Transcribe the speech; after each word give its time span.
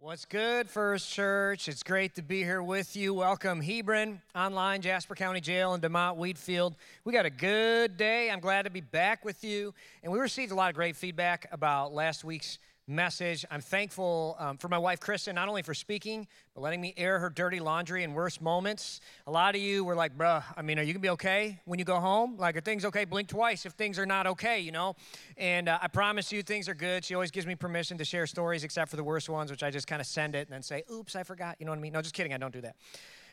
What's 0.00 0.26
good, 0.26 0.70
First 0.70 1.12
Church? 1.12 1.66
It's 1.66 1.82
great 1.82 2.14
to 2.14 2.22
be 2.22 2.44
here 2.44 2.62
with 2.62 2.94
you. 2.94 3.12
Welcome, 3.12 3.60
Hebron, 3.60 4.22
online, 4.32 4.80
Jasper 4.80 5.16
County 5.16 5.40
Jail, 5.40 5.74
and 5.74 5.82
DeMotte 5.82 6.16
Wheatfield. 6.16 6.76
We 7.02 7.12
got 7.12 7.26
a 7.26 7.30
good 7.30 7.96
day. 7.96 8.30
I'm 8.30 8.38
glad 8.38 8.62
to 8.62 8.70
be 8.70 8.80
back 8.80 9.24
with 9.24 9.42
you. 9.42 9.74
And 10.04 10.12
we 10.12 10.20
received 10.20 10.52
a 10.52 10.54
lot 10.54 10.68
of 10.70 10.76
great 10.76 10.94
feedback 10.94 11.48
about 11.50 11.92
last 11.92 12.22
week's 12.22 12.60
message. 12.88 13.44
I'm 13.50 13.60
thankful 13.60 14.34
um, 14.38 14.56
for 14.56 14.68
my 14.68 14.78
wife, 14.78 14.98
Kristen, 14.98 15.34
not 15.34 15.48
only 15.48 15.62
for 15.62 15.74
speaking, 15.74 16.26
but 16.54 16.62
letting 16.62 16.80
me 16.80 16.94
air 16.96 17.18
her 17.18 17.28
dirty 17.28 17.60
laundry 17.60 18.02
in 18.02 18.14
worst 18.14 18.40
moments. 18.40 19.00
A 19.26 19.30
lot 19.30 19.54
of 19.54 19.60
you 19.60 19.84
were 19.84 19.94
like, 19.94 20.16
bruh, 20.16 20.42
I 20.56 20.62
mean, 20.62 20.78
are 20.78 20.82
you 20.82 20.94
gonna 20.94 21.02
be 21.02 21.10
okay 21.10 21.60
when 21.66 21.78
you 21.78 21.84
go 21.84 22.00
home? 22.00 22.36
Like, 22.38 22.56
are 22.56 22.60
things 22.60 22.84
okay? 22.86 23.04
Blink 23.04 23.28
twice 23.28 23.66
if 23.66 23.72
things 23.72 23.98
are 23.98 24.06
not 24.06 24.26
okay, 24.26 24.58
you 24.60 24.72
know? 24.72 24.96
And 25.36 25.68
uh, 25.68 25.78
I 25.82 25.88
promise 25.88 26.32
you, 26.32 26.42
things 26.42 26.68
are 26.68 26.74
good. 26.74 27.04
She 27.04 27.14
always 27.14 27.30
gives 27.30 27.46
me 27.46 27.54
permission 27.54 27.98
to 27.98 28.04
share 28.04 28.26
stories, 28.26 28.64
except 28.64 28.90
for 28.90 28.96
the 28.96 29.04
worst 29.04 29.28
ones, 29.28 29.50
which 29.50 29.62
I 29.62 29.70
just 29.70 29.86
kind 29.86 30.00
of 30.00 30.06
send 30.06 30.34
it 30.34 30.48
and 30.48 30.54
then 30.54 30.62
say, 30.62 30.82
oops, 30.90 31.14
I 31.14 31.22
forgot. 31.22 31.56
You 31.58 31.66
know 31.66 31.72
what 31.72 31.78
I 31.78 31.82
mean? 31.82 31.92
No, 31.92 32.00
just 32.00 32.14
kidding. 32.14 32.32
I 32.32 32.38
don't 32.38 32.52
do 32.52 32.62
that. 32.62 32.76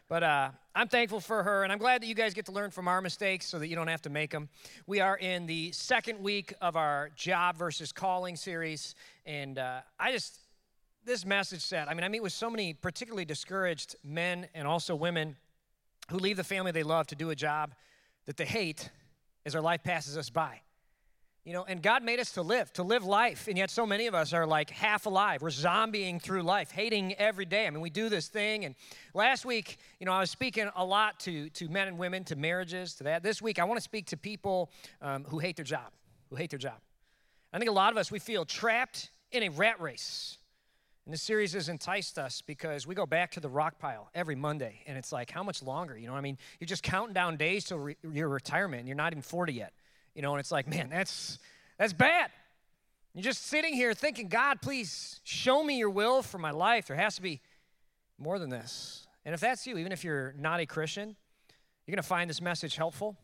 But 0.08 0.22
uh, 0.22 0.50
I'm 0.76 0.88
thankful 0.88 1.20
for 1.20 1.42
her, 1.42 1.64
and 1.64 1.72
I'm 1.72 1.80
glad 1.80 2.04
that 2.04 2.08
you 2.08 2.14
guys 2.14 2.36
get 2.36 2.46
to 2.46 2.52
learn 2.52 2.70
from 2.70 2.88
our 2.88 3.02
mistakes 3.02 3.48
so 3.48 3.58
that 3.58 3.68
you 3.68 3.76
don't 3.76 3.88
have 3.88 4.04
to 4.04 4.12
make 4.12 4.30
them. 4.30 4.50
We 4.86 5.00
are 5.00 5.18
in 5.18 5.48
the 5.48 5.72
second 5.72 6.20
week 6.20 6.54
of 6.62 6.76
our 6.76 7.10
job 7.16 7.58
versus 7.58 7.92
calling 7.92 8.36
series, 8.36 8.94
and 9.26 9.58
uh, 9.58 9.80
I 10.00 10.12
just, 10.12 10.38
this 11.06 11.26
message 11.26 11.62
said, 11.62 11.88
I 11.88 11.96
mean, 11.96 12.04
I 12.04 12.10
meet 12.10 12.22
with 12.22 12.34
so 12.34 12.52
many 12.52 12.74
particularly 12.74 13.26
discouraged 13.26 13.96
men 14.04 14.48
and 14.54 14.68
also 14.68 14.94
women 14.96 15.38
who 16.12 16.20
leave 16.20 16.38
the 16.38 16.44
family 16.44 16.72
they 16.72 16.84
love 16.84 17.08
to 17.08 17.16
do 17.16 17.32
a 17.32 17.36
job 17.36 17.74
that 18.28 18.38
they 18.38 18.46
hate 18.46 18.92
as 19.44 19.56
our 19.56 19.62
life 19.62 19.84
passes 19.84 20.20
us 20.20 20.30
by. 20.30 20.62
You 21.46 21.54
know, 21.54 21.64
and 21.64 21.80
God 21.80 22.02
made 22.02 22.20
us 22.20 22.32
to 22.32 22.42
live, 22.42 22.74
to 22.74 22.82
live 22.82 23.04
life. 23.04 23.48
And 23.48 23.56
yet, 23.56 23.70
so 23.70 23.86
many 23.86 24.08
of 24.08 24.16
us 24.16 24.34
are 24.34 24.48
like 24.48 24.72
half 24.72 25.06
alive. 25.06 25.44
We're 25.44 25.50
zombieing 25.50 26.20
through 26.20 26.42
life, 26.42 26.72
hating 26.72 27.14
every 27.14 27.46
day. 27.46 27.68
I 27.68 27.70
mean, 27.70 27.82
we 27.82 27.92
do 27.92 28.10
this 28.10 28.28
thing. 28.28 28.66
And 28.66 28.74
last 29.14 29.46
week, 29.46 29.78
you 30.00 30.08
know, 30.08 30.12
I 30.12 30.22
was 30.22 30.32
speaking 30.32 30.68
a 30.76 30.84
lot 30.84 31.20
to, 31.22 31.50
to 31.52 31.70
men 31.70 31.88
and 31.88 32.00
women, 32.00 32.24
to 32.26 32.36
marriages, 32.36 32.96
to 32.96 33.04
that. 33.04 33.22
This 33.22 33.44
week, 33.44 33.60
I 33.60 33.64
want 33.64 33.78
to 33.78 33.84
speak 33.84 34.08
to 34.08 34.18
people 34.18 34.72
um, 35.04 35.24
who 35.26 35.38
hate 35.38 35.56
their 35.56 35.66
job, 35.66 35.92
who 36.32 36.36
hate 36.36 36.50
their 36.50 36.58
job. 36.58 36.80
I 37.54 37.60
think 37.60 37.70
a 37.70 37.74
lot 37.74 37.92
of 37.92 37.98
us, 37.98 38.12
we 38.12 38.18
feel 38.18 38.44
trapped 38.44 39.12
in 39.32 39.44
a 39.44 39.50
rat 39.50 39.80
race. 39.80 40.40
And 41.06 41.14
this 41.14 41.22
series 41.22 41.54
has 41.54 41.70
enticed 41.70 42.18
us 42.18 42.42
because 42.42 42.88
we 42.88 42.96
go 42.96 43.06
back 43.06 43.30
to 43.34 43.40
the 43.40 43.50
rock 43.50 43.78
pile 43.78 44.10
every 44.16 44.36
Monday. 44.36 44.82
And 44.88 44.98
it's 44.98 45.12
like, 45.12 45.30
how 45.30 45.44
much 45.44 45.62
longer? 45.62 45.96
You 45.96 46.08
know, 46.08 46.16
I 46.16 46.22
mean, 46.22 46.40
you're 46.60 46.66
just 46.66 46.82
counting 46.82 47.14
down 47.14 47.38
days 47.38 47.66
till 47.66 47.78
re- 47.78 47.98
your 48.12 48.30
retirement, 48.30 48.80
and 48.80 48.88
you're 48.88 48.98
not 48.98 49.14
even 49.14 49.22
40 49.22 49.54
yet. 49.54 49.74
You 50.16 50.22
know, 50.22 50.32
and 50.32 50.40
it's 50.40 50.52
like, 50.52 50.68
man, 50.68 50.90
that's 50.90 51.38
that's 51.78 51.94
bad. 51.94 52.32
You're 53.14 53.24
just 53.24 53.46
sitting 53.46 53.74
here 53.74 53.94
thinking, 53.94 54.28
God, 54.28 54.62
please 54.62 55.22
show 55.24 55.64
me 55.64 55.78
your 55.78 55.90
will 55.90 56.22
for 56.22 56.38
my 56.38 56.52
life. 56.52 56.88
There 56.88 56.98
has 56.98 57.16
to 57.16 57.22
be 57.22 57.42
more 58.18 58.40
than 58.40 58.50
this. 58.50 59.08
And 59.24 59.34
if 59.34 59.40
that's 59.40 59.66
you, 59.66 59.78
even 59.78 59.92
if 59.92 60.04
you're 60.04 60.34
not 60.38 60.60
a 60.60 60.66
Christian, 60.66 61.16
you're 61.86 61.94
going 61.94 62.04
to 62.04 62.08
find 62.08 62.30
this 62.30 62.42
message 62.42 62.76
helpful. 62.76 63.18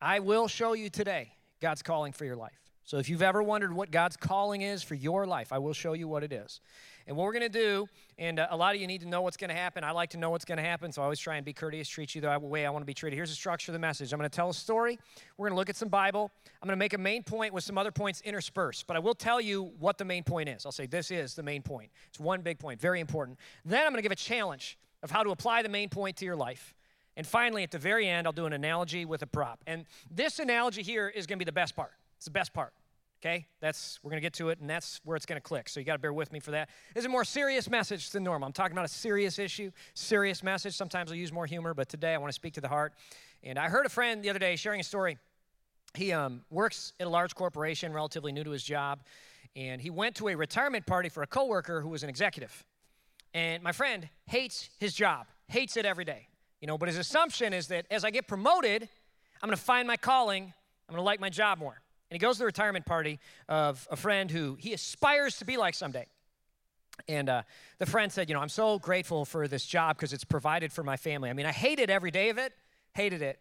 I 0.00 0.20
will 0.20 0.46
show 0.46 0.74
you 0.74 0.88
today 0.90 1.32
God's 1.60 1.82
calling 1.82 2.12
for 2.12 2.24
your 2.24 2.36
life. 2.36 2.63
So 2.84 2.98
if 2.98 3.08
you've 3.08 3.22
ever 3.22 3.42
wondered 3.42 3.72
what 3.72 3.90
God's 3.90 4.16
calling 4.16 4.60
is 4.60 4.82
for 4.82 4.94
your 4.94 5.26
life, 5.26 5.52
I 5.52 5.58
will 5.58 5.72
show 5.72 5.94
you 5.94 6.06
what 6.06 6.22
it 6.22 6.32
is. 6.32 6.60
And 7.06 7.16
what 7.16 7.24
we're 7.24 7.32
going 7.32 7.42
to 7.42 7.48
do, 7.48 7.86
and 8.18 8.38
uh, 8.38 8.46
a 8.50 8.56
lot 8.56 8.74
of 8.74 8.80
you 8.80 8.86
need 8.86 9.00
to 9.00 9.08
know 9.08 9.22
what's 9.22 9.36
going 9.38 9.48
to 9.48 9.56
happen. 9.56 9.84
I 9.84 9.90
like 9.90 10.10
to 10.10 10.18
know 10.18 10.30
what's 10.30 10.44
going 10.44 10.56
to 10.58 10.64
happen, 10.64 10.92
so 10.92 11.00
I 11.02 11.04
always 11.04 11.18
try 11.18 11.36
and 11.36 11.44
be 11.44 11.52
courteous, 11.52 11.88
treat 11.88 12.14
you 12.14 12.20
the 12.20 12.38
way 12.38 12.64
I 12.64 12.70
want 12.70 12.82
to 12.82 12.86
be 12.86 12.94
treated. 12.94 13.16
Here's 13.16 13.30
the 13.30 13.36
structure 13.36 13.72
of 13.72 13.74
the 13.74 13.78
message 13.78 14.12
I'm 14.12 14.18
going 14.18 14.28
to 14.28 14.34
tell 14.34 14.50
a 14.50 14.54
story. 14.54 14.98
We're 15.36 15.48
going 15.48 15.54
to 15.54 15.58
look 15.58 15.70
at 15.70 15.76
some 15.76 15.88
Bible. 15.88 16.30
I'm 16.62 16.66
going 16.66 16.76
to 16.76 16.78
make 16.78 16.92
a 16.92 16.98
main 16.98 17.22
point 17.22 17.52
with 17.54 17.64
some 17.64 17.76
other 17.76 17.90
points 17.90 18.20
interspersed, 18.22 18.86
but 18.86 18.96
I 18.96 19.00
will 19.00 19.14
tell 19.14 19.40
you 19.40 19.72
what 19.78 19.98
the 19.98 20.04
main 20.04 20.24
point 20.24 20.48
is. 20.48 20.64
I'll 20.64 20.72
say, 20.72 20.86
This 20.86 21.10
is 21.10 21.34
the 21.34 21.42
main 21.42 21.62
point. 21.62 21.90
It's 22.08 22.20
one 22.20 22.42
big 22.42 22.58
point, 22.58 22.80
very 22.80 23.00
important. 23.00 23.38
Then 23.64 23.80
I'm 23.80 23.92
going 23.92 23.98
to 23.98 24.02
give 24.02 24.12
a 24.12 24.16
challenge 24.16 24.78
of 25.02 25.10
how 25.10 25.22
to 25.22 25.30
apply 25.30 25.62
the 25.62 25.68
main 25.68 25.88
point 25.88 26.16
to 26.18 26.24
your 26.24 26.36
life. 26.36 26.74
And 27.16 27.26
finally, 27.26 27.62
at 27.62 27.70
the 27.70 27.78
very 27.78 28.08
end, 28.08 28.26
I'll 28.26 28.32
do 28.32 28.46
an 28.46 28.52
analogy 28.52 29.04
with 29.04 29.22
a 29.22 29.26
prop. 29.26 29.62
And 29.66 29.86
this 30.10 30.38
analogy 30.38 30.82
here 30.82 31.08
is 31.08 31.26
going 31.26 31.38
to 31.38 31.44
be 31.44 31.48
the 31.48 31.52
best 31.52 31.76
part. 31.76 31.92
It's 32.24 32.32
the 32.32 32.38
best 32.38 32.54
part. 32.54 32.72
Okay, 33.22 33.44
that's 33.60 34.00
we're 34.02 34.08
gonna 34.08 34.22
get 34.22 34.32
to 34.34 34.48
it, 34.48 34.58
and 34.58 34.70
that's 34.70 34.98
where 35.04 35.14
it's 35.14 35.26
gonna 35.26 35.42
click. 35.42 35.68
So 35.68 35.78
you 35.78 35.84
gotta 35.84 35.98
bear 35.98 36.14
with 36.14 36.32
me 36.32 36.40
for 36.40 36.52
that. 36.52 36.70
It's 36.96 37.04
a 37.04 37.08
more 37.10 37.22
serious 37.22 37.68
message 37.68 38.08
than 38.08 38.24
normal. 38.24 38.46
I'm 38.46 38.54
talking 38.54 38.72
about 38.72 38.86
a 38.86 38.88
serious 38.88 39.38
issue, 39.38 39.70
serious 39.92 40.42
message. 40.42 40.74
Sometimes 40.74 41.10
I'll 41.10 41.18
use 41.18 41.34
more 41.34 41.44
humor, 41.44 41.74
but 41.74 41.90
today 41.90 42.14
I 42.14 42.16
want 42.16 42.30
to 42.30 42.34
speak 42.34 42.54
to 42.54 42.62
the 42.62 42.68
heart. 42.68 42.94
And 43.42 43.58
I 43.58 43.68
heard 43.68 43.84
a 43.84 43.90
friend 43.90 44.24
the 44.24 44.30
other 44.30 44.38
day 44.38 44.56
sharing 44.56 44.80
a 44.80 44.82
story. 44.82 45.18
He 45.92 46.12
um, 46.12 46.46
works 46.48 46.94
at 46.98 47.06
a 47.06 47.10
large 47.10 47.34
corporation, 47.34 47.92
relatively 47.92 48.32
new 48.32 48.42
to 48.42 48.52
his 48.52 48.62
job, 48.62 49.00
and 49.54 49.82
he 49.82 49.90
went 49.90 50.16
to 50.16 50.28
a 50.28 50.34
retirement 50.34 50.86
party 50.86 51.10
for 51.10 51.22
a 51.22 51.26
coworker 51.26 51.82
who 51.82 51.90
was 51.90 52.04
an 52.04 52.08
executive. 52.08 52.64
And 53.34 53.62
my 53.62 53.72
friend 53.72 54.08
hates 54.24 54.70
his 54.80 54.94
job, 54.94 55.26
hates 55.48 55.76
it 55.76 55.84
every 55.84 56.06
day. 56.06 56.28
You 56.62 56.68
know, 56.68 56.78
but 56.78 56.88
his 56.88 56.96
assumption 56.96 57.52
is 57.52 57.66
that 57.66 57.84
as 57.90 58.02
I 58.02 58.10
get 58.10 58.26
promoted, 58.26 58.88
I'm 59.42 59.46
gonna 59.46 59.58
find 59.58 59.86
my 59.86 59.98
calling, 59.98 60.54
I'm 60.88 60.94
gonna 60.94 61.02
like 61.02 61.20
my 61.20 61.28
job 61.28 61.58
more. 61.58 61.82
And 62.14 62.20
he 62.20 62.24
goes 62.24 62.36
to 62.36 62.42
the 62.42 62.46
retirement 62.46 62.86
party 62.86 63.18
of 63.48 63.88
a 63.90 63.96
friend 63.96 64.30
who 64.30 64.56
he 64.60 64.72
aspires 64.72 65.38
to 65.38 65.44
be 65.44 65.56
like 65.56 65.74
someday. 65.74 66.06
And 67.08 67.28
uh, 67.28 67.42
the 67.78 67.86
friend 67.86 68.12
said, 68.12 68.28
You 68.28 68.36
know, 68.36 68.40
I'm 68.40 68.48
so 68.48 68.78
grateful 68.78 69.24
for 69.24 69.48
this 69.48 69.66
job 69.66 69.96
because 69.96 70.12
it's 70.12 70.22
provided 70.22 70.72
for 70.72 70.84
my 70.84 70.96
family. 70.96 71.28
I 71.28 71.32
mean, 71.32 71.44
I 71.44 71.50
hated 71.50 71.90
every 71.90 72.12
day 72.12 72.30
of 72.30 72.38
it, 72.38 72.52
hated 72.92 73.20
it. 73.20 73.40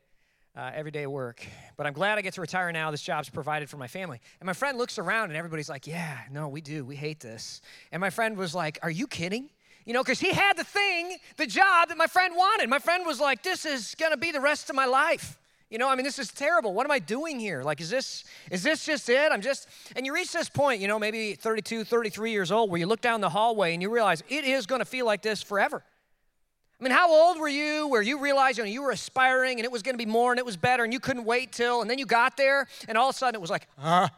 Uh, 0.55 0.71
every 0.73 0.91
day 0.91 1.03
of 1.03 1.11
work. 1.11 1.43
But 1.77 1.87
I'm 1.87 1.93
glad 1.93 2.19
I 2.19 2.21
get 2.21 2.35
to 2.35 2.41
retire 2.41 2.71
now. 2.71 2.91
This 2.91 3.01
job's 3.01 3.27
provided 3.27 3.71
for 3.71 3.77
my 3.77 3.87
family. 3.87 4.21
And 4.39 4.45
my 4.45 4.53
friend 4.53 4.77
looks 4.77 4.99
around 4.99 5.29
and 5.29 5.35
everybody's 5.35 5.69
like, 5.69 5.85
Yeah, 5.85 6.17
no, 6.31 6.47
we 6.47 6.61
do. 6.61 6.83
We 6.83 6.95
hate 6.95 7.19
this. 7.19 7.61
And 7.91 7.99
my 7.99 8.09
friend 8.09 8.37
was 8.37 8.55
like, 8.55 8.79
Are 8.81 8.91
you 8.91 9.05
kidding? 9.05 9.51
You 9.85 9.93
know, 9.93 10.03
because 10.03 10.19
he 10.19 10.31
had 10.31 10.57
the 10.57 10.63
thing, 10.63 11.17
the 11.37 11.45
job 11.45 11.89
that 11.89 11.97
my 11.97 12.07
friend 12.07 12.35
wanted. 12.35 12.69
My 12.69 12.79
friend 12.79 13.05
was 13.05 13.19
like, 13.19 13.43
This 13.43 13.65
is 13.65 13.93
going 13.99 14.13
to 14.13 14.17
be 14.17 14.31
the 14.31 14.41
rest 14.41 14.71
of 14.71 14.75
my 14.75 14.85
life. 14.85 15.37
You 15.73 15.79
know, 15.79 15.89
I 15.89 15.95
mean, 15.95 16.03
this 16.03 16.19
is 16.19 16.31
terrible. 16.31 16.71
What 16.75 16.85
am 16.85 16.91
I 16.91 16.99
doing 16.99 17.39
here? 17.39 17.63
Like, 17.63 17.81
is 17.81 17.89
this 17.89 18.25
is 18.51 18.61
this 18.61 18.85
just 18.85 19.09
it? 19.09 19.31
I'm 19.31 19.41
just, 19.41 19.67
and 19.95 20.05
you 20.05 20.13
reach 20.13 20.31
this 20.31 20.47
point, 20.47 20.79
you 20.79 20.87
know, 20.87 20.99
maybe 20.99 21.33
32, 21.33 21.83
33 21.83 22.29
years 22.29 22.51
old, 22.51 22.69
where 22.69 22.79
you 22.79 22.85
look 22.85 23.01
down 23.01 23.21
the 23.21 23.29
hallway 23.29 23.73
and 23.73 23.81
you 23.81 23.89
realize 23.89 24.21
it 24.29 24.45
is 24.45 24.67
going 24.67 24.81
to 24.81 24.85
feel 24.85 25.07
like 25.07 25.23
this 25.23 25.41
forever. 25.41 25.83
I 26.79 26.83
mean, 26.83 26.91
how 26.91 27.11
old 27.11 27.39
were 27.39 27.47
you 27.47 27.87
where 27.87 28.03
you 28.03 28.19
realized 28.19 28.59
you, 28.59 28.65
know, 28.65 28.69
you 28.69 28.83
were 28.83 28.91
aspiring 28.91 29.57
and 29.57 29.65
it 29.65 29.71
was 29.71 29.81
going 29.81 29.95
to 29.95 29.97
be 29.97 30.05
more 30.05 30.31
and 30.31 30.37
it 30.37 30.45
was 30.45 30.57
better 30.57 30.83
and 30.83 30.93
you 30.93 30.99
couldn't 30.99 31.25
wait 31.25 31.51
till, 31.51 31.81
and 31.81 31.89
then 31.89 31.97
you 31.97 32.05
got 32.05 32.37
there 32.37 32.67
and 32.87 32.95
all 32.95 33.09
of 33.09 33.15
a 33.15 33.17
sudden 33.17 33.33
it 33.33 33.41
was 33.41 33.49
like, 33.49 33.67
huh, 33.75 34.09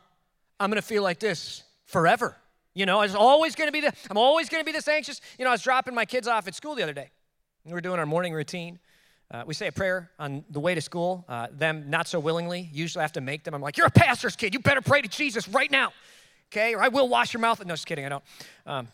I'm 0.59 0.69
going 0.69 0.81
to 0.81 0.85
feel 0.85 1.03
like 1.03 1.19
this 1.19 1.63
forever. 1.85 2.35
You 2.73 2.85
know, 2.85 2.99
it's 2.99 3.15
always 3.15 3.55
going 3.55 3.69
to 3.69 3.71
be 3.71 3.79
the, 3.79 3.93
I'm 4.09 4.17
always 4.17 4.49
going 4.49 4.59
to 4.61 4.65
be 4.65 4.73
this 4.73 4.89
anxious. 4.89 5.21
You 5.39 5.45
know, 5.45 5.51
I 5.51 5.53
was 5.53 5.61
dropping 5.61 5.95
my 5.95 6.03
kids 6.03 6.27
off 6.27 6.49
at 6.49 6.53
school 6.53 6.75
the 6.75 6.83
other 6.83 6.91
day. 6.91 7.11
We 7.63 7.71
were 7.71 7.79
doing 7.79 7.97
our 7.97 8.05
morning 8.05 8.33
routine. 8.33 8.77
Uh, 9.31 9.43
we 9.45 9.53
say 9.53 9.67
a 9.67 9.71
prayer 9.71 10.11
on 10.19 10.45
the 10.49 10.59
way 10.59 10.75
to 10.75 10.81
school. 10.81 11.25
Uh, 11.27 11.47
them 11.51 11.89
not 11.89 12.07
so 12.07 12.19
willingly. 12.19 12.69
Usually 12.71 13.01
I 13.01 13.03
have 13.03 13.13
to 13.13 13.21
make 13.21 13.43
them. 13.43 13.53
I'm 13.53 13.61
like, 13.61 13.77
you're 13.77 13.87
a 13.87 13.91
pastor's 13.91 14.35
kid. 14.35 14.53
You 14.53 14.59
better 14.59 14.81
pray 14.81 15.01
to 15.01 15.07
Jesus 15.07 15.47
right 15.47 15.71
now, 15.71 15.93
okay? 16.51 16.75
Or 16.75 16.81
I 16.81 16.89
will 16.89 17.09
wash 17.09 17.33
your 17.33 17.41
mouth. 17.41 17.63
No, 17.65 17.73
just 17.73 17.87
kidding. 17.87 18.05
I 18.05 18.09
don't. 18.09 18.23
Um, 18.65 18.87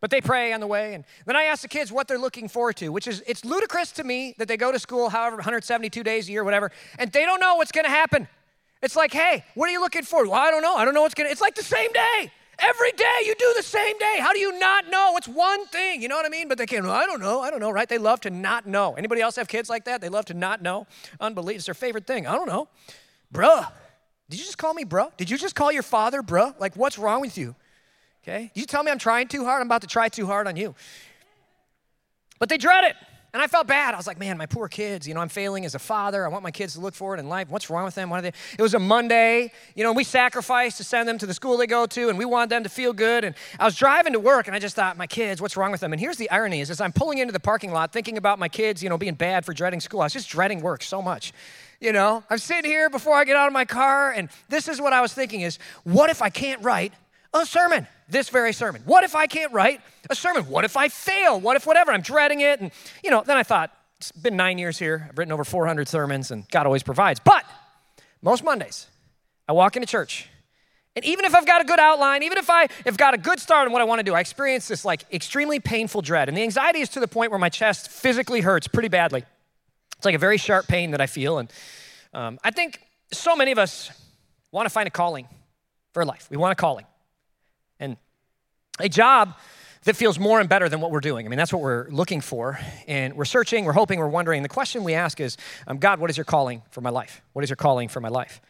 but 0.00 0.10
they 0.10 0.20
pray 0.20 0.52
on 0.52 0.60
the 0.60 0.66
way, 0.66 0.94
and 0.94 1.04
then 1.24 1.34
I 1.34 1.44
ask 1.44 1.62
the 1.62 1.68
kids 1.68 1.90
what 1.90 2.06
they're 2.06 2.18
looking 2.18 2.46
forward 2.46 2.76
to, 2.76 2.90
which 2.90 3.08
is 3.08 3.22
it's 3.26 3.42
ludicrous 3.44 3.90
to 3.92 4.04
me 4.04 4.34
that 4.36 4.48
they 4.48 4.58
go 4.58 4.70
to 4.70 4.78
school, 4.78 5.08
however, 5.08 5.36
172 5.36 6.02
days 6.02 6.28
a 6.28 6.32
year, 6.32 6.44
whatever, 6.44 6.70
and 6.98 7.10
they 7.10 7.24
don't 7.24 7.40
know 7.40 7.54
what's 7.56 7.72
going 7.72 7.86
to 7.86 7.90
happen. 7.90 8.28
It's 8.82 8.96
like, 8.96 9.14
hey, 9.14 9.44
what 9.54 9.66
are 9.68 9.72
you 9.72 9.80
looking 9.80 10.02
for? 10.02 10.24
Well, 10.24 10.34
I 10.34 10.50
don't 10.50 10.60
know. 10.60 10.76
I 10.76 10.84
don't 10.84 10.92
know 10.92 11.00
what's 11.00 11.14
going 11.14 11.26
to. 11.26 11.32
It's 11.32 11.40
like 11.40 11.54
the 11.54 11.64
same 11.64 11.90
day. 11.92 12.30
Every 12.58 12.92
day 12.92 13.22
you 13.24 13.34
do 13.38 13.52
the 13.56 13.62
same 13.62 13.98
day. 13.98 14.16
How 14.20 14.32
do 14.32 14.38
you 14.38 14.58
not 14.58 14.88
know? 14.88 15.14
It's 15.16 15.28
one 15.28 15.66
thing, 15.66 16.00
you 16.02 16.08
know 16.08 16.16
what 16.16 16.26
I 16.26 16.28
mean? 16.28 16.48
But 16.48 16.58
they 16.58 16.66
can't, 16.66 16.86
I 16.86 17.06
don't 17.06 17.20
know, 17.20 17.40
I 17.40 17.50
don't 17.50 17.60
know, 17.60 17.70
right? 17.70 17.88
They 17.88 17.98
love 17.98 18.20
to 18.20 18.30
not 18.30 18.66
know. 18.66 18.94
Anybody 18.94 19.20
else 19.20 19.36
have 19.36 19.48
kids 19.48 19.68
like 19.68 19.84
that? 19.84 20.00
They 20.00 20.08
love 20.08 20.24
to 20.26 20.34
not 20.34 20.62
know. 20.62 20.86
Unbelief 21.20 21.58
is 21.58 21.66
their 21.66 21.74
favorite 21.74 22.06
thing. 22.06 22.26
I 22.26 22.34
don't 22.34 22.48
know. 22.48 22.68
Bruh, 23.32 23.70
did 24.30 24.38
you 24.38 24.44
just 24.44 24.58
call 24.58 24.74
me 24.74 24.84
bruh? 24.84 25.16
Did 25.16 25.30
you 25.30 25.36
just 25.36 25.54
call 25.54 25.72
your 25.72 25.82
father 25.82 26.22
bruh? 26.22 26.58
Like, 26.60 26.76
what's 26.76 26.98
wrong 26.98 27.20
with 27.20 27.36
you? 27.36 27.54
Okay? 28.22 28.50
You 28.54 28.64
tell 28.66 28.82
me 28.82 28.90
I'm 28.90 28.98
trying 28.98 29.28
too 29.28 29.44
hard? 29.44 29.60
I'm 29.60 29.66
about 29.66 29.82
to 29.82 29.86
try 29.86 30.08
too 30.08 30.26
hard 30.26 30.46
on 30.46 30.56
you. 30.56 30.74
But 32.38 32.48
they 32.48 32.56
dread 32.56 32.84
it. 32.84 32.96
And 33.34 33.42
I 33.42 33.48
felt 33.48 33.66
bad. 33.66 33.94
I 33.94 33.96
was 33.96 34.06
like, 34.06 34.20
man, 34.20 34.38
my 34.38 34.46
poor 34.46 34.68
kids. 34.68 35.08
You 35.08 35.14
know, 35.14 35.18
I'm 35.18 35.28
failing 35.28 35.64
as 35.64 35.74
a 35.74 35.80
father. 35.80 36.24
I 36.24 36.28
want 36.28 36.44
my 36.44 36.52
kids 36.52 36.74
to 36.74 36.80
look 36.80 36.94
forward 36.94 37.18
in 37.18 37.28
life. 37.28 37.50
What's 37.50 37.68
wrong 37.68 37.84
with 37.84 37.96
them? 37.96 38.08
Why 38.08 38.20
are 38.20 38.22
they? 38.22 38.28
It 38.28 38.62
was 38.62 38.74
a 38.74 38.78
Monday. 38.78 39.50
You 39.74 39.82
know, 39.82 39.92
we 39.92 40.04
sacrificed 40.04 40.76
to 40.76 40.84
send 40.84 41.08
them 41.08 41.18
to 41.18 41.26
the 41.26 41.34
school 41.34 41.56
they 41.56 41.66
go 41.66 41.84
to, 41.84 42.08
and 42.08 42.16
we 42.16 42.24
wanted 42.24 42.50
them 42.50 42.62
to 42.62 42.68
feel 42.68 42.92
good. 42.92 43.24
And 43.24 43.34
I 43.58 43.64
was 43.64 43.74
driving 43.74 44.12
to 44.12 44.20
work, 44.20 44.46
and 44.46 44.54
I 44.54 44.60
just 44.60 44.76
thought, 44.76 44.96
my 44.96 45.08
kids, 45.08 45.42
what's 45.42 45.56
wrong 45.56 45.72
with 45.72 45.80
them? 45.80 45.92
And 45.92 45.98
here's 45.98 46.16
the 46.16 46.30
irony: 46.30 46.60
is 46.60 46.70
as 46.70 46.80
I'm 46.80 46.92
pulling 46.92 47.18
into 47.18 47.32
the 47.32 47.40
parking 47.40 47.72
lot, 47.72 47.92
thinking 47.92 48.18
about 48.18 48.38
my 48.38 48.48
kids, 48.48 48.84
you 48.84 48.88
know, 48.88 48.96
being 48.96 49.14
bad 49.14 49.44
for 49.44 49.52
dreading 49.52 49.80
school. 49.80 50.00
I 50.00 50.04
was 50.04 50.12
just 50.12 50.28
dreading 50.28 50.60
work 50.60 50.84
so 50.84 51.02
much. 51.02 51.32
You 51.80 51.92
know, 51.92 52.22
I'm 52.30 52.38
sitting 52.38 52.70
here 52.70 52.88
before 52.88 53.16
I 53.16 53.24
get 53.24 53.34
out 53.34 53.48
of 53.48 53.52
my 53.52 53.64
car, 53.64 54.12
and 54.12 54.28
this 54.48 54.68
is 54.68 54.80
what 54.80 54.92
I 54.92 55.00
was 55.00 55.12
thinking: 55.12 55.40
is 55.40 55.58
what 55.82 56.08
if 56.08 56.22
I 56.22 56.30
can't 56.30 56.62
write 56.62 56.92
a 57.42 57.46
sermon? 57.46 57.86
this 58.08 58.28
very 58.28 58.52
sermon. 58.52 58.82
What 58.84 59.04
if 59.04 59.14
I 59.14 59.26
can't 59.26 59.52
write 59.52 59.80
a 60.10 60.14
sermon? 60.14 60.44
What 60.44 60.64
if 60.64 60.76
I 60.76 60.88
fail? 60.88 61.40
What 61.40 61.56
if 61.56 61.66
whatever? 61.66 61.92
I'm 61.92 62.02
dreading 62.02 62.40
it. 62.40 62.60
And, 62.60 62.70
you 63.02 63.10
know, 63.10 63.22
then 63.24 63.36
I 63.36 63.42
thought, 63.42 63.72
it's 63.98 64.12
been 64.12 64.36
nine 64.36 64.58
years 64.58 64.78
here. 64.78 65.06
I've 65.08 65.16
written 65.16 65.32
over 65.32 65.44
400 65.44 65.88
sermons, 65.88 66.30
and 66.30 66.48
God 66.50 66.66
always 66.66 66.82
provides. 66.82 67.20
But 67.20 67.44
most 68.20 68.44
Mondays, 68.44 68.86
I 69.48 69.52
walk 69.52 69.76
into 69.76 69.86
church, 69.86 70.28
And 70.96 71.04
even 71.04 71.24
if 71.24 71.34
I've 71.34 71.46
got 71.46 71.60
a 71.60 71.64
good 71.64 71.78
outline, 71.78 72.22
even 72.22 72.38
if 72.38 72.50
I 72.50 72.68
have 72.84 72.96
got 72.96 73.14
a 73.14 73.18
good 73.18 73.40
start 73.40 73.66
on 73.66 73.72
what 73.72 73.80
I 73.80 73.84
want 73.84 74.00
to 74.00 74.04
do, 74.04 74.14
I 74.14 74.20
experience 74.20 74.68
this 74.68 74.84
like 74.84 75.04
extremely 75.12 75.58
painful 75.58 76.02
dread. 76.02 76.28
And 76.28 76.36
the 76.36 76.42
anxiety 76.42 76.80
is 76.80 76.88
to 76.90 77.00
the 77.00 77.08
point 77.08 77.30
where 77.30 77.40
my 77.40 77.48
chest 77.48 77.88
physically 77.88 78.42
hurts 78.42 78.68
pretty 78.68 78.88
badly. 78.88 79.24
It's 79.96 80.04
like 80.04 80.14
a 80.14 80.18
very 80.18 80.36
sharp 80.36 80.66
pain 80.66 80.90
that 80.90 81.00
I 81.00 81.06
feel. 81.06 81.38
And 81.38 81.52
um, 82.12 82.38
I 82.44 82.50
think 82.50 82.80
so 83.12 83.34
many 83.34 83.52
of 83.52 83.58
us 83.58 83.90
want 84.52 84.66
to 84.66 84.70
find 84.70 84.86
a 84.86 84.90
calling 84.90 85.26
for 85.92 86.04
life. 86.04 86.28
We 86.30 86.36
want 86.36 86.52
a 86.52 86.56
calling. 86.56 86.84
A 88.80 88.88
job 88.88 89.34
that 89.84 89.96
feels 89.96 90.18
more 90.18 90.40
and 90.40 90.48
better 90.48 90.68
than 90.68 90.80
what 90.80 90.90
we're 90.90 91.00
doing. 91.00 91.26
I 91.26 91.28
mean, 91.28 91.36
that's 91.36 91.52
what 91.52 91.62
we're 91.62 91.88
looking 91.90 92.20
for. 92.20 92.58
And 92.88 93.14
we're 93.14 93.26
searching, 93.26 93.64
we're 93.64 93.72
hoping, 93.72 93.98
we're 93.98 94.08
wondering. 94.08 94.42
The 94.42 94.48
question 94.48 94.82
we 94.82 94.94
ask 94.94 95.20
is 95.20 95.36
um, 95.66 95.78
God, 95.78 96.00
what 96.00 96.10
is 96.10 96.16
your 96.16 96.24
calling 96.24 96.62
for 96.70 96.80
my 96.80 96.90
life? 96.90 97.22
What 97.34 97.44
is 97.44 97.50
your 97.50 97.56
calling 97.56 97.88
for 97.88 98.00
my 98.00 98.08
life? 98.08 98.40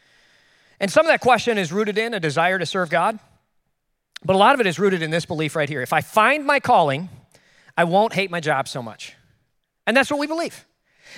And 0.81 0.91
some 0.91 1.05
of 1.05 1.11
that 1.11 1.21
question 1.21 1.59
is 1.59 1.73
rooted 1.73 1.99
in 1.99 2.15
a 2.15 2.21
desire 2.21 2.59
to 2.59 2.67
serve 2.67 2.91
God, 2.91 3.19
but 4.25 4.35
a 4.35 4.39
lot 4.39 4.55
of 4.55 4.61
it 4.61 4.67
is 4.67 4.79
rooted 4.79 5.03
in 5.03 5.11
this 5.11 5.25
belief 5.25 5.57
right 5.57 5.69
here. 5.69 5.83
If 5.83 5.93
I 5.93 6.01
find 6.01 6.47
my 6.47 6.61
calling, 6.61 7.09
I 7.77 7.85
won't 7.85 8.13
hate 8.13 8.31
my 8.31 8.41
job 8.41 8.69
so 8.69 8.83
much. 8.83 9.15
And 9.87 9.97
that's 9.97 10.11
what 10.11 10.21
we 10.21 10.27
believe. 10.27 10.65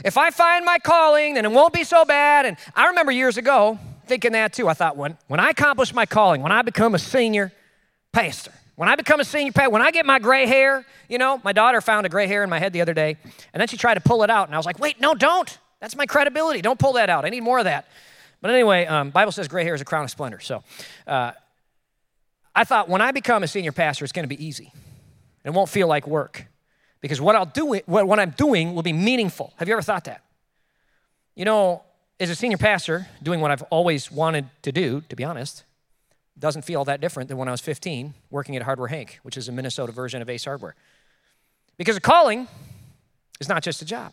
If 0.04 0.18
I 0.18 0.30
find 0.30 0.64
my 0.64 0.78
calling, 0.78 1.34
then 1.34 1.44
it 1.44 1.52
won't 1.52 1.72
be 1.72 1.84
so 1.84 2.04
bad. 2.04 2.46
And 2.46 2.56
I 2.74 2.88
remember 2.88 3.12
years 3.12 3.36
ago 3.36 3.78
thinking 4.06 4.32
that 4.32 4.52
too. 4.52 4.68
I 4.68 4.74
thought, 4.74 4.96
when, 4.96 5.16
when 5.28 5.40
I 5.40 5.50
accomplish 5.50 5.94
my 5.94 6.06
calling, 6.06 6.42
when 6.42 6.52
I 6.52 6.62
become 6.62 6.94
a 6.94 6.98
senior 6.98 7.52
pastor, 8.12 8.52
when 8.76 8.88
I 8.88 8.94
become 8.94 9.20
a 9.20 9.24
senior 9.24 9.52
pastor, 9.52 9.70
when 9.70 9.82
I 9.82 9.90
get 9.90 10.06
my 10.06 10.18
gray 10.18 10.46
hair, 10.46 10.86
you 11.08 11.18
know, 11.18 11.40
my 11.42 11.52
daughter 11.52 11.80
found 11.80 12.06
a 12.06 12.08
gray 12.08 12.26
hair 12.26 12.44
in 12.44 12.50
my 12.50 12.58
head 12.58 12.72
the 12.72 12.82
other 12.82 12.94
day, 12.94 13.16
and 13.52 13.60
then 13.60 13.68
she 13.68 13.76
tried 13.76 13.94
to 13.94 14.00
pull 14.00 14.22
it 14.22 14.30
out, 14.30 14.48
and 14.48 14.54
I 14.54 14.58
was 14.58 14.66
like, 14.66 14.78
wait, 14.78 15.00
no, 15.00 15.14
don't. 15.14 15.58
That's 15.80 15.96
my 15.96 16.06
credibility. 16.06 16.62
Don't 16.62 16.78
pull 16.78 16.94
that 16.94 17.10
out. 17.10 17.24
I 17.24 17.30
need 17.30 17.42
more 17.42 17.58
of 17.58 17.64
that. 17.64 17.88
But 18.40 18.50
anyway, 18.50 18.86
um, 18.86 19.10
Bible 19.10 19.32
says 19.32 19.48
gray 19.48 19.64
hair 19.64 19.74
is 19.74 19.80
a 19.80 19.84
crown 19.84 20.04
of 20.04 20.10
splendor. 20.10 20.40
So 20.40 20.62
uh, 21.06 21.32
I 22.54 22.64
thought 22.64 22.88
when 22.88 23.02
I 23.02 23.12
become 23.12 23.42
a 23.42 23.48
senior 23.48 23.72
pastor, 23.72 24.04
it's 24.04 24.12
going 24.12 24.24
to 24.24 24.28
be 24.28 24.44
easy. 24.44 24.72
It 25.44 25.50
won't 25.50 25.68
feel 25.68 25.88
like 25.88 26.06
work 26.06 26.46
because 27.00 27.20
what 27.20 27.36
I'll 27.36 27.46
do, 27.46 27.66
what, 27.86 28.06
what 28.06 28.18
I'm 28.18 28.30
doing 28.30 28.74
will 28.74 28.82
be 28.82 28.92
meaningful. 28.92 29.52
Have 29.56 29.68
you 29.68 29.74
ever 29.74 29.82
thought 29.82 30.04
that? 30.04 30.22
You 31.34 31.44
know, 31.44 31.82
as 32.18 32.30
a 32.30 32.34
senior 32.34 32.56
pastor, 32.56 33.06
doing 33.22 33.40
what 33.40 33.50
I've 33.50 33.62
always 33.64 34.10
wanted 34.10 34.46
to 34.62 34.72
do, 34.72 35.02
to 35.08 35.16
be 35.16 35.22
honest, 35.22 35.64
doesn't 36.38 36.62
feel 36.62 36.84
that 36.84 37.00
different 37.00 37.28
than 37.28 37.38
when 37.38 37.48
I 37.48 37.50
was 37.50 37.60
15 37.60 38.14
working 38.30 38.56
at 38.56 38.62
Hardware 38.62 38.88
Hank, 38.88 39.20
which 39.22 39.36
is 39.36 39.48
a 39.48 39.52
Minnesota 39.52 39.92
version 39.92 40.20
of 40.22 40.28
Ace 40.28 40.44
Hardware. 40.44 40.74
Because 41.76 41.96
a 41.96 42.00
calling 42.00 42.48
is 43.40 43.48
not 43.48 43.62
just 43.62 43.82
a 43.82 43.84
job. 43.84 44.12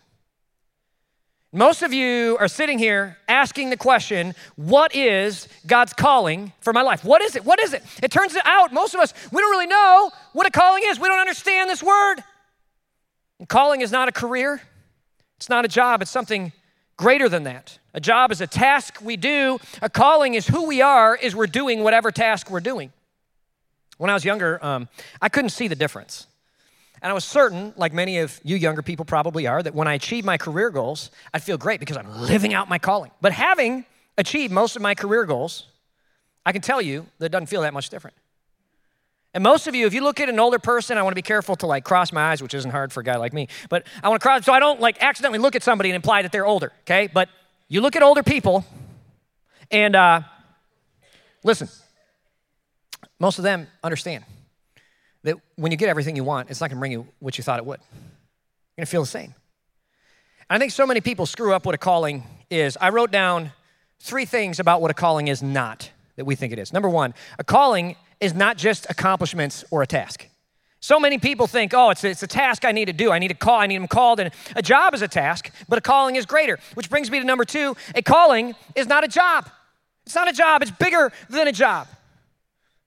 Most 1.56 1.84
of 1.84 1.94
you 1.94 2.36
are 2.40 2.48
sitting 2.48 2.80
here 2.80 3.18
asking 3.28 3.70
the 3.70 3.78
question, 3.78 4.34
what 4.56 4.96
is 4.96 5.48
God's 5.68 5.94
calling 5.94 6.52
for 6.62 6.74
my 6.74 6.82
life? 6.82 7.06
What 7.06 7.22
is 7.22 7.36
it? 7.36 7.46
What 7.46 7.60
is 7.60 7.74
it? 7.74 7.84
It 8.02 8.10
turns 8.10 8.36
out 8.44 8.74
most 8.74 8.96
of 8.96 9.00
us, 9.00 9.14
we 9.32 9.40
don't 9.40 9.52
really 9.52 9.68
know 9.68 10.12
what 10.34 10.48
a 10.48 10.50
calling 10.50 10.82
is. 10.88 11.00
We 11.00 11.08
don't 11.08 11.20
understand 11.20 11.70
this 11.70 11.84
word. 11.84 12.24
And 13.38 13.48
calling 13.48 13.82
is 13.82 13.92
not 13.92 14.08
a 14.08 14.12
career, 14.12 14.62
it's 15.38 15.50
not 15.50 15.64
a 15.64 15.68
job, 15.68 16.02
it's 16.02 16.10
something 16.10 16.54
greater 17.04 17.28
than 17.28 17.44
that. 17.44 17.78
A 17.94 18.00
job 18.00 18.32
is 18.32 18.40
a 18.40 18.48
task 18.48 19.00
we 19.02 19.18
do, 19.18 19.60
a 19.82 19.90
calling 19.90 20.36
is 20.36 20.48
who 20.48 20.66
we 20.66 20.82
are, 20.82 21.18
is 21.18 21.36
we're 21.36 21.48
doing 21.48 21.84
whatever 21.84 22.12
task 22.12 22.50
we're 22.50 22.62
doing. 22.62 22.94
When 23.98 24.10
I 24.10 24.14
was 24.14 24.24
younger, 24.24 24.64
um, 24.66 24.88
I 25.22 25.28
couldn't 25.28 25.50
see 25.50 25.68
the 25.68 25.76
difference. 25.76 26.28
And 27.02 27.12
I 27.12 27.14
was 27.14 27.26
certain, 27.26 27.74
like 27.76 27.92
many 27.92 28.20
of 28.20 28.40
you 28.46 28.56
younger 28.56 28.82
people 28.82 29.04
probably 29.04 29.48
are, 29.48 29.62
that 29.62 29.76
when 29.76 29.86
I 29.86 29.96
achieve 29.96 30.24
my 30.24 30.38
career 30.38 30.70
goals, 30.70 31.12
I'd 31.34 31.44
feel 31.44 31.58
great 31.58 31.82
because 31.82 31.98
I'm 31.98 32.22
living 32.22 32.54
out 32.54 32.70
my 32.70 32.80
calling. 32.80 33.12
But 33.20 33.34
having 33.34 33.84
achieved 34.18 34.54
most 34.54 34.78
of 34.78 34.82
my 34.82 34.96
career 34.96 35.26
goals, 35.26 35.66
I 36.46 36.54
can 36.54 36.62
tell 36.62 36.82
you 36.82 37.06
that 37.20 37.26
it 37.26 37.32
doesn't 37.34 37.48
feel 37.48 37.64
that 37.64 37.74
much 37.74 37.90
different. 37.90 38.16
And 39.34 39.44
most 39.44 39.68
of 39.68 39.74
you, 39.74 39.88
if 39.88 39.94
you 39.94 40.04
look 40.04 40.20
at 40.20 40.30
an 40.30 40.40
older 40.40 40.60
person, 40.60 40.98
I 40.98 41.02
want 41.02 41.14
to 41.14 41.16
be 41.16 41.24
careful 41.24 41.56
to 41.58 41.66
like 41.66 41.84
cross 41.84 42.12
my 42.12 42.32
eyes, 42.32 42.42
which 42.44 42.54
isn't 42.54 42.70
hard 42.70 42.94
for 42.94 43.00
a 43.00 43.04
guy 43.04 43.16
like 43.18 43.34
me, 43.34 43.48
but 43.68 43.86
I 44.04 44.10
want 44.10 44.22
to 44.22 44.28
cross 44.28 44.46
so 44.46 44.54
I 44.54 44.60
don't 44.60 44.80
like 44.80 45.02
accidentally 45.02 45.40
look 45.40 45.56
at 45.56 45.64
somebody 45.64 45.90
and 45.90 45.96
imply 45.96 46.22
that 46.22 46.32
they're 46.32 46.46
older, 46.46 46.72
okay? 46.82 47.10
But 47.12 47.30
you 47.68 47.82
look 47.82 47.96
at 47.96 48.04
older 48.04 48.22
people, 48.22 48.64
and 49.72 49.96
uh, 49.96 50.22
listen, 51.44 51.68
most 53.20 53.40
of 53.40 53.44
them 53.44 53.68
understand 53.84 54.24
that 55.24 55.38
when 55.56 55.72
you 55.72 55.78
get 55.78 55.90
everything 55.90 56.16
you 56.16 56.24
want, 56.24 56.52
it's 56.52 56.62
not 56.62 56.70
going 56.70 56.78
to 56.78 56.80
bring 56.80 56.92
you 56.92 57.08
what 57.20 57.38
you 57.38 57.44
thought 57.44 57.58
it 57.58 57.66
would. 57.66 57.80
You're 57.80 58.82
going 58.82 58.86
to 58.86 58.92
feel 58.92 59.02
the 59.02 59.08
same. 59.08 59.34
And 60.50 60.58
I 60.58 60.60
think 60.60 60.72
so 60.72 60.86
many 60.86 61.02
people 61.02 61.26
screw 61.26 61.54
up 61.54 61.66
what 61.66 61.74
a 61.74 61.80
calling 61.80 62.24
is. 62.52 62.78
I 62.80 62.90
wrote 62.90 63.12
down 63.12 63.52
three 64.00 64.26
things 64.26 64.60
about 64.60 64.82
what 64.82 64.92
a 64.92 64.94
calling 64.94 65.28
is 65.28 65.42
not 65.42 65.90
that 66.18 66.26
we 66.26 66.36
think 66.36 66.54
it 66.54 66.60
is. 66.60 66.74
Number 66.74 66.90
one, 66.90 67.14
a 67.40 67.44
calling 67.44 67.96
is 68.24 68.34
not 68.34 68.58
just 68.58 68.90
accomplishments 68.90 69.66
or 69.70 69.82
a 69.82 69.88
task. 69.88 70.28
So 70.80 71.00
many 71.00 71.18
people 71.18 71.48
think, 71.48 71.74
oh, 71.74 71.92
it's 71.92 72.04
a, 72.04 72.10
it's 72.10 72.24
a 72.24 72.28
task 72.28 72.66
I 72.66 72.72
need 72.72 72.86
to 72.86 72.94
do. 72.94 73.12
I 73.12 73.20
need 73.20 73.32
a 73.32 73.36
call, 73.36 73.60
I 73.60 73.68
need 73.68 73.78
them 73.78 73.88
called. 73.88 74.20
And 74.20 74.32
a 74.56 74.62
job 74.62 74.94
is 74.94 75.02
a 75.02 75.08
task, 75.08 75.52
but 75.70 75.78
a 75.78 75.82
calling 75.82 76.16
is 76.16 76.26
greater. 76.26 76.58
Which 76.74 76.90
brings 76.90 77.12
me 77.12 77.20
to 77.20 77.26
number 77.26 77.46
two 77.46 77.76
a 77.96 78.02
calling 78.02 78.56
is 78.76 78.88
not 78.88 79.04
a 79.04 79.08
job. 79.08 79.50
It's 80.06 80.16
not 80.16 80.30
a 80.30 80.34
job, 80.34 80.62
it's 80.62 80.72
bigger 80.72 81.12
than 81.30 81.48
a 81.48 81.52
job. 81.52 81.88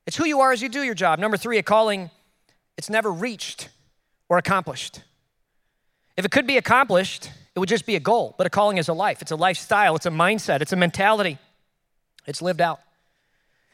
It's 0.06 0.16
who 0.16 0.26
you 0.26 0.40
are 0.40 0.52
as 0.52 0.62
you 0.62 0.68
do 0.68 0.82
your 0.82 0.94
job. 0.94 1.18
Number 1.18 1.36
three, 1.36 1.58
a 1.58 1.62
calling 1.62 2.10
it's 2.76 2.90
never 2.90 3.10
reached 3.10 3.68
or 4.28 4.38
accomplished. 4.38 5.02
If 6.16 6.24
it 6.24 6.30
could 6.30 6.46
be 6.46 6.56
accomplished, 6.58 7.30
it 7.54 7.58
would 7.58 7.68
just 7.68 7.86
be 7.86 7.96
a 7.96 8.00
goal. 8.00 8.34
But 8.36 8.46
a 8.46 8.50
calling 8.50 8.76
is 8.76 8.88
a 8.88 8.92
life, 8.94 9.22
it's 9.22 9.30
a 9.30 9.36
lifestyle, 9.36 9.96
it's 9.96 10.06
a 10.06 10.10
mindset, 10.10 10.60
it's 10.60 10.72
a 10.72 10.76
mentality. 10.76 11.38
It's 12.26 12.42
lived 12.42 12.60
out. 12.60 12.80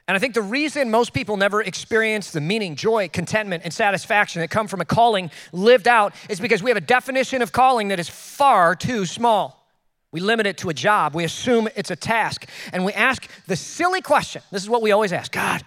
And 0.08 0.16
I 0.16 0.18
think 0.18 0.34
the 0.34 0.42
reason 0.42 0.90
most 0.90 1.12
people 1.12 1.36
never 1.36 1.62
experience 1.62 2.32
the 2.32 2.40
meaning, 2.40 2.74
joy, 2.74 3.08
contentment, 3.08 3.62
and 3.64 3.72
satisfaction 3.72 4.40
that 4.40 4.48
come 4.50 4.66
from 4.66 4.80
a 4.80 4.84
calling 4.84 5.30
lived 5.52 5.86
out 5.86 6.14
is 6.28 6.40
because 6.40 6.62
we 6.62 6.70
have 6.70 6.76
a 6.76 6.80
definition 6.80 7.40
of 7.40 7.52
calling 7.52 7.88
that 7.88 8.00
is 8.00 8.08
far 8.08 8.74
too 8.74 9.06
small. 9.06 9.64
We 10.10 10.20
limit 10.20 10.46
it 10.46 10.58
to 10.58 10.68
a 10.68 10.74
job, 10.74 11.14
we 11.14 11.24
assume 11.24 11.68
it's 11.74 11.90
a 11.90 11.96
task, 11.96 12.46
and 12.72 12.84
we 12.84 12.92
ask 12.92 13.26
the 13.46 13.56
silly 13.56 14.02
question. 14.02 14.42
This 14.50 14.62
is 14.62 14.68
what 14.68 14.82
we 14.82 14.92
always 14.92 15.12
ask 15.12 15.32
God, 15.32 15.64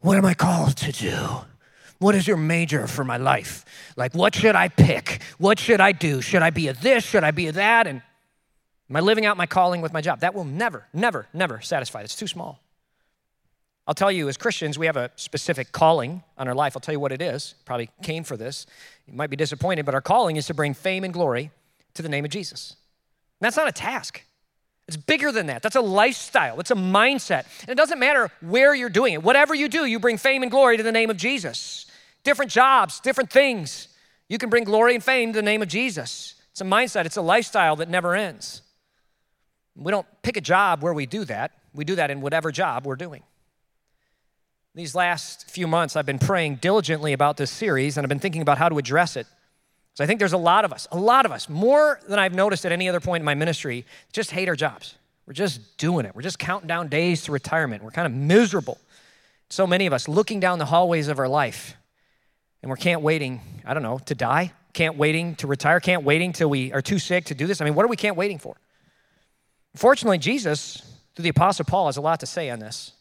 what 0.00 0.16
am 0.16 0.24
I 0.24 0.34
called 0.34 0.76
to 0.78 0.92
do? 0.92 1.44
What 1.98 2.14
is 2.14 2.26
your 2.26 2.36
major 2.36 2.86
for 2.86 3.04
my 3.04 3.16
life? 3.16 3.64
Like, 3.96 4.14
what 4.14 4.34
should 4.34 4.56
I 4.56 4.68
pick? 4.68 5.22
What 5.38 5.58
should 5.58 5.80
I 5.80 5.92
do? 5.92 6.20
Should 6.20 6.42
I 6.42 6.50
be 6.50 6.68
a 6.68 6.72
this? 6.72 7.04
Should 7.04 7.24
I 7.24 7.30
be 7.30 7.48
a 7.48 7.52
that? 7.52 7.86
And 7.86 8.02
am 8.90 8.96
I 8.96 9.00
living 9.00 9.26
out 9.26 9.36
my 9.36 9.46
calling 9.46 9.80
with 9.80 9.92
my 9.92 10.00
job? 10.00 10.20
That 10.20 10.34
will 10.34 10.44
never, 10.44 10.86
never, 10.92 11.26
never 11.32 11.60
satisfy. 11.60 12.02
It's 12.02 12.16
too 12.16 12.26
small. 12.26 12.63
I'll 13.86 13.94
tell 13.94 14.10
you, 14.10 14.28
as 14.28 14.36
Christians, 14.36 14.78
we 14.78 14.86
have 14.86 14.96
a 14.96 15.10
specific 15.16 15.72
calling 15.72 16.22
on 16.38 16.48
our 16.48 16.54
life. 16.54 16.74
I'll 16.74 16.80
tell 16.80 16.94
you 16.94 17.00
what 17.00 17.12
it 17.12 17.20
is. 17.20 17.54
Probably 17.66 17.90
came 18.02 18.24
for 18.24 18.36
this. 18.36 18.66
You 19.06 19.12
might 19.12 19.28
be 19.28 19.36
disappointed, 19.36 19.84
but 19.84 19.94
our 19.94 20.00
calling 20.00 20.36
is 20.36 20.46
to 20.46 20.54
bring 20.54 20.72
fame 20.72 21.04
and 21.04 21.12
glory 21.12 21.50
to 21.92 22.02
the 22.02 22.08
name 22.08 22.24
of 22.24 22.30
Jesus. 22.30 22.76
And 23.40 23.46
that's 23.46 23.56
not 23.56 23.68
a 23.68 23.72
task. 23.72 24.22
It's 24.88 24.96
bigger 24.96 25.32
than 25.32 25.46
that. 25.46 25.62
That's 25.62 25.76
a 25.76 25.80
lifestyle, 25.80 26.60
it's 26.60 26.70
a 26.70 26.76
mindset. 26.76 27.46
And 27.62 27.70
it 27.70 27.76
doesn't 27.76 27.98
matter 27.98 28.30
where 28.40 28.74
you're 28.74 28.90
doing 28.90 29.14
it. 29.14 29.22
Whatever 29.22 29.54
you 29.54 29.68
do, 29.68 29.86
you 29.86 29.98
bring 29.98 30.18
fame 30.18 30.42
and 30.42 30.50
glory 30.50 30.76
to 30.76 30.82
the 30.82 30.92
name 30.92 31.10
of 31.10 31.16
Jesus. 31.16 31.86
Different 32.22 32.50
jobs, 32.50 33.00
different 33.00 33.30
things. 33.30 33.88
You 34.28 34.38
can 34.38 34.50
bring 34.50 34.64
glory 34.64 34.94
and 34.94 35.04
fame 35.04 35.32
to 35.32 35.38
the 35.38 35.42
name 35.42 35.62
of 35.62 35.68
Jesus. 35.68 36.34
It's 36.52 36.60
a 36.60 36.64
mindset, 36.64 37.04
it's 37.04 37.16
a 37.16 37.22
lifestyle 37.22 37.76
that 37.76 37.88
never 37.88 38.14
ends. 38.14 38.62
We 39.76 39.90
don't 39.90 40.06
pick 40.22 40.36
a 40.36 40.40
job 40.40 40.82
where 40.82 40.94
we 40.94 41.04
do 41.04 41.24
that, 41.24 41.52
we 41.74 41.84
do 41.84 41.96
that 41.96 42.10
in 42.10 42.20
whatever 42.20 42.50
job 42.52 42.86
we're 42.86 42.96
doing. 42.96 43.22
These 44.74 44.94
last 44.94 45.48
few 45.48 45.68
months, 45.68 45.94
I've 45.94 46.06
been 46.06 46.18
praying 46.18 46.56
diligently 46.56 47.12
about 47.12 47.36
this 47.36 47.50
series 47.50 47.96
and 47.96 48.04
I've 48.04 48.08
been 48.08 48.18
thinking 48.18 48.42
about 48.42 48.58
how 48.58 48.68
to 48.68 48.78
address 48.78 49.16
it. 49.16 49.26
So 49.94 50.02
I 50.02 50.08
think 50.08 50.18
there's 50.18 50.32
a 50.32 50.38
lot 50.38 50.64
of 50.64 50.72
us, 50.72 50.88
a 50.90 50.98
lot 50.98 51.24
of 51.24 51.30
us, 51.30 51.48
more 51.48 52.00
than 52.08 52.18
I've 52.18 52.34
noticed 52.34 52.66
at 52.66 52.72
any 52.72 52.88
other 52.88 52.98
point 52.98 53.22
in 53.22 53.24
my 53.24 53.34
ministry, 53.34 53.86
just 54.12 54.32
hate 54.32 54.48
our 54.48 54.56
jobs. 54.56 54.96
We're 55.26 55.34
just 55.34 55.78
doing 55.78 56.04
it. 56.04 56.14
We're 56.16 56.22
just 56.22 56.40
counting 56.40 56.66
down 56.66 56.88
days 56.88 57.22
to 57.24 57.32
retirement. 57.32 57.84
We're 57.84 57.92
kind 57.92 58.06
of 58.06 58.12
miserable. 58.12 58.78
So 59.48 59.66
many 59.66 59.86
of 59.86 59.92
us 59.92 60.08
looking 60.08 60.40
down 60.40 60.58
the 60.58 60.64
hallways 60.64 61.06
of 61.06 61.20
our 61.20 61.28
life, 61.28 61.76
and 62.62 62.68
we're 62.68 62.76
can't 62.76 63.00
waiting, 63.00 63.40
I 63.64 63.74
don't 63.74 63.84
know, 63.84 63.98
to 64.06 64.14
die, 64.16 64.52
can't 64.72 64.96
waiting 64.96 65.36
to 65.36 65.46
retire, 65.46 65.78
can't 65.78 66.02
waiting 66.02 66.32
till 66.32 66.50
we 66.50 66.72
are 66.72 66.82
too 66.82 66.98
sick 66.98 67.26
to 67.26 67.34
do 67.34 67.46
this. 67.46 67.60
I 67.60 67.64
mean, 67.64 67.74
what 67.74 67.84
are 67.84 67.88
we 67.88 67.96
can't 67.96 68.16
waiting 68.16 68.38
for? 68.38 68.56
Fortunately, 69.76 70.18
Jesus, 70.18 70.82
through 71.14 71.22
the 71.22 71.28
Apostle 71.28 71.64
Paul, 71.64 71.86
has 71.86 71.96
a 71.96 72.00
lot 72.00 72.20
to 72.20 72.26
say 72.26 72.50
on 72.50 72.58
this. 72.58 72.92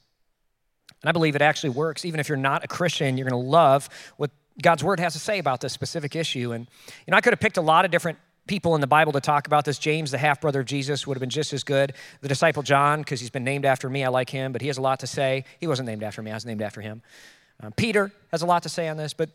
And 1.03 1.09
I 1.09 1.11
believe 1.11 1.35
it 1.35 1.41
actually 1.41 1.71
works. 1.71 2.05
Even 2.05 2.19
if 2.19 2.29
you're 2.29 2.37
not 2.37 2.63
a 2.63 2.67
Christian, 2.67 3.17
you're 3.17 3.27
going 3.27 3.41
to 3.41 3.49
love 3.49 3.89
what 4.17 4.31
God's 4.61 4.83
word 4.83 4.99
has 4.99 5.13
to 5.13 5.19
say 5.19 5.37
about 5.37 5.61
this 5.61 5.73
specific 5.73 6.15
issue. 6.15 6.53
And, 6.53 6.67
you 7.05 7.11
know, 7.11 7.17
I 7.17 7.21
could 7.21 7.33
have 7.33 7.39
picked 7.39 7.57
a 7.57 7.61
lot 7.61 7.85
of 7.85 7.91
different 7.91 8.17
people 8.47 8.75
in 8.75 8.81
the 8.81 8.87
Bible 8.87 9.11
to 9.13 9.21
talk 9.21 9.47
about 9.47 9.65
this. 9.65 9.77
James, 9.77 10.11
the 10.11 10.17
half 10.17 10.41
brother 10.41 10.61
of 10.61 10.65
Jesus, 10.65 11.05
would 11.05 11.15
have 11.15 11.19
been 11.19 11.29
just 11.29 11.53
as 11.53 11.63
good. 11.63 11.93
The 12.21 12.27
disciple 12.27 12.63
John, 12.63 12.99
because 12.99 13.19
he's 13.19 13.29
been 13.29 13.43
named 13.43 13.65
after 13.65 13.89
me, 13.89 14.03
I 14.03 14.09
like 14.09 14.29
him, 14.29 14.51
but 14.51 14.61
he 14.61 14.67
has 14.67 14.77
a 14.77 14.81
lot 14.81 14.99
to 15.01 15.07
say. 15.07 15.45
He 15.59 15.67
wasn't 15.67 15.87
named 15.87 16.03
after 16.03 16.21
me, 16.21 16.31
I 16.31 16.35
was 16.35 16.45
named 16.45 16.61
after 16.61 16.81
him. 16.81 17.01
Um, 17.61 17.71
Peter 17.73 18.11
has 18.31 18.41
a 18.41 18.45
lot 18.45 18.63
to 18.63 18.69
say 18.69 18.87
on 18.87 18.97
this, 18.97 19.13
but, 19.13 19.29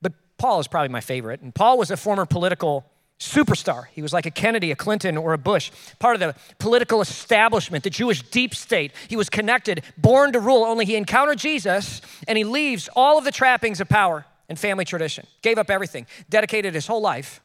but 0.00 0.12
Paul 0.38 0.60
is 0.60 0.68
probably 0.68 0.90
my 0.90 1.00
favorite. 1.00 1.40
And 1.40 1.54
Paul 1.54 1.78
was 1.78 1.90
a 1.90 1.96
former 1.96 2.26
political 2.26 2.84
superstar. 3.22 3.86
He 3.92 4.02
was 4.02 4.12
like 4.12 4.26
a 4.26 4.30
Kennedy, 4.30 4.70
a 4.70 4.76
Clinton, 4.76 5.16
or 5.16 5.32
a 5.32 5.38
Bush, 5.38 5.70
part 5.98 6.14
of 6.14 6.20
the 6.20 6.34
political 6.58 7.00
establishment, 7.00 7.84
the 7.84 7.90
Jewish 7.90 8.22
deep 8.22 8.54
state. 8.54 8.92
He 9.08 9.16
was 9.16 9.30
connected, 9.30 9.84
born 9.96 10.32
to 10.32 10.40
rule, 10.40 10.64
only 10.64 10.84
he 10.84 10.96
encountered 10.96 11.38
Jesus 11.38 12.00
and 12.26 12.36
he 12.36 12.44
leaves 12.44 12.88
all 12.94 13.18
of 13.18 13.24
the 13.24 13.30
trappings 13.30 13.80
of 13.80 13.88
power 13.88 14.26
and 14.48 14.58
family 14.58 14.84
tradition, 14.84 15.26
gave 15.40 15.56
up 15.56 15.70
everything, 15.70 16.06
dedicated 16.28 16.74
his 16.74 16.86
whole 16.86 17.00
life 17.00 17.40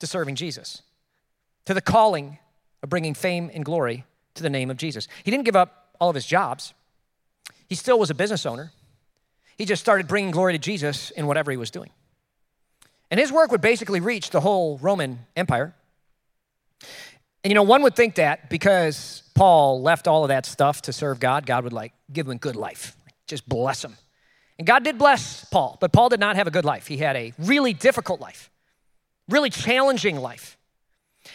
to 0.00 0.06
serving 0.06 0.34
Jesus, 0.34 0.82
to 1.64 1.74
the 1.74 1.80
calling 1.80 2.38
of 2.82 2.90
bringing 2.90 3.14
fame 3.14 3.50
and 3.54 3.64
glory 3.64 4.04
to 4.34 4.42
the 4.42 4.50
name 4.50 4.70
of 4.70 4.76
Jesus. 4.76 5.08
He 5.22 5.30
didn't 5.30 5.44
give 5.44 5.56
up 5.56 5.94
all 6.00 6.10
of 6.10 6.14
his 6.14 6.26
jobs, 6.26 6.74
he 7.68 7.74
still 7.74 7.98
was 7.98 8.10
a 8.10 8.14
business 8.14 8.44
owner. 8.44 8.72
He 9.56 9.64
just 9.64 9.80
started 9.80 10.08
bringing 10.08 10.32
glory 10.32 10.52
to 10.52 10.58
Jesus 10.58 11.10
in 11.12 11.26
whatever 11.26 11.50
he 11.50 11.56
was 11.56 11.70
doing. 11.70 11.90
And 13.10 13.20
his 13.20 13.30
work 13.30 13.50
would 13.50 13.60
basically 13.60 14.00
reach 14.00 14.30
the 14.30 14.40
whole 14.40 14.78
Roman 14.78 15.20
Empire. 15.36 15.74
And 17.44 17.50
you 17.50 17.54
know, 17.54 17.62
one 17.62 17.82
would 17.82 17.94
think 17.94 18.14
that 18.16 18.48
because 18.48 19.22
Paul 19.34 19.82
left 19.82 20.08
all 20.08 20.24
of 20.24 20.28
that 20.28 20.46
stuff 20.46 20.82
to 20.82 20.92
serve 20.92 21.20
God, 21.20 21.46
God 21.46 21.64
would 21.64 21.72
like 21.72 21.92
give 22.12 22.26
him 22.26 22.32
a 22.32 22.36
good 22.36 22.56
life, 22.56 22.96
just 23.26 23.48
bless 23.48 23.84
him. 23.84 23.96
And 24.58 24.66
God 24.66 24.84
did 24.84 24.98
bless 24.98 25.44
Paul, 25.46 25.76
but 25.80 25.92
Paul 25.92 26.08
did 26.08 26.20
not 26.20 26.36
have 26.36 26.46
a 26.46 26.50
good 26.50 26.64
life. 26.64 26.86
He 26.86 26.96
had 26.96 27.16
a 27.16 27.32
really 27.38 27.74
difficult 27.74 28.20
life, 28.20 28.50
really 29.28 29.50
challenging 29.50 30.16
life. 30.16 30.56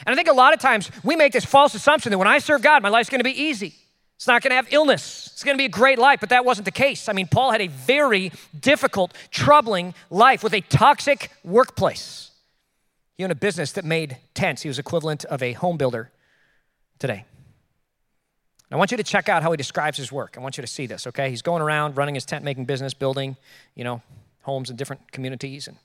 And 0.05 0.13
I 0.13 0.15
think 0.15 0.29
a 0.29 0.33
lot 0.33 0.53
of 0.53 0.59
times 0.59 0.89
we 1.03 1.15
make 1.15 1.33
this 1.33 1.45
false 1.45 1.75
assumption 1.75 2.11
that 2.11 2.17
when 2.17 2.27
I 2.27 2.39
serve 2.39 2.61
God, 2.61 2.81
my 2.81 2.89
life's 2.89 3.09
gonna 3.09 3.23
be 3.23 3.43
easy. 3.43 3.75
It's 4.19 4.27
not 4.27 4.41
going 4.41 4.49
to 4.51 4.57
have 4.57 4.67
illness. 4.73 5.29
It's 5.31 5.45
going 5.45 5.55
to 5.55 5.57
be 5.57 5.63
a 5.63 5.69
great 5.69 5.97
life, 5.97 6.19
but 6.19 6.27
that 6.27 6.43
wasn't 6.43 6.65
the 6.65 6.71
case. 6.71 7.07
I 7.07 7.13
mean, 7.13 7.29
Paul 7.29 7.51
had 7.51 7.61
a 7.61 7.67
very 7.67 8.33
difficult, 8.59 9.13
troubling 9.31 9.93
life 10.09 10.43
with 10.43 10.53
a 10.53 10.59
toxic 10.59 11.31
workplace. 11.41 12.31
He 13.17 13.23
owned 13.23 13.31
a 13.31 13.35
business 13.35 13.71
that 13.71 13.85
made 13.85 14.17
tents. 14.33 14.61
He 14.61 14.67
was 14.67 14.77
equivalent 14.77 15.23
of 15.23 15.41
a 15.41 15.53
home 15.53 15.77
builder 15.77 16.11
today. 16.99 17.23
I 18.69 18.75
want 18.75 18.91
you 18.91 18.97
to 18.97 19.03
check 19.03 19.29
out 19.29 19.41
how 19.41 19.51
he 19.51 19.57
describes 19.57 19.97
his 19.97 20.11
work. 20.11 20.35
I 20.37 20.41
want 20.41 20.57
you 20.57 20.63
to 20.63 20.67
see 20.67 20.85
this, 20.85 21.07
okay? 21.07 21.29
He's 21.29 21.41
going 21.41 21.61
around 21.61 21.95
running 21.95 22.15
his 22.15 22.25
tent 22.25 22.43
making 22.43 22.65
business, 22.65 22.93
building, 22.93 23.37
you 23.73 23.85
know, 23.85 24.01
homes 24.41 24.69
in 24.69 24.75
different 24.75 25.13
communities. 25.13 25.69
And 25.69 25.77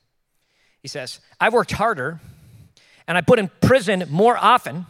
he 0.82 0.88
says, 0.88 1.20
I've 1.40 1.52
worked 1.52 1.70
harder 1.70 2.18
and 3.06 3.16
I 3.16 3.20
put 3.20 3.38
in 3.38 3.48
prison 3.60 4.06
more 4.10 4.36
often 4.36 4.86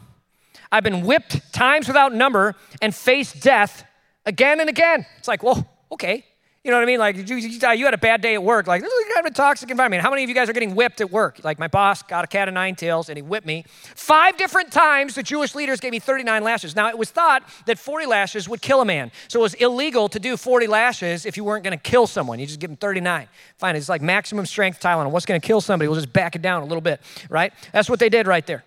I've 0.75 0.83
been 0.83 1.07
whipped 1.07 1.53
times 1.53 1.87
without 1.87 2.13
number 2.13 2.57
and 2.83 2.93
faced 2.93 3.41
death 3.41 3.85
again 4.27 4.59
and 4.59 4.69
again. 4.69 5.07
It's 5.19 5.29
like, 5.29 5.45
well, 5.45 5.65
okay. 5.93 6.25
You 6.65 6.73
know 6.73 6.79
what 6.79 6.83
I 6.83 6.87
mean? 6.87 6.99
Like, 6.99 7.29
you, 7.29 7.37
you 7.37 7.85
had 7.85 7.95
a 7.95 7.99
bad 7.99 8.21
day 8.21 8.35
at 8.35 8.43
work. 8.43 8.67
Like, 8.67 8.83
this 8.83 8.93
is 8.93 9.15
kind 9.15 9.25
of 9.25 9.31
a 9.31 9.35
toxic 9.37 9.71
environment. 9.71 10.03
How 10.03 10.11
many 10.11 10.25
of 10.25 10.29
you 10.29 10.35
guys 10.35 10.49
are 10.49 10.53
getting 10.53 10.75
whipped 10.75 11.01
at 11.01 11.13
work? 11.13 11.39
Like, 11.45 11.61
my 11.61 11.69
boss 11.69 12.03
got 12.03 12.25
a 12.25 12.27
cat 12.27 12.49
of 12.49 12.55
nine 12.55 12.75
tails 12.75 13.09
and 13.09 13.17
he 13.17 13.23
whipped 13.23 13.47
me. 13.47 13.65
Five 13.69 14.37
different 14.37 14.73
times 14.73 15.15
the 15.15 15.23
Jewish 15.23 15.55
leaders 15.55 15.79
gave 15.79 15.93
me 15.93 16.01
39 16.01 16.43
lashes. 16.43 16.75
Now, 16.75 16.89
it 16.89 16.99
was 16.99 17.13
thought 17.13 17.45
that 17.67 17.79
40 17.79 18.07
lashes 18.07 18.49
would 18.49 18.61
kill 18.61 18.81
a 18.81 18.85
man. 18.85 19.13
So 19.29 19.39
it 19.39 19.43
was 19.43 19.55
illegal 19.55 20.09
to 20.09 20.19
do 20.19 20.37
40 20.37 20.67
lashes 20.67 21.25
if 21.25 21.37
you 21.37 21.45
weren't 21.45 21.63
going 21.63 21.79
to 21.79 21.91
kill 21.91 22.09
someone. 22.09 22.41
You 22.41 22.47
just 22.47 22.59
give 22.59 22.71
them 22.71 22.79
39. 22.79 23.29
Fine, 23.59 23.77
it's 23.77 23.89
like 23.89 24.03
maximum 24.03 24.45
strength 24.45 24.81
Tylenol. 24.81 25.13
What's 25.13 25.27
going 25.27 25.41
to 25.41 25.47
kill 25.47 25.61
somebody? 25.61 25.87
We'll 25.87 26.01
just 26.01 26.13
back 26.13 26.35
it 26.35 26.43
down 26.43 26.63
a 26.63 26.67
little 26.67 26.83
bit, 26.83 27.01
right? 27.29 27.53
That's 27.73 27.89
what 27.89 28.01
they 28.01 28.09
did 28.09 28.27
right 28.27 28.45
there. 28.45 28.65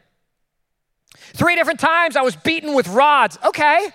Three 1.34 1.56
different 1.56 1.80
times 1.80 2.16
I 2.16 2.22
was 2.22 2.36
beaten 2.36 2.74
with 2.74 2.88
rods. 2.88 3.38
Okay, 3.46 3.92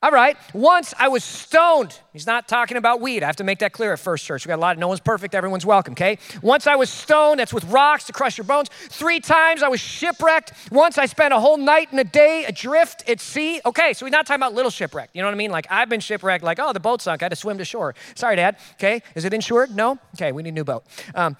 all 0.00 0.12
right. 0.12 0.36
Once 0.54 0.94
I 0.96 1.08
was 1.08 1.24
stoned. 1.24 1.98
He's 2.12 2.26
not 2.26 2.46
talking 2.46 2.76
about 2.76 3.00
weed. 3.00 3.24
I 3.24 3.26
have 3.26 3.36
to 3.36 3.44
make 3.44 3.58
that 3.58 3.72
clear 3.72 3.92
at 3.92 3.98
First 3.98 4.24
Church. 4.24 4.46
We 4.46 4.50
got 4.50 4.56
a 4.58 4.60
lot. 4.60 4.76
Of, 4.76 4.78
no 4.78 4.86
one's 4.86 5.00
perfect. 5.00 5.34
Everyone's 5.34 5.66
welcome. 5.66 5.92
Okay. 5.92 6.18
Once 6.40 6.68
I 6.68 6.76
was 6.76 6.88
stoned. 6.88 7.40
That's 7.40 7.52
with 7.52 7.64
rocks 7.64 8.04
to 8.04 8.12
crush 8.12 8.38
your 8.38 8.44
bones. 8.44 8.68
Three 8.68 9.18
times 9.18 9.60
I 9.60 9.66
was 9.66 9.80
shipwrecked. 9.80 10.52
Once 10.70 10.98
I 10.98 11.06
spent 11.06 11.34
a 11.34 11.40
whole 11.40 11.56
night 11.56 11.88
and 11.90 11.98
a 11.98 12.04
day 12.04 12.44
adrift 12.46 13.08
at 13.08 13.18
sea. 13.18 13.60
Okay. 13.66 13.92
So 13.92 14.06
we're 14.06 14.10
not 14.10 14.24
talking 14.24 14.40
about 14.40 14.54
little 14.54 14.70
shipwreck. 14.70 15.10
You 15.14 15.22
know 15.22 15.26
what 15.26 15.34
I 15.34 15.38
mean? 15.38 15.50
Like 15.50 15.66
I've 15.68 15.88
been 15.88 16.00
shipwrecked. 16.00 16.44
Like 16.44 16.60
oh, 16.60 16.72
the 16.72 16.78
boat 16.78 17.02
sunk. 17.02 17.20
I 17.22 17.24
had 17.24 17.30
to 17.30 17.36
swim 17.36 17.58
to 17.58 17.64
shore. 17.64 17.96
Sorry, 18.14 18.36
Dad. 18.36 18.56
Okay. 18.74 19.02
Is 19.16 19.24
it 19.24 19.34
insured? 19.34 19.74
No. 19.74 19.98
Okay. 20.14 20.30
We 20.30 20.44
need 20.44 20.50
a 20.50 20.52
new 20.52 20.64
boat. 20.64 20.84
Um, 21.12 21.36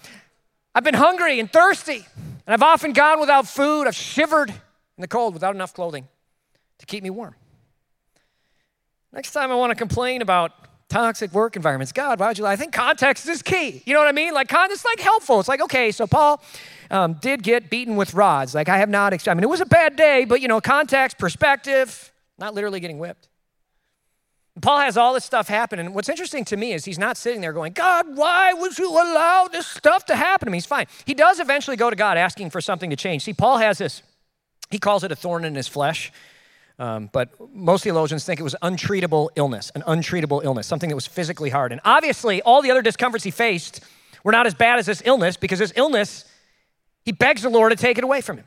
I've 0.75 0.83
been 0.83 0.95
hungry 0.95 1.39
and 1.39 1.51
thirsty, 1.51 2.05
and 2.15 2.53
I've 2.53 2.61
often 2.61 2.91
gone 2.91 3.21
without 3.21 3.47
food. 3.47 3.87
I've 3.87 3.95
shivered 3.95 4.53
in 4.99 5.01
the 5.01 5.07
cold 5.07 5.33
without 5.33 5.55
enough 5.55 5.73
clothing 5.73 6.09
to 6.77 6.85
keep 6.85 7.03
me 7.03 7.09
warm. 7.09 7.33
Next 9.13 9.31
time 9.31 9.49
I 9.49 9.55
want 9.55 9.71
to 9.71 9.75
complain 9.75 10.21
about 10.21 10.51
toxic 10.89 11.31
work 11.31 11.55
environments, 11.55 11.93
God, 11.93 12.19
why 12.19 12.27
would 12.27 12.37
you 12.37 12.43
lie? 12.43 12.51
I 12.51 12.55
think 12.57 12.73
context 12.73 13.25
is 13.29 13.41
key. 13.41 13.81
You 13.85 13.93
know 13.93 14.01
what 14.01 14.09
I 14.09 14.11
mean? 14.11 14.33
Like, 14.33 14.51
it's 14.51 14.83
like 14.83 14.99
helpful. 14.99 15.39
It's 15.39 15.47
like, 15.47 15.61
okay, 15.61 15.93
so 15.93 16.05
Paul 16.05 16.43
um, 16.91 17.13
did 17.13 17.43
get 17.43 17.69
beaten 17.69 17.95
with 17.95 18.13
rods. 18.13 18.53
Like, 18.53 18.67
I 18.67 18.77
have 18.77 18.89
not, 18.89 19.13
I 19.25 19.33
mean, 19.35 19.43
it 19.45 19.49
was 19.49 19.61
a 19.61 19.65
bad 19.65 19.95
day, 19.95 20.25
but, 20.25 20.41
you 20.41 20.49
know, 20.49 20.59
context, 20.59 21.17
perspective, 21.17 22.11
not 22.37 22.53
literally 22.53 22.81
getting 22.81 22.99
whipped. 22.99 23.29
Paul 24.61 24.79
has 24.81 24.97
all 24.97 25.13
this 25.13 25.23
stuff 25.23 25.47
happen, 25.47 25.79
and 25.79 25.95
what's 25.95 26.09
interesting 26.09 26.43
to 26.45 26.57
me 26.57 26.73
is 26.73 26.83
he's 26.83 26.99
not 26.99 27.15
sitting 27.15 27.39
there 27.39 27.53
going, 27.53 27.71
God, 27.71 28.17
why 28.17 28.51
would 28.51 28.77
you 28.77 28.91
allow 28.91 29.47
this 29.49 29.65
stuff 29.65 30.03
to 30.07 30.15
happen 30.17 30.47
to 30.47 30.51
me? 30.51 30.57
He's 30.57 30.65
fine. 30.65 30.87
He 31.05 31.13
does 31.13 31.39
eventually 31.39 31.77
go 31.77 31.89
to 31.89 31.95
God 31.95 32.17
asking 32.17 32.49
for 32.49 32.59
something 32.59 32.89
to 32.89 32.97
change. 32.97 33.23
See, 33.23 33.33
Paul 33.33 33.59
has 33.59 33.77
this 33.77 34.03
he 34.69 34.79
calls 34.79 35.03
it 35.03 35.11
a 35.11 35.15
thorn 35.15 35.45
in 35.45 35.55
his 35.55 35.67
flesh. 35.67 36.11
Um, 36.77 37.09
but 37.11 37.29
most 37.53 37.83
theologians 37.83 38.23
think 38.23 38.39
it 38.39 38.43
was 38.43 38.55
untreatable 38.61 39.29
illness, 39.35 39.69
an 39.75 39.81
untreatable 39.81 40.43
illness, 40.43 40.65
something 40.65 40.89
that 40.89 40.95
was 40.95 41.07
physically 41.07 41.49
hard. 41.49 41.73
And 41.73 41.81
obviously, 41.83 42.41
all 42.41 42.61
the 42.61 42.71
other 42.71 42.81
discomforts 42.81 43.25
he 43.25 43.31
faced 43.31 43.81
were 44.23 44.31
not 44.31 44.47
as 44.47 44.53
bad 44.53 44.79
as 44.79 44.85
this 44.85 45.01
illness 45.05 45.35
because 45.35 45.59
this 45.59 45.73
illness, 45.75 46.23
he 47.03 47.11
begs 47.11 47.41
the 47.41 47.49
Lord 47.49 47.71
to 47.71 47.75
take 47.75 47.97
it 47.97 48.03
away 48.05 48.21
from 48.21 48.37
him. 48.37 48.45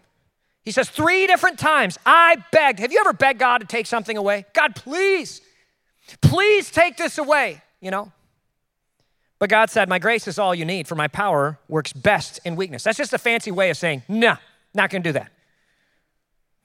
He 0.64 0.70
says 0.70 0.88
three 0.88 1.26
different 1.26 1.58
times, 1.58 1.98
I 2.06 2.36
begged. 2.52 2.78
Have 2.78 2.92
you 2.92 3.00
ever 3.00 3.12
begged 3.12 3.40
God 3.40 3.58
to 3.58 3.66
take 3.66 3.86
something 3.86 4.16
away? 4.16 4.46
God, 4.54 4.76
please, 4.76 5.42
please 6.22 6.70
take 6.70 6.96
this 6.96 7.18
away, 7.18 7.60
you 7.80 7.90
know? 7.90 8.12
But 9.38 9.50
God 9.50 9.70
said, 9.70 9.88
My 9.88 9.98
grace 9.98 10.28
is 10.28 10.38
all 10.38 10.54
you 10.54 10.64
need, 10.64 10.86
for 10.86 10.94
my 10.94 11.08
power 11.08 11.58
works 11.68 11.92
best 11.92 12.38
in 12.44 12.54
weakness. 12.54 12.84
That's 12.84 12.96
just 12.96 13.12
a 13.12 13.18
fancy 13.18 13.50
way 13.50 13.70
of 13.70 13.76
saying, 13.76 14.04
No, 14.08 14.36
not 14.72 14.88
gonna 14.88 15.02
do 15.02 15.12
that. 15.12 15.32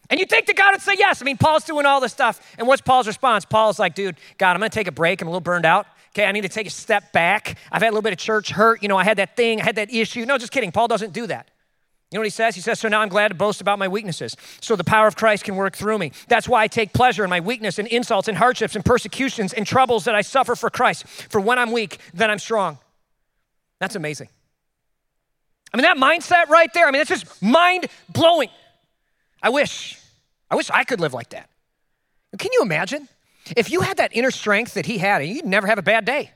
And 0.09 0.19
you 0.19 0.25
think 0.25 0.45
that 0.47 0.55
God 0.55 0.71
would 0.71 0.81
say 0.81 0.95
yes. 0.97 1.21
I 1.21 1.25
mean, 1.25 1.37
Paul's 1.37 1.63
doing 1.63 1.85
all 1.85 1.99
this 1.99 2.13
stuff. 2.13 2.55
And 2.57 2.67
what's 2.67 2.81
Paul's 2.81 3.07
response? 3.07 3.45
Paul's 3.45 3.77
like, 3.77 3.93
dude, 3.93 4.15
God, 4.37 4.51
I'm 4.51 4.59
going 4.59 4.69
to 4.69 4.75
take 4.75 4.87
a 4.87 4.91
break. 4.91 5.21
I'm 5.21 5.27
a 5.27 5.31
little 5.31 5.41
burned 5.41 5.65
out. 5.65 5.85
Okay, 6.15 6.25
I 6.25 6.31
need 6.31 6.41
to 6.41 6.49
take 6.49 6.65
a 6.65 6.71
step 6.71 7.11
back. 7.11 7.57
I've 7.71 7.81
had 7.81 7.89
a 7.89 7.91
little 7.91 8.01
bit 8.01 8.13
of 8.13 8.19
church 8.19 8.49
hurt. 8.49 8.81
You 8.81 8.87
know, 8.87 8.97
I 8.97 9.03
had 9.03 9.17
that 9.17 9.35
thing, 9.35 9.61
I 9.61 9.65
had 9.65 9.75
that 9.75 9.93
issue. 9.93 10.25
No, 10.25 10.37
just 10.37 10.51
kidding. 10.51 10.71
Paul 10.71 10.87
doesn't 10.87 11.13
do 11.13 11.27
that. 11.27 11.51
You 12.09 12.15
know 12.15 12.21
what 12.21 12.27
he 12.27 12.31
says? 12.31 12.55
He 12.55 12.61
says, 12.61 12.79
So 12.79 12.87
now 12.87 13.01
I'm 13.01 13.09
glad 13.09 13.27
to 13.27 13.35
boast 13.35 13.59
about 13.59 13.77
my 13.79 13.87
weaknesses, 13.89 14.35
so 14.61 14.77
the 14.77 14.83
power 14.85 15.07
of 15.07 15.17
Christ 15.17 15.43
can 15.43 15.57
work 15.57 15.75
through 15.75 15.97
me. 15.97 16.13
That's 16.29 16.47
why 16.47 16.63
I 16.63 16.67
take 16.67 16.93
pleasure 16.93 17.25
in 17.25 17.29
my 17.29 17.41
weakness 17.41 17.79
and 17.79 17.87
insults 17.89 18.29
and 18.29 18.37
hardships 18.37 18.75
and 18.77 18.85
persecutions 18.85 19.51
and 19.51 19.67
troubles 19.67 20.05
that 20.05 20.15
I 20.15 20.21
suffer 20.21 20.55
for 20.55 20.69
Christ. 20.69 21.05
For 21.05 21.41
when 21.41 21.59
I'm 21.59 21.71
weak, 21.71 21.99
then 22.13 22.31
I'm 22.31 22.39
strong. 22.39 22.77
That's 23.79 23.95
amazing. 23.95 24.29
I 25.73 25.77
mean, 25.77 25.83
that 25.83 25.97
mindset 25.97 26.47
right 26.47 26.73
there, 26.73 26.87
I 26.87 26.91
mean, 26.91 26.99
that's 27.01 27.09
just 27.09 27.41
mind 27.43 27.87
blowing. 28.09 28.49
I 29.41 29.49
wish, 29.49 29.99
I 30.49 30.55
wish 30.55 30.69
I 30.69 30.83
could 30.83 30.99
live 30.99 31.13
like 31.13 31.29
that. 31.29 31.49
Can 32.37 32.51
you 32.53 32.61
imagine? 32.61 33.07
If 33.55 33.71
you 33.71 33.81
had 33.81 33.97
that 33.97 34.15
inner 34.15 34.31
strength 34.31 34.73
that 34.73 34.85
he 34.85 34.97
had, 34.97 35.21
and 35.21 35.31
you'd 35.31 35.45
never 35.45 35.67
have 35.67 35.77
a 35.77 35.83
bad 35.83 36.05
day. 36.05 36.31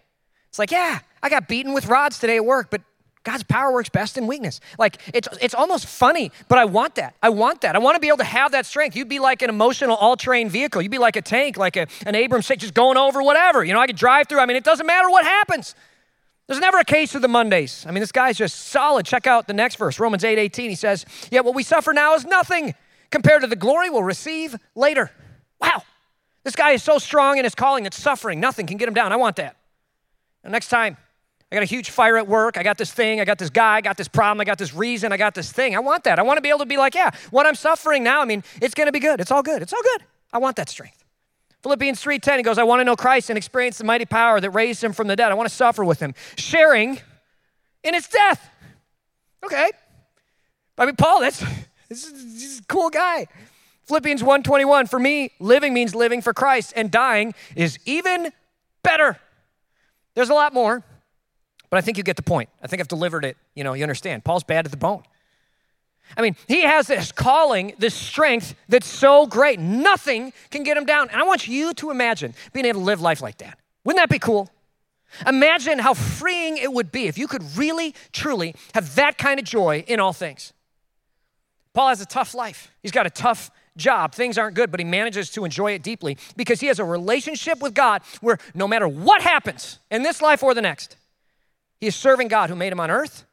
It's 0.49 0.59
like, 0.59 0.71
yeah, 0.71 0.99
I 1.21 1.29
got 1.29 1.47
beaten 1.47 1.73
with 1.73 1.87
rods 1.87 2.19
today 2.19 2.37
at 2.37 2.45
work, 2.45 2.69
but 2.69 2.81
God's 3.23 3.43
power 3.43 3.71
works 3.71 3.89
best 3.89 4.17
in 4.17 4.25
weakness. 4.25 4.59
Like 4.79 4.97
it's 5.13 5.27
it's 5.39 5.53
almost 5.53 5.85
funny, 5.85 6.31
but 6.47 6.57
I 6.57 6.65
want 6.65 6.95
that. 6.95 7.15
I 7.21 7.29
want 7.29 7.61
that. 7.61 7.75
I 7.75 7.79
want 7.79 7.95
to 7.95 7.99
be 7.99 8.07
able 8.07 8.17
to 8.17 8.23
have 8.23 8.51
that 8.53 8.65
strength. 8.65 8.95
You'd 8.95 9.09
be 9.09 9.19
like 9.19 9.43
an 9.43 9.49
emotional 9.49 9.95
all-terrain 9.95 10.49
vehicle. 10.49 10.81
You'd 10.81 10.91
be 10.91 10.97
like 10.97 11.15
a 11.15 11.21
tank, 11.21 11.55
like 11.55 11.77
a, 11.77 11.87
an 12.05 12.15
Abrams 12.15 12.47
tank, 12.47 12.61
just 12.61 12.73
going 12.73 12.97
over 12.97 13.21
whatever. 13.21 13.63
You 13.63 13.73
know, 13.73 13.79
I 13.79 13.85
could 13.85 13.95
drive 13.95 14.27
through. 14.27 14.39
I 14.39 14.47
mean, 14.47 14.57
it 14.57 14.63
doesn't 14.63 14.87
matter 14.87 15.09
what 15.09 15.23
happens. 15.23 15.75
There's 16.47 16.59
never 16.59 16.79
a 16.79 16.83
case 16.83 17.13
of 17.13 17.21
the 17.21 17.27
Mondays. 17.27 17.85
I 17.87 17.91
mean, 17.91 18.01
this 18.01 18.11
guy's 18.11 18.37
just 18.37 18.57
solid. 18.57 19.05
Check 19.05 19.27
out 19.27 19.47
the 19.47 19.53
next 19.53 19.75
verse, 19.75 19.99
Romans 19.99 20.23
8 20.23 20.39
18. 20.39 20.69
He 20.69 20.75
says, 20.75 21.05
Yet 21.29 21.45
what 21.45 21.53
we 21.53 21.63
suffer 21.63 21.93
now 21.93 22.15
is 22.15 22.25
nothing 22.25 22.73
compared 23.11 23.41
to 23.41 23.47
the 23.47 23.55
glory 23.55 23.89
we'll 23.89 24.03
receive 24.03 24.55
later. 24.75 25.11
Wow. 25.59 25.83
This 26.43 26.55
guy 26.55 26.71
is 26.71 26.81
so 26.81 26.97
strong 26.97 27.37
in 27.37 27.43
his 27.43 27.53
calling 27.53 27.83
that 27.83 27.93
suffering, 27.93 28.39
nothing 28.39 28.65
can 28.65 28.77
get 28.77 28.87
him 28.87 28.93
down. 28.93 29.11
I 29.11 29.17
want 29.17 29.35
that. 29.35 29.57
And 30.43 30.51
next 30.51 30.69
time, 30.69 30.97
I 31.51 31.55
got 31.55 31.63
a 31.63 31.67
huge 31.67 31.89
fire 31.89 32.17
at 32.17 32.27
work. 32.27 32.57
I 32.57 32.63
got 32.63 32.77
this 32.77 32.93
thing. 32.93 33.19
I 33.19 33.25
got 33.25 33.37
this 33.37 33.49
guy. 33.49 33.75
I 33.75 33.81
got 33.81 33.97
this 33.97 34.07
problem. 34.07 34.39
I 34.39 34.45
got 34.45 34.57
this 34.57 34.73
reason. 34.73 35.11
I 35.11 35.17
got 35.17 35.35
this 35.35 35.51
thing. 35.51 35.75
I 35.75 35.79
want 35.79 36.05
that. 36.05 36.17
I 36.17 36.21
want 36.21 36.37
to 36.37 36.41
be 36.41 36.47
able 36.47 36.59
to 36.59 36.65
be 36.65 36.77
like, 36.77 36.95
yeah, 36.95 37.11
what 37.29 37.45
I'm 37.45 37.55
suffering 37.55 38.03
now, 38.03 38.21
I 38.21 38.25
mean, 38.25 38.41
it's 38.61 38.73
going 38.73 38.87
to 38.87 38.91
be 38.91 38.99
good. 38.99 39.19
It's 39.19 39.31
all 39.31 39.43
good. 39.43 39.61
It's 39.61 39.73
all 39.73 39.83
good. 39.83 40.05
I 40.31 40.37
want 40.37 40.55
that 40.55 40.69
strength. 40.69 41.03
Philippians 41.61 42.01
3:10 42.01 42.37
he 42.37 42.43
goes, 42.43 42.57
I 42.57 42.63
want 42.63 42.79
to 42.79 42.85
know 42.85 42.95
Christ 42.95 43.29
and 43.29 43.37
experience 43.37 43.77
the 43.77 43.83
mighty 43.83 44.05
power 44.05 44.39
that 44.39 44.49
raised 44.49 44.83
him 44.83 44.93
from 44.93 45.07
the 45.07 45.15
dead. 45.15 45.31
I 45.31 45.35
want 45.35 45.47
to 45.47 45.53
suffer 45.53 45.83
with 45.83 45.99
him, 45.99 46.15
sharing 46.35 46.99
in 47.83 47.93
his 47.93 48.07
death. 48.07 48.49
Okay. 49.43 49.69
I 50.77 50.85
mean, 50.85 50.95
Paul, 50.95 51.19
that's 51.19 51.43
this 51.91 52.05
is, 52.05 52.33
this 52.33 52.43
is 52.43 52.59
a 52.59 52.63
cool 52.63 52.89
guy. 52.89 53.27
Philippians 53.83 54.23
1:21 54.23 54.89
for 54.89 54.97
me 54.97 55.31
living 55.39 55.73
means 55.73 55.93
living 55.93 56.21
for 56.21 56.33
Christ 56.33 56.71
and 56.75 56.89
dying 56.89 57.33
is 57.53 57.77
even 57.85 58.31
better. 58.81 59.19
There's 60.15 60.29
a 60.29 60.33
lot 60.33 60.53
more, 60.53 60.83
but 61.69 61.77
I 61.77 61.81
think 61.81 61.97
you 61.97 62.03
get 62.03 62.15
the 62.15 62.23
point. 62.23 62.49
I 62.63 62.67
think 62.67 62.79
I've 62.79 62.87
delivered 62.87 63.25
it, 63.25 63.35
you 63.55 63.65
know, 63.65 63.73
you 63.73 63.83
understand. 63.83 64.23
Paul's 64.23 64.45
bad 64.45 64.63
to 64.63 64.71
the 64.71 64.77
bone. 64.77 65.03
I 66.15 66.21
mean, 66.21 66.37
he 66.47 66.61
has 66.61 66.87
this 66.87 67.11
calling, 67.11 67.73
this 67.77 67.93
strength 67.93 68.55
that's 68.69 68.87
so 68.87 69.25
great. 69.25 69.59
Nothing 69.59 70.31
can 70.49 70.63
get 70.63 70.77
him 70.77 70.85
down. 70.85 71.09
And 71.09 71.19
I 71.19 71.23
want 71.23 71.47
you 71.47 71.73
to 71.73 71.91
imagine 71.91 72.33
being 72.53 72.65
able 72.65 72.79
to 72.79 72.85
live 72.85 73.01
life 73.01 73.21
like 73.21 73.37
that. 73.39 73.59
Wouldn't 73.83 74.01
that 74.01 74.09
be 74.09 74.19
cool? 74.19 74.49
Imagine 75.27 75.79
how 75.79 75.93
freeing 75.93 76.55
it 76.57 76.71
would 76.71 76.89
be 76.89 77.07
if 77.07 77.17
you 77.17 77.27
could 77.27 77.43
really, 77.57 77.93
truly 78.13 78.55
have 78.75 78.95
that 78.95 79.17
kind 79.17 79.39
of 79.39 79.45
joy 79.45 79.83
in 79.87 79.99
all 79.99 80.13
things. 80.13 80.53
Paul 81.73 81.89
has 81.89 82.01
a 82.01 82.05
tough 82.05 82.33
life. 82.33 82.71
He's 82.81 82.91
got 82.91 83.05
a 83.05 83.09
tough 83.09 83.49
job. 83.77 84.13
Things 84.13 84.37
aren't 84.37 84.55
good, 84.55 84.71
but 84.71 84.79
he 84.79 84.85
manages 84.85 85.29
to 85.31 85.45
enjoy 85.45 85.71
it 85.71 85.83
deeply 85.83 86.17
because 86.35 86.59
he 86.59 86.67
has 86.67 86.79
a 86.79 86.85
relationship 86.85 87.61
with 87.61 87.73
God 87.73 88.01
where 88.19 88.37
no 88.53 88.67
matter 88.67 88.87
what 88.87 89.21
happens 89.21 89.79
in 89.89 90.03
this 90.03 90.21
life 90.21 90.43
or 90.43 90.53
the 90.53 90.61
next, 90.61 90.97
he 91.79 91.87
is 91.87 91.95
serving 91.95 92.27
God 92.27 92.49
who 92.49 92.55
made 92.55 92.71
him 92.71 92.79
on 92.79 92.91
earth, 92.91 93.25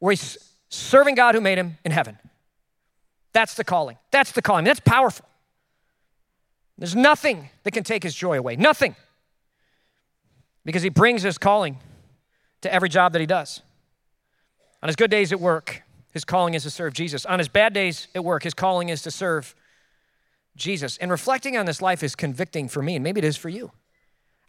or 0.00 0.10
he's 0.10 0.36
serving 0.68 1.14
God 1.14 1.34
who 1.34 1.40
made 1.40 1.58
him 1.58 1.78
in 1.84 1.92
heaven. 1.92 2.18
That's 3.32 3.54
the 3.54 3.64
calling. 3.64 3.96
That's 4.10 4.32
the 4.32 4.42
calling. 4.42 4.64
That's 4.64 4.80
powerful. 4.80 5.26
There's 6.78 6.96
nothing 6.96 7.50
that 7.62 7.70
can 7.70 7.84
take 7.84 8.02
his 8.02 8.14
joy 8.14 8.38
away. 8.38 8.56
Nothing. 8.56 8.96
Because 10.64 10.82
he 10.82 10.88
brings 10.88 11.22
his 11.22 11.38
calling 11.38 11.78
to 12.62 12.72
every 12.72 12.88
job 12.88 13.12
that 13.12 13.20
he 13.20 13.26
does. 13.26 13.62
On 14.82 14.88
his 14.88 14.96
good 14.96 15.10
days 15.10 15.32
at 15.32 15.40
work, 15.40 15.82
his 16.12 16.24
calling 16.24 16.54
is 16.54 16.62
to 16.64 16.70
serve 16.70 16.94
Jesus. 16.94 17.24
On 17.26 17.38
his 17.38 17.48
bad 17.48 17.72
days 17.72 18.08
at 18.14 18.24
work, 18.24 18.42
his 18.42 18.54
calling 18.54 18.88
is 18.88 19.02
to 19.02 19.10
serve 19.10 19.54
Jesus. 20.56 20.98
And 20.98 21.10
reflecting 21.10 21.56
on 21.56 21.66
this 21.66 21.80
life 21.80 22.02
is 22.02 22.14
convicting 22.14 22.68
for 22.68 22.82
me, 22.82 22.96
and 22.96 23.02
maybe 23.02 23.18
it 23.18 23.24
is 23.24 23.36
for 23.36 23.48
you. 23.48 23.72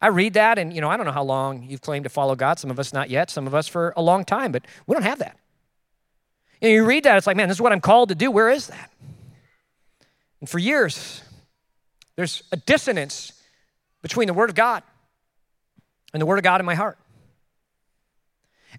I 0.02 0.08
read 0.08 0.34
that, 0.34 0.60
and 0.60 0.74
you 0.74 0.82
know, 0.82 0.90
I 0.90 0.98
don't 0.98 1.06
know 1.06 1.14
how 1.14 1.24
long 1.24 1.64
you've 1.64 1.82
claimed 1.82 2.04
to 2.04 2.10
follow 2.10 2.36
God. 2.36 2.60
Some 2.60 2.70
of 2.70 2.78
us 2.78 2.92
not 2.92 3.10
yet, 3.10 3.30
some 3.30 3.48
of 3.48 3.56
us 3.56 3.70
for 3.70 3.94
a 3.96 4.02
long 4.02 4.26
time, 4.26 4.52
but 4.52 4.66
we 4.86 4.94
don't 4.94 5.04
have 5.04 5.20
that. 5.20 5.38
And 6.62 6.72
you 6.72 6.86
read 6.86 7.06
that, 7.06 7.18
it's 7.18 7.28
like, 7.28 7.38
man, 7.38 7.48
this 7.48 7.58
is 7.58 7.62
what 7.62 7.72
I'm 7.72 7.82
called 7.82 8.10
to 8.10 8.16
do. 8.16 8.30
Where 8.30 8.50
is 8.50 8.68
that? 8.68 8.92
And 10.42 10.50
for 10.50 10.60
years, 10.60 11.22
there's 12.18 12.44
a 12.52 12.58
dissonance 12.58 13.32
between 14.02 14.28
the 14.28 14.34
Word 14.34 14.50
of 14.50 14.56
God 14.56 14.84
and 16.14 16.22
the 16.22 16.26
Word 16.26 16.38
of 16.38 16.44
God 16.44 16.60
in 16.60 16.66
my 16.66 16.76
heart. 16.76 16.98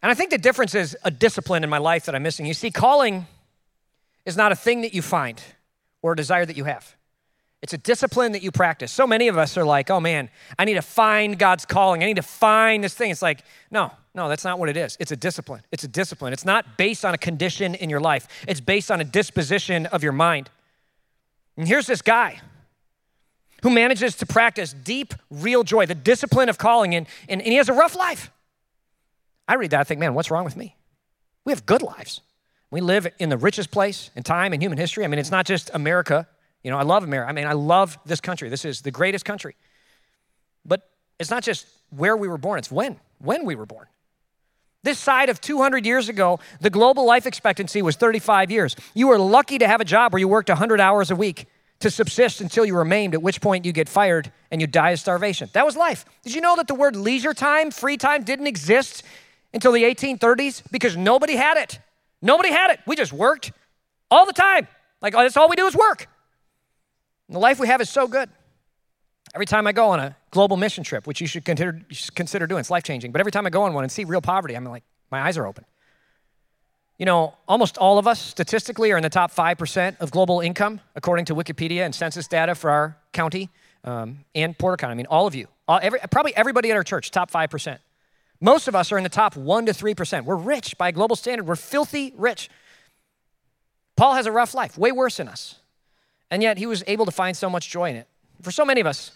And 0.04 0.10
I 0.10 0.14
think 0.14 0.28
the 0.28 0.36
difference 0.36 0.74
is 0.74 0.94
a 1.02 1.10
discipline 1.10 1.64
in 1.64 1.70
my 1.70 1.78
life 1.78 2.04
that 2.04 2.14
I'm 2.14 2.22
missing. 2.22 2.44
You 2.44 2.52
see, 2.52 2.70
calling 2.70 3.26
is 4.26 4.36
not 4.36 4.52
a 4.52 4.54
thing 4.54 4.82
that 4.82 4.92
you 4.92 5.00
find 5.00 5.42
or 6.02 6.12
a 6.12 6.16
desire 6.16 6.44
that 6.44 6.58
you 6.58 6.64
have. 6.64 6.94
It's 7.62 7.72
a 7.72 7.78
discipline 7.78 8.32
that 8.32 8.42
you 8.42 8.52
practice. 8.52 8.92
So 8.92 9.06
many 9.06 9.28
of 9.28 9.38
us 9.38 9.56
are 9.56 9.64
like, 9.64 9.88
oh 9.88 10.00
man, 10.00 10.28
I 10.58 10.66
need 10.66 10.74
to 10.74 10.82
find 10.82 11.38
God's 11.38 11.64
calling. 11.64 12.02
I 12.02 12.06
need 12.06 12.16
to 12.16 12.22
find 12.22 12.84
this 12.84 12.92
thing. 12.92 13.12
It's 13.12 13.22
like, 13.22 13.44
no, 13.70 13.92
no, 14.14 14.28
that's 14.28 14.44
not 14.44 14.58
what 14.58 14.68
it 14.68 14.76
is. 14.76 14.98
It's 15.00 15.10
a 15.10 15.16
discipline. 15.16 15.62
It's 15.72 15.84
a 15.84 15.88
discipline. 15.88 16.34
It's 16.34 16.44
not 16.44 16.76
based 16.76 17.06
on 17.06 17.14
a 17.14 17.18
condition 17.18 17.74
in 17.74 17.88
your 17.88 18.00
life, 18.00 18.28
it's 18.46 18.60
based 18.60 18.90
on 18.90 19.00
a 19.00 19.04
disposition 19.04 19.86
of 19.86 20.02
your 20.02 20.12
mind. 20.12 20.50
And 21.56 21.66
here's 21.66 21.86
this 21.86 22.02
guy 22.02 22.42
who 23.62 23.70
manages 23.70 24.16
to 24.16 24.26
practice 24.26 24.74
deep, 24.74 25.14
real 25.30 25.64
joy, 25.64 25.86
the 25.86 25.94
discipline 25.94 26.50
of 26.50 26.58
calling, 26.58 26.94
and, 26.94 27.06
and, 27.26 27.40
and 27.40 27.50
he 27.50 27.56
has 27.56 27.70
a 27.70 27.72
rough 27.72 27.96
life. 27.96 28.30
I 29.46 29.54
read 29.54 29.70
that, 29.70 29.80
I 29.80 29.84
think, 29.84 30.00
man, 30.00 30.14
what's 30.14 30.30
wrong 30.30 30.44
with 30.44 30.56
me? 30.56 30.76
We 31.44 31.52
have 31.52 31.66
good 31.66 31.82
lives. 31.82 32.20
We 32.70 32.80
live 32.80 33.06
in 33.18 33.28
the 33.28 33.36
richest 33.36 33.70
place 33.70 34.10
in 34.16 34.22
time 34.22 34.52
in 34.52 34.60
human 34.60 34.78
history. 34.78 35.04
I 35.04 35.08
mean, 35.08 35.18
it's 35.18 35.30
not 35.30 35.46
just 35.46 35.70
America. 35.74 36.26
You 36.62 36.70
know, 36.70 36.78
I 36.78 36.82
love 36.82 37.04
America. 37.04 37.28
I 37.28 37.32
mean, 37.32 37.46
I 37.46 37.52
love 37.52 37.98
this 38.06 38.20
country. 38.20 38.48
This 38.48 38.64
is 38.64 38.80
the 38.80 38.90
greatest 38.90 39.24
country. 39.24 39.54
But 40.64 40.88
it's 41.20 41.30
not 41.30 41.42
just 41.42 41.66
where 41.90 42.16
we 42.16 42.26
were 42.26 42.38
born, 42.38 42.58
it's 42.58 42.70
when, 42.70 42.98
when 43.18 43.44
we 43.44 43.54
were 43.54 43.66
born. 43.66 43.86
This 44.82 44.98
side 44.98 45.28
of 45.28 45.40
200 45.40 45.86
years 45.86 46.08
ago, 46.08 46.40
the 46.60 46.68
global 46.68 47.06
life 47.06 47.26
expectancy 47.26 47.80
was 47.80 47.96
35 47.96 48.50
years. 48.50 48.76
You 48.92 49.08
were 49.08 49.18
lucky 49.18 49.58
to 49.58 49.66
have 49.66 49.80
a 49.80 49.84
job 49.84 50.12
where 50.12 50.20
you 50.20 50.28
worked 50.28 50.48
100 50.48 50.80
hours 50.80 51.10
a 51.10 51.16
week 51.16 51.46
to 51.80 51.90
subsist 51.90 52.40
until 52.40 52.64
you 52.64 52.74
were 52.74 52.84
maimed, 52.84 53.14
at 53.14 53.22
which 53.22 53.40
point 53.40 53.64
you 53.64 53.72
get 53.72 53.88
fired 53.88 54.30
and 54.50 54.60
you 54.60 54.66
die 54.66 54.90
of 54.90 55.00
starvation. 55.00 55.48
That 55.52 55.64
was 55.64 55.76
life. 55.76 56.04
Did 56.22 56.34
you 56.34 56.40
know 56.40 56.56
that 56.56 56.66
the 56.66 56.74
word 56.74 56.96
leisure 56.96 57.34
time, 57.34 57.70
free 57.70 57.96
time, 57.96 58.24
didn't 58.24 58.46
exist 58.46 59.02
until 59.54 59.72
the 59.72 59.84
1830s? 59.84 60.62
Because 60.70 60.96
nobody 60.96 61.36
had 61.36 61.56
it. 61.56 61.78
Nobody 62.20 62.50
had 62.50 62.70
it. 62.70 62.80
We 62.86 62.96
just 62.96 63.12
worked 63.12 63.52
all 64.10 64.26
the 64.26 64.32
time. 64.32 64.68
Like, 65.00 65.14
that's 65.14 65.36
all 65.36 65.48
we 65.48 65.56
do 65.56 65.66
is 65.66 65.76
work. 65.76 66.08
And 67.28 67.34
the 67.34 67.40
life 67.40 67.58
we 67.58 67.68
have 67.68 67.80
is 67.80 67.88
so 67.88 68.06
good. 68.06 68.28
Every 69.34 69.46
time 69.46 69.66
I 69.66 69.72
go 69.72 69.88
on 69.90 70.00
a 70.00 70.16
global 70.30 70.56
mission 70.56 70.84
trip, 70.84 71.06
which 71.06 71.20
you 71.20 71.26
should 71.26 71.44
consider, 71.44 71.80
you 71.88 71.94
should 71.94 72.14
consider 72.14 72.46
doing, 72.46 72.60
it's 72.60 72.70
life 72.70 72.84
changing, 72.84 73.12
but 73.12 73.20
every 73.20 73.32
time 73.32 73.46
I 73.46 73.50
go 73.50 73.62
on 73.62 73.74
one 73.74 73.84
and 73.84 73.90
see 73.90 74.04
real 74.04 74.20
poverty, 74.20 74.54
I'm 74.54 74.64
like, 74.64 74.84
my 75.10 75.20
eyes 75.20 75.36
are 75.38 75.46
open. 75.46 75.64
You 76.98 77.06
know, 77.06 77.34
almost 77.48 77.76
all 77.76 77.98
of 77.98 78.06
us 78.06 78.20
statistically 78.20 78.92
are 78.92 78.96
in 78.96 79.02
the 79.02 79.10
top 79.10 79.32
5% 79.32 80.00
of 80.00 80.12
global 80.12 80.40
income, 80.40 80.80
according 80.94 81.24
to 81.26 81.34
Wikipedia 81.34 81.84
and 81.84 81.94
census 81.94 82.28
data 82.28 82.54
for 82.54 82.70
our 82.70 82.96
county 83.12 83.50
um, 83.82 84.24
and 84.34 84.56
Porter 84.56 84.76
County. 84.76 84.92
I 84.92 84.94
mean, 84.94 85.06
all 85.06 85.26
of 85.26 85.34
you, 85.34 85.48
all, 85.66 85.80
every, 85.82 85.98
probably 86.10 86.36
everybody 86.36 86.70
at 86.70 86.76
our 86.76 86.84
church, 86.84 87.10
top 87.10 87.30
5%. 87.30 87.78
Most 88.40 88.68
of 88.68 88.74
us 88.74 88.92
are 88.92 88.98
in 88.98 89.04
the 89.04 89.08
top 89.08 89.34
1% 89.34 89.66
to 89.66 89.72
3%. 89.72 90.24
We're 90.24 90.36
rich 90.36 90.76
by 90.76 90.90
global 90.90 91.16
standard, 91.16 91.46
we're 91.46 91.56
filthy 91.56 92.12
rich. 92.16 92.50
Paul 93.96 94.14
has 94.14 94.26
a 94.26 94.32
rough 94.32 94.54
life, 94.54 94.76
way 94.76 94.92
worse 94.92 95.18
than 95.18 95.28
us. 95.28 95.56
And 96.30 96.42
yet 96.42 96.58
he 96.58 96.66
was 96.66 96.82
able 96.86 97.04
to 97.04 97.12
find 97.12 97.36
so 97.36 97.48
much 97.48 97.70
joy 97.70 97.90
in 97.90 97.96
it. 97.96 98.08
For 98.42 98.50
so 98.50 98.64
many 98.64 98.80
of 98.80 98.86
us, 98.86 99.12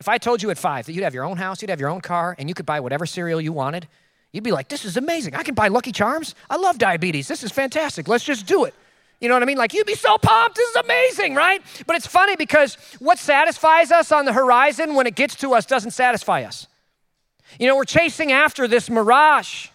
if 0.00 0.08
I 0.08 0.16
told 0.16 0.42
you 0.42 0.50
at 0.50 0.58
five 0.58 0.86
that 0.86 0.92
you'd 0.92 1.04
have 1.04 1.14
your 1.14 1.24
own 1.24 1.36
house, 1.36 1.60
you'd 1.60 1.70
have 1.70 1.80
your 1.80 1.90
own 1.90 2.00
car, 2.00 2.34
and 2.38 2.48
you 2.48 2.54
could 2.54 2.64
buy 2.64 2.80
whatever 2.80 3.04
cereal 3.04 3.40
you 3.40 3.52
wanted, 3.52 3.86
you'd 4.32 4.44
be 4.44 4.52
like, 4.52 4.68
this 4.68 4.86
is 4.86 4.96
amazing. 4.96 5.34
I 5.34 5.42
can 5.42 5.54
buy 5.54 5.68
Lucky 5.68 5.92
Charms. 5.92 6.34
I 6.48 6.56
love 6.56 6.78
diabetes. 6.78 7.28
This 7.28 7.42
is 7.44 7.52
fantastic. 7.52 8.08
Let's 8.08 8.24
just 8.24 8.46
do 8.46 8.64
it. 8.64 8.74
You 9.20 9.28
know 9.28 9.34
what 9.34 9.42
I 9.42 9.46
mean? 9.46 9.58
Like, 9.58 9.74
you'd 9.74 9.86
be 9.86 9.94
so 9.94 10.16
pumped. 10.16 10.56
This 10.56 10.70
is 10.70 10.76
amazing, 10.76 11.34
right? 11.34 11.60
But 11.86 11.96
it's 11.96 12.06
funny 12.06 12.36
because 12.36 12.76
what 13.00 13.18
satisfies 13.18 13.92
us 13.92 14.10
on 14.10 14.24
the 14.24 14.32
horizon 14.32 14.94
when 14.94 15.06
it 15.06 15.14
gets 15.14 15.34
to 15.36 15.52
us 15.52 15.66
doesn't 15.66 15.90
satisfy 15.90 16.44
us. 16.44 16.66
You 17.58 17.66
know, 17.66 17.76
we're 17.76 17.84
chasing 17.84 18.32
after 18.32 18.68
this 18.68 18.88
mirage 18.88 19.68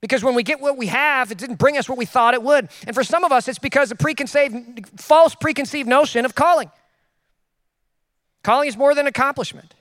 because 0.00 0.22
when 0.22 0.34
we 0.34 0.42
get 0.42 0.60
what 0.60 0.76
we 0.76 0.86
have, 0.86 1.32
it 1.32 1.38
didn't 1.38 1.56
bring 1.56 1.76
us 1.76 1.88
what 1.88 1.98
we 1.98 2.06
thought 2.06 2.34
it 2.34 2.42
would. 2.42 2.68
And 2.86 2.94
for 2.94 3.02
some 3.02 3.24
of 3.24 3.32
us, 3.32 3.48
it's 3.48 3.58
because 3.58 3.90
of 3.90 3.98
preconceived, 3.98 5.00
false 5.00 5.34
preconceived 5.34 5.88
notion 5.88 6.24
of 6.24 6.34
calling. 6.34 6.70
Calling 8.42 8.68
is 8.68 8.76
more 8.76 8.94
than 8.94 9.06
accomplishment. 9.06 9.74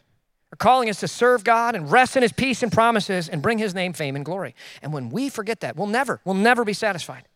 Our 0.51 0.57
calling 0.57 0.87
is 0.87 0.99
to 0.99 1.07
serve 1.07 1.43
God 1.43 1.75
and 1.75 1.91
rest 1.91 2.15
in 2.15 2.23
His 2.23 2.31
peace 2.31 2.63
and 2.63 2.71
promises 2.71 3.29
and 3.29 3.41
bring 3.41 3.57
His 3.57 3.75
name 3.75 3.93
fame 3.93 4.15
and 4.15 4.25
glory. 4.25 4.55
And 4.81 4.93
when 4.93 5.09
we 5.09 5.29
forget 5.29 5.59
that, 5.59 5.75
we'll 5.75 5.87
never, 5.87 6.21
we'll 6.25 6.35
never 6.35 6.63
be 6.63 6.73
satisfied. 6.73 7.27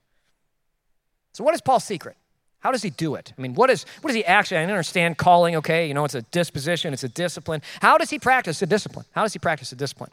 So, 1.33 1.43
what 1.43 1.53
is 1.53 1.61
Paul's 1.61 1.83
secret? 1.83 2.17
How 2.59 2.71
does 2.71 2.81
he 2.81 2.89
do 2.89 3.15
it? 3.15 3.33
I 3.37 3.41
mean, 3.41 3.53
what 3.53 3.69
is 3.69 3.85
what 4.01 4.09
does 4.09 4.15
he 4.15 4.25
actually? 4.25 4.57
I 4.57 4.63
understand 4.63 5.17
calling. 5.17 5.55
Okay, 5.55 5.87
you 5.87 5.93
know, 5.93 6.05
it's 6.05 6.15
a 6.15 6.21
disposition, 6.23 6.93
it's 6.93 7.03
a 7.03 7.09
discipline. 7.09 7.61
How 7.81 7.97
does 7.97 8.09
he 8.09 8.19
practice 8.19 8.61
a 8.61 8.65
discipline? 8.65 9.05
How 9.11 9.23
does 9.23 9.33
he 9.33 9.39
practice 9.39 9.71
a 9.71 9.75
discipline? 9.75 10.11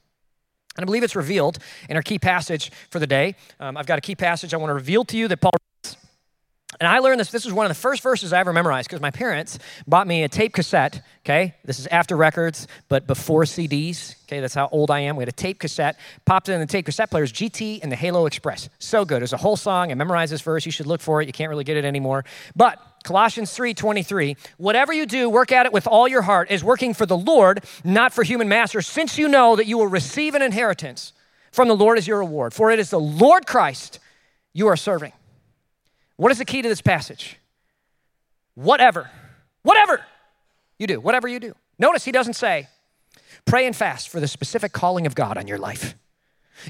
And 0.76 0.84
I 0.84 0.86
believe 0.86 1.02
it's 1.02 1.16
revealed 1.16 1.58
in 1.88 1.96
our 1.96 2.02
key 2.02 2.18
passage 2.18 2.70
for 2.90 2.98
the 2.98 3.06
day. 3.06 3.34
Um, 3.58 3.76
I've 3.76 3.86
got 3.86 3.98
a 3.98 4.02
key 4.02 4.14
passage 4.14 4.52
I 4.52 4.58
want 4.58 4.70
to 4.70 4.74
reveal 4.74 5.04
to 5.06 5.16
you 5.16 5.26
that 5.28 5.40
Paul 5.40 5.52
and 6.80 6.88
I 6.88 6.98
learned 6.98 7.20
this. 7.20 7.30
This 7.30 7.44
was 7.44 7.54
one 7.54 7.66
of 7.66 7.70
the 7.70 7.80
first 7.80 8.02
verses 8.02 8.32
I 8.32 8.40
ever 8.40 8.52
memorized 8.52 8.88
because 8.88 9.00
my 9.00 9.10
parents 9.10 9.58
bought 9.86 10.06
me 10.06 10.22
a 10.22 10.28
tape 10.28 10.52
cassette. 10.52 11.02
Okay, 11.24 11.54
this 11.64 11.78
is 11.78 11.86
after 11.88 12.16
records, 12.16 12.68
but 12.88 13.06
before 13.06 13.42
CDs. 13.42 14.14
Okay, 14.24 14.40
that's 14.40 14.54
how 14.54 14.68
old 14.70 14.90
I 14.90 15.00
am. 15.00 15.16
We 15.16 15.22
had 15.22 15.28
a 15.28 15.32
tape 15.32 15.58
cassette, 15.58 15.98
popped 16.24 16.48
it 16.48 16.52
in 16.52 16.60
the 16.60 16.66
tape 16.66 16.86
cassette 16.86 17.10
players, 17.10 17.32
GT 17.32 17.80
and 17.82 17.90
the 17.90 17.96
Halo 17.96 18.26
Express. 18.26 18.68
So 18.78 19.04
good. 19.04 19.20
There's 19.20 19.32
a 19.32 19.38
whole 19.38 19.56
song. 19.56 19.90
I 19.90 19.94
memorized 19.94 20.32
this 20.32 20.42
verse. 20.42 20.66
You 20.66 20.72
should 20.72 20.86
look 20.86 21.00
for 21.00 21.22
it. 21.22 21.26
You 21.26 21.32
can't 21.32 21.50
really 21.50 21.64
get 21.64 21.76
it 21.76 21.84
anymore. 21.84 22.24
But 22.54 22.78
Colossians 23.04 23.52
3:23, 23.56 24.36
whatever 24.56 24.92
you 24.92 25.06
do, 25.06 25.30
work 25.30 25.52
at 25.52 25.66
it 25.66 25.72
with 25.72 25.86
all 25.86 26.08
your 26.08 26.22
heart, 26.22 26.50
is 26.50 26.64
working 26.64 26.92
for 26.92 27.06
the 27.06 27.16
Lord, 27.16 27.64
not 27.84 28.12
for 28.12 28.22
human 28.24 28.48
masters, 28.48 28.86
since 28.86 29.16
you 29.16 29.28
know 29.28 29.56
that 29.56 29.66
you 29.66 29.78
will 29.78 29.86
receive 29.86 30.34
an 30.34 30.42
inheritance 30.42 31.12
from 31.52 31.68
the 31.68 31.76
Lord 31.76 31.98
as 31.98 32.06
your 32.06 32.18
reward. 32.18 32.52
For 32.52 32.70
it 32.70 32.78
is 32.78 32.90
the 32.90 33.00
Lord 33.00 33.46
Christ 33.46 34.00
you 34.52 34.66
are 34.66 34.76
serving. 34.76 35.12
What 36.16 36.32
is 36.32 36.38
the 36.38 36.44
key 36.44 36.62
to 36.62 36.68
this 36.68 36.80
passage? 36.80 37.38
Whatever, 38.54 39.10
whatever 39.62 40.04
you 40.78 40.86
do, 40.86 41.00
whatever 41.00 41.28
you 41.28 41.38
do. 41.40 41.54
Notice 41.78 42.04
he 42.04 42.12
doesn't 42.12 42.34
say, 42.34 42.68
pray 43.44 43.66
and 43.66 43.76
fast 43.76 44.08
for 44.08 44.18
the 44.18 44.28
specific 44.28 44.72
calling 44.72 45.06
of 45.06 45.14
God 45.14 45.36
on 45.36 45.46
your 45.46 45.58
life. 45.58 45.94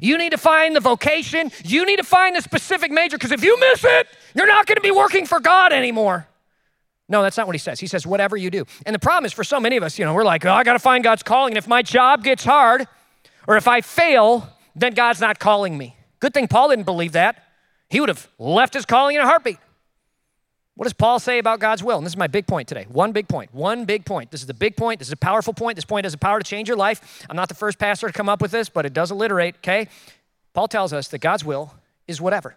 You 0.03 0.19
need 0.19 0.31
to 0.31 0.39
find 0.39 0.75
the 0.75 0.81
vocation, 0.81 1.53
you 1.65 1.87
need 1.87 1.99
to 1.99 2.05
find 2.05 2.35
the 2.35 2.43
specific 2.43 2.91
major, 2.91 3.17
because 3.17 3.31
if 3.31 3.45
you 3.45 3.59
miss 3.61 3.85
it, 3.85 4.09
you're 4.35 4.49
not 4.49 4.67
going 4.67 4.77
to 4.77 4.83
be 4.83 4.91
working 4.91 5.27
for 5.27 5.39
God 5.39 5.73
anymore. 5.73 6.27
No, 7.09 7.23
that's 7.23 7.37
not 7.37 7.47
what 7.47 7.55
he 7.55 7.61
says. 7.61 7.79
He 7.79 7.87
says, 7.87 8.05
whatever 8.05 8.37
you 8.37 8.51
do. 8.51 8.65
And 8.85 8.93
the 8.93 8.99
problem 8.99 9.27
is 9.27 9.33
for 9.33 9.45
so 9.45 9.61
many 9.61 9.77
of 9.77 9.85
us, 9.85 9.97
you 9.97 10.05
know, 10.05 10.13
we're 10.13 10.25
like, 10.25 10.45
oh, 10.45 10.53
I 10.53 10.65
got 10.65 10.73
to 10.73 10.81
find 10.81 11.05
God's 11.05 11.23
calling. 11.23 11.53
And 11.53 11.59
if 11.59 11.69
my 11.69 11.83
job 11.83 12.25
gets 12.25 12.43
hard 12.43 12.89
or 13.47 13.57
if 13.57 13.69
I 13.69 13.81
fail, 13.81 14.49
then 14.75 14.93
God's 14.93 15.21
not 15.21 15.39
calling 15.39 15.79
me. 15.79 15.97
Good 16.19 16.35
thing 16.35 16.49
Paul 16.49 16.71
didn't 16.71 16.85
believe 16.85 17.13
that. 17.13 17.45
He 17.89 18.01
would 18.01 18.09
have 18.09 18.29
left 18.39 18.75
his 18.75 18.85
calling 18.85 19.17
in 19.17 19.23
a 19.23 19.27
heartbeat. 19.27 19.59
What 20.75 20.85
does 20.85 20.93
Paul 20.93 21.19
say 21.19 21.39
about 21.39 21.59
God's 21.59 21.83
will? 21.83 21.97
And 21.97 22.05
this 22.05 22.13
is 22.13 22.19
my 22.19 22.27
big 22.27 22.47
point 22.47 22.69
today. 22.69 22.87
One 22.91 23.13
big 23.13 23.29
point. 23.29 23.55
One 23.55 23.87
big 23.87 24.05
point. 24.05 24.31
This 24.31 24.43
is 24.43 24.47
the 24.47 24.55
big 24.55 24.77
point. 24.77 24.99
This 24.99 25.09
is 25.09 25.13
a 25.13 25.17
powerful 25.17 25.55
point. 25.55 25.77
This 25.77 25.87
point 25.87 26.05
has 26.05 26.13
the 26.13 26.19
power 26.19 26.39
to 26.39 26.45
change 26.45 26.69
your 26.69 26.77
life. 26.77 27.25
I'm 27.31 27.37
not 27.37 27.49
the 27.49 27.55
first 27.55 27.79
pastor 27.79 28.09
to 28.09 28.13
come 28.13 28.29
up 28.29 28.43
with 28.43 28.51
this, 28.51 28.69
but 28.69 28.85
it 28.85 28.93
does 28.93 29.11
alliterate, 29.11 29.57
okay? 29.57 29.89
Paul 30.53 30.69
tells 30.69 30.93
us 30.93 31.09
that 31.09 31.19
God's 31.19 31.45
will 31.45 31.75
is 32.07 32.21
whatever. 32.21 32.57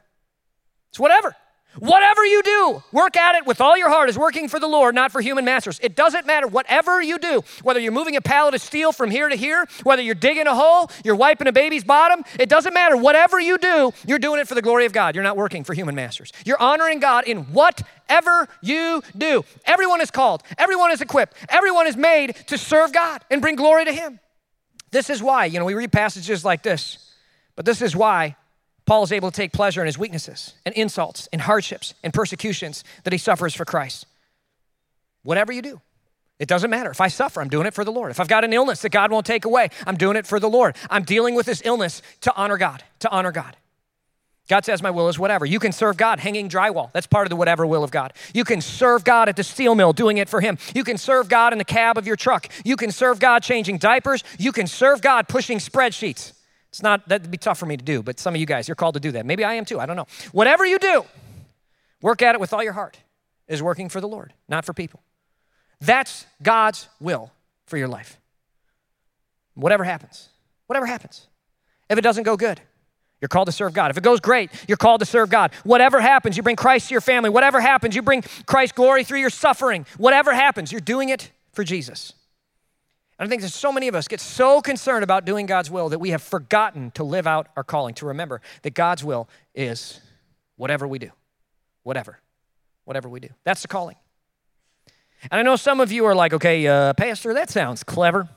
It's 0.89 0.99
whatever. 0.99 1.35
Whatever 1.77 2.25
you 2.25 2.41
do, 2.41 2.83
work 2.91 3.15
at 3.15 3.35
it 3.35 3.45
with 3.45 3.61
all 3.61 3.77
your 3.77 3.89
heart 3.89 4.09
as 4.09 4.17
working 4.17 4.49
for 4.49 4.59
the 4.59 4.67
Lord, 4.67 4.95
not 4.95 5.11
for 5.11 5.21
human 5.21 5.45
masters. 5.45 5.79
It 5.83 5.95
doesn't 5.95 6.25
matter. 6.25 6.47
Whatever 6.47 7.01
you 7.01 7.19
do, 7.19 7.43
whether 7.61 7.79
you're 7.79 7.91
moving 7.91 8.15
a 8.15 8.21
pallet 8.21 8.55
of 8.55 8.61
steel 8.61 8.91
from 8.91 9.11
here 9.11 9.29
to 9.29 9.35
here, 9.35 9.67
whether 9.83 10.01
you're 10.01 10.15
digging 10.15 10.47
a 10.47 10.55
hole, 10.55 10.89
you're 11.05 11.15
wiping 11.15 11.47
a 11.47 11.51
baby's 11.51 11.83
bottom, 11.83 12.23
it 12.39 12.49
doesn't 12.49 12.73
matter. 12.73 12.97
Whatever 12.97 13.39
you 13.39 13.59
do, 13.59 13.93
you're 14.07 14.19
doing 14.19 14.39
it 14.39 14.47
for 14.47 14.55
the 14.55 14.63
glory 14.63 14.85
of 14.87 14.93
God. 14.93 15.13
You're 15.13 15.23
not 15.23 15.37
working 15.37 15.63
for 15.63 15.75
human 15.75 15.93
masters. 15.93 16.33
You're 16.43 16.59
honoring 16.59 16.99
God 16.99 17.25
in 17.25 17.43
whatever 17.53 18.49
you 18.61 19.03
do. 19.15 19.45
Everyone 19.65 20.01
is 20.01 20.09
called, 20.09 20.41
everyone 20.57 20.89
is 20.91 21.01
equipped, 21.01 21.35
everyone 21.49 21.85
is 21.85 21.95
made 21.95 22.35
to 22.47 22.57
serve 22.57 22.91
God 22.91 23.21
and 23.29 23.41
bring 23.41 23.55
glory 23.55 23.85
to 23.85 23.93
Him. 23.93 24.19
This 24.89 25.11
is 25.11 25.21
why, 25.21 25.45
you 25.45 25.59
know, 25.59 25.65
we 25.65 25.75
read 25.75 25.91
passages 25.91 26.43
like 26.43 26.63
this, 26.63 27.13
but 27.55 27.63
this 27.63 27.83
is 27.83 27.95
why 27.95 28.35
Paul 28.89 29.03
is 29.03 29.11
able 29.11 29.29
to 29.29 29.35
take 29.37 29.51
pleasure 29.51 29.81
in 29.81 29.85
his 29.85 29.99
weaknesses 29.99 30.55
and 30.65 30.73
insults 30.73 31.29
and 31.31 31.41
hardships 31.41 31.93
and 32.03 32.11
persecutions 32.11 32.83
that 33.03 33.13
he 33.13 33.19
suffers 33.19 33.53
for 33.53 33.63
Christ. 33.63 34.07
Whatever 35.21 35.53
you 35.53 35.61
do, 35.61 35.79
it 36.39 36.47
doesn't 36.47 36.71
matter. 36.71 36.89
If 36.89 36.99
I 36.99 37.07
suffer, 37.07 37.39
I'm 37.39 37.49
doing 37.49 37.67
it 37.67 37.75
for 37.75 37.85
the 37.85 37.91
Lord. 37.91 38.09
If 38.09 38.19
I've 38.19 38.27
got 38.27 38.43
an 38.43 38.51
illness 38.51 38.81
that 38.81 38.89
God 38.91 39.11
won't 39.11 39.27
take 39.27 39.45
away, 39.45 39.69
I'm 39.85 39.95
doing 39.95 40.17
it 40.17 40.25
for 40.25 40.39
the 40.39 40.49
Lord. 40.49 40.75
I'm 40.89 41.03
dealing 41.03 41.35
with 41.35 41.45
this 41.45 41.61
illness 41.63 42.01
to 42.21 42.33
honor 42.35 42.57
God, 42.57 42.83
to 43.01 43.11
honor 43.11 43.31
God. 43.31 43.55
God 44.47 44.65
says, 44.65 44.81
My 44.81 44.89
will 44.89 45.07
is 45.07 45.19
whatever. 45.19 45.45
You 45.45 45.59
can 45.59 45.71
serve 45.71 45.95
God 45.95 46.19
hanging 46.19 46.49
drywall. 46.49 46.91
That's 46.91 47.05
part 47.05 47.27
of 47.27 47.29
the 47.29 47.35
whatever 47.35 47.67
will 47.67 47.83
of 47.83 47.91
God. 47.91 48.13
You 48.33 48.43
can 48.43 48.59
serve 48.59 49.03
God 49.03 49.29
at 49.29 49.35
the 49.35 49.43
steel 49.43 49.75
mill 49.75 49.93
doing 49.93 50.17
it 50.17 50.29
for 50.29 50.41
Him. 50.41 50.57
You 50.73 50.83
can 50.83 50.97
serve 50.97 51.29
God 51.29 51.53
in 51.53 51.59
the 51.59 51.63
cab 51.63 51.99
of 51.99 52.07
your 52.07 52.15
truck. 52.15 52.47
You 52.65 52.75
can 52.75 52.89
serve 52.89 53.19
God 53.19 53.43
changing 53.43 53.77
diapers. 53.77 54.23
You 54.39 54.51
can 54.51 54.65
serve 54.65 55.03
God 55.03 55.27
pushing 55.27 55.59
spreadsheets. 55.59 56.33
It's 56.69 56.83
not, 56.83 57.07
that'd 57.07 57.31
be 57.31 57.37
tough 57.37 57.57
for 57.57 57.65
me 57.65 57.77
to 57.77 57.83
do, 57.83 58.03
but 58.03 58.19
some 58.19 58.35
of 58.35 58.39
you 58.39 58.45
guys, 58.45 58.67
you're 58.67 58.75
called 58.75 58.93
to 58.93 58.99
do 58.99 59.11
that. 59.13 59.25
Maybe 59.25 59.43
I 59.43 59.55
am 59.55 59.65
too, 59.65 59.79
I 59.79 59.85
don't 59.85 59.95
know. 59.95 60.07
Whatever 60.31 60.65
you 60.65 60.77
do, 60.79 61.03
work 62.01 62.21
at 62.21 62.35
it 62.35 62.41
with 62.41 62.53
all 62.53 62.63
your 62.63 62.73
heart, 62.73 62.99
is 63.47 63.63
working 63.63 63.89
for 63.89 63.99
the 63.99 64.07
Lord, 64.07 64.33
not 64.47 64.65
for 64.65 64.73
people. 64.73 65.01
That's 65.81 66.27
God's 66.43 66.87
will 66.99 67.31
for 67.65 67.77
your 67.77 67.87
life. 67.87 68.19
Whatever 69.55 69.83
happens, 69.83 70.29
whatever 70.67 70.85
happens. 70.85 71.27
If 71.89 71.97
it 71.97 72.01
doesn't 72.01 72.23
go 72.23 72.37
good, 72.37 72.61
you're 73.19 73.29
called 73.29 73.47
to 73.47 73.51
serve 73.51 73.73
God. 73.73 73.89
If 73.91 73.97
it 73.97 74.03
goes 74.03 74.19
great, 74.19 74.51
you're 74.67 74.77
called 74.77 74.99
to 74.99 75.05
serve 75.05 75.29
God. 75.29 75.51
Whatever 75.63 75.99
happens, 75.99 76.37
you 76.37 76.43
bring 76.43 76.55
Christ 76.55 76.89
to 76.89 76.93
your 76.93 77.01
family. 77.01 77.29
Whatever 77.29 77.59
happens, 77.59 77.95
you 77.95 78.01
bring 78.01 78.21
Christ 78.45 78.75
glory 78.75 79.03
through 79.03 79.19
your 79.19 79.29
suffering. 79.29 79.85
Whatever 79.97 80.33
happens, 80.33 80.71
you're 80.71 80.79
doing 80.79 81.09
it 81.09 81.31
for 81.51 81.63
Jesus. 81.63 82.13
I 83.19 83.27
think 83.27 83.41
that 83.41 83.49
so 83.49 83.71
many 83.71 83.89
of 83.89 83.95
us 83.95 84.07
get 84.07 84.21
so 84.21 84.61
concerned 84.61 85.03
about 85.03 85.25
doing 85.25 85.45
God's 85.45 85.69
will 85.69 85.89
that 85.89 85.99
we 85.99 86.11
have 86.11 86.23
forgotten 86.23 86.91
to 86.91 87.03
live 87.03 87.27
out 87.27 87.47
our 87.57 87.65
calling, 87.65 87.93
to 87.95 88.05
remember 88.05 88.41
that 88.61 88.73
God's 88.73 89.03
will 89.03 89.27
is 89.53 89.99
whatever 90.55 90.87
we 90.87 90.99
do. 90.99 91.11
Whatever. 91.83 92.19
Whatever 92.85 93.09
we 93.09 93.19
do. 93.19 93.29
That's 93.43 93.61
the 93.61 93.67
calling. 93.67 93.97
And 95.29 95.39
I 95.39 95.43
know 95.43 95.57
some 95.57 95.81
of 95.81 95.91
you 95.91 96.05
are 96.05 96.15
like, 96.15 96.33
okay, 96.33 96.65
uh, 96.65 96.93
Pastor, 96.93 97.33
that 97.33 97.49
sounds 97.49 97.83
clever. 97.83 98.29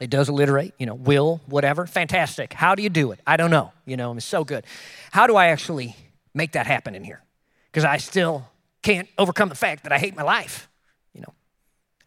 It 0.00 0.10
does 0.10 0.28
alliterate, 0.28 0.74
you 0.78 0.86
know, 0.86 0.94
will, 0.94 1.40
whatever. 1.46 1.86
Fantastic. 1.86 2.52
How 2.52 2.74
do 2.74 2.82
you 2.82 2.90
do 2.90 3.12
it? 3.12 3.20
I 3.26 3.36
don't 3.36 3.50
know. 3.50 3.72
You 3.86 3.96
know, 3.96 4.12
it's 4.14 4.26
so 4.26 4.44
good. 4.44 4.64
How 5.12 5.26
do 5.26 5.36
I 5.36 5.46
actually 5.46 5.96
make 6.34 6.52
that 6.52 6.66
happen 6.66 6.94
in 6.94 7.04
here? 7.04 7.22
Because 7.70 7.84
I 7.84 7.98
still 7.98 8.48
can't 8.82 9.08
overcome 9.16 9.48
the 9.48 9.54
fact 9.54 9.84
that 9.84 9.92
I 9.92 9.98
hate 9.98 10.16
my 10.16 10.22
life. 10.22 10.68
You 11.14 11.22
know, 11.22 11.32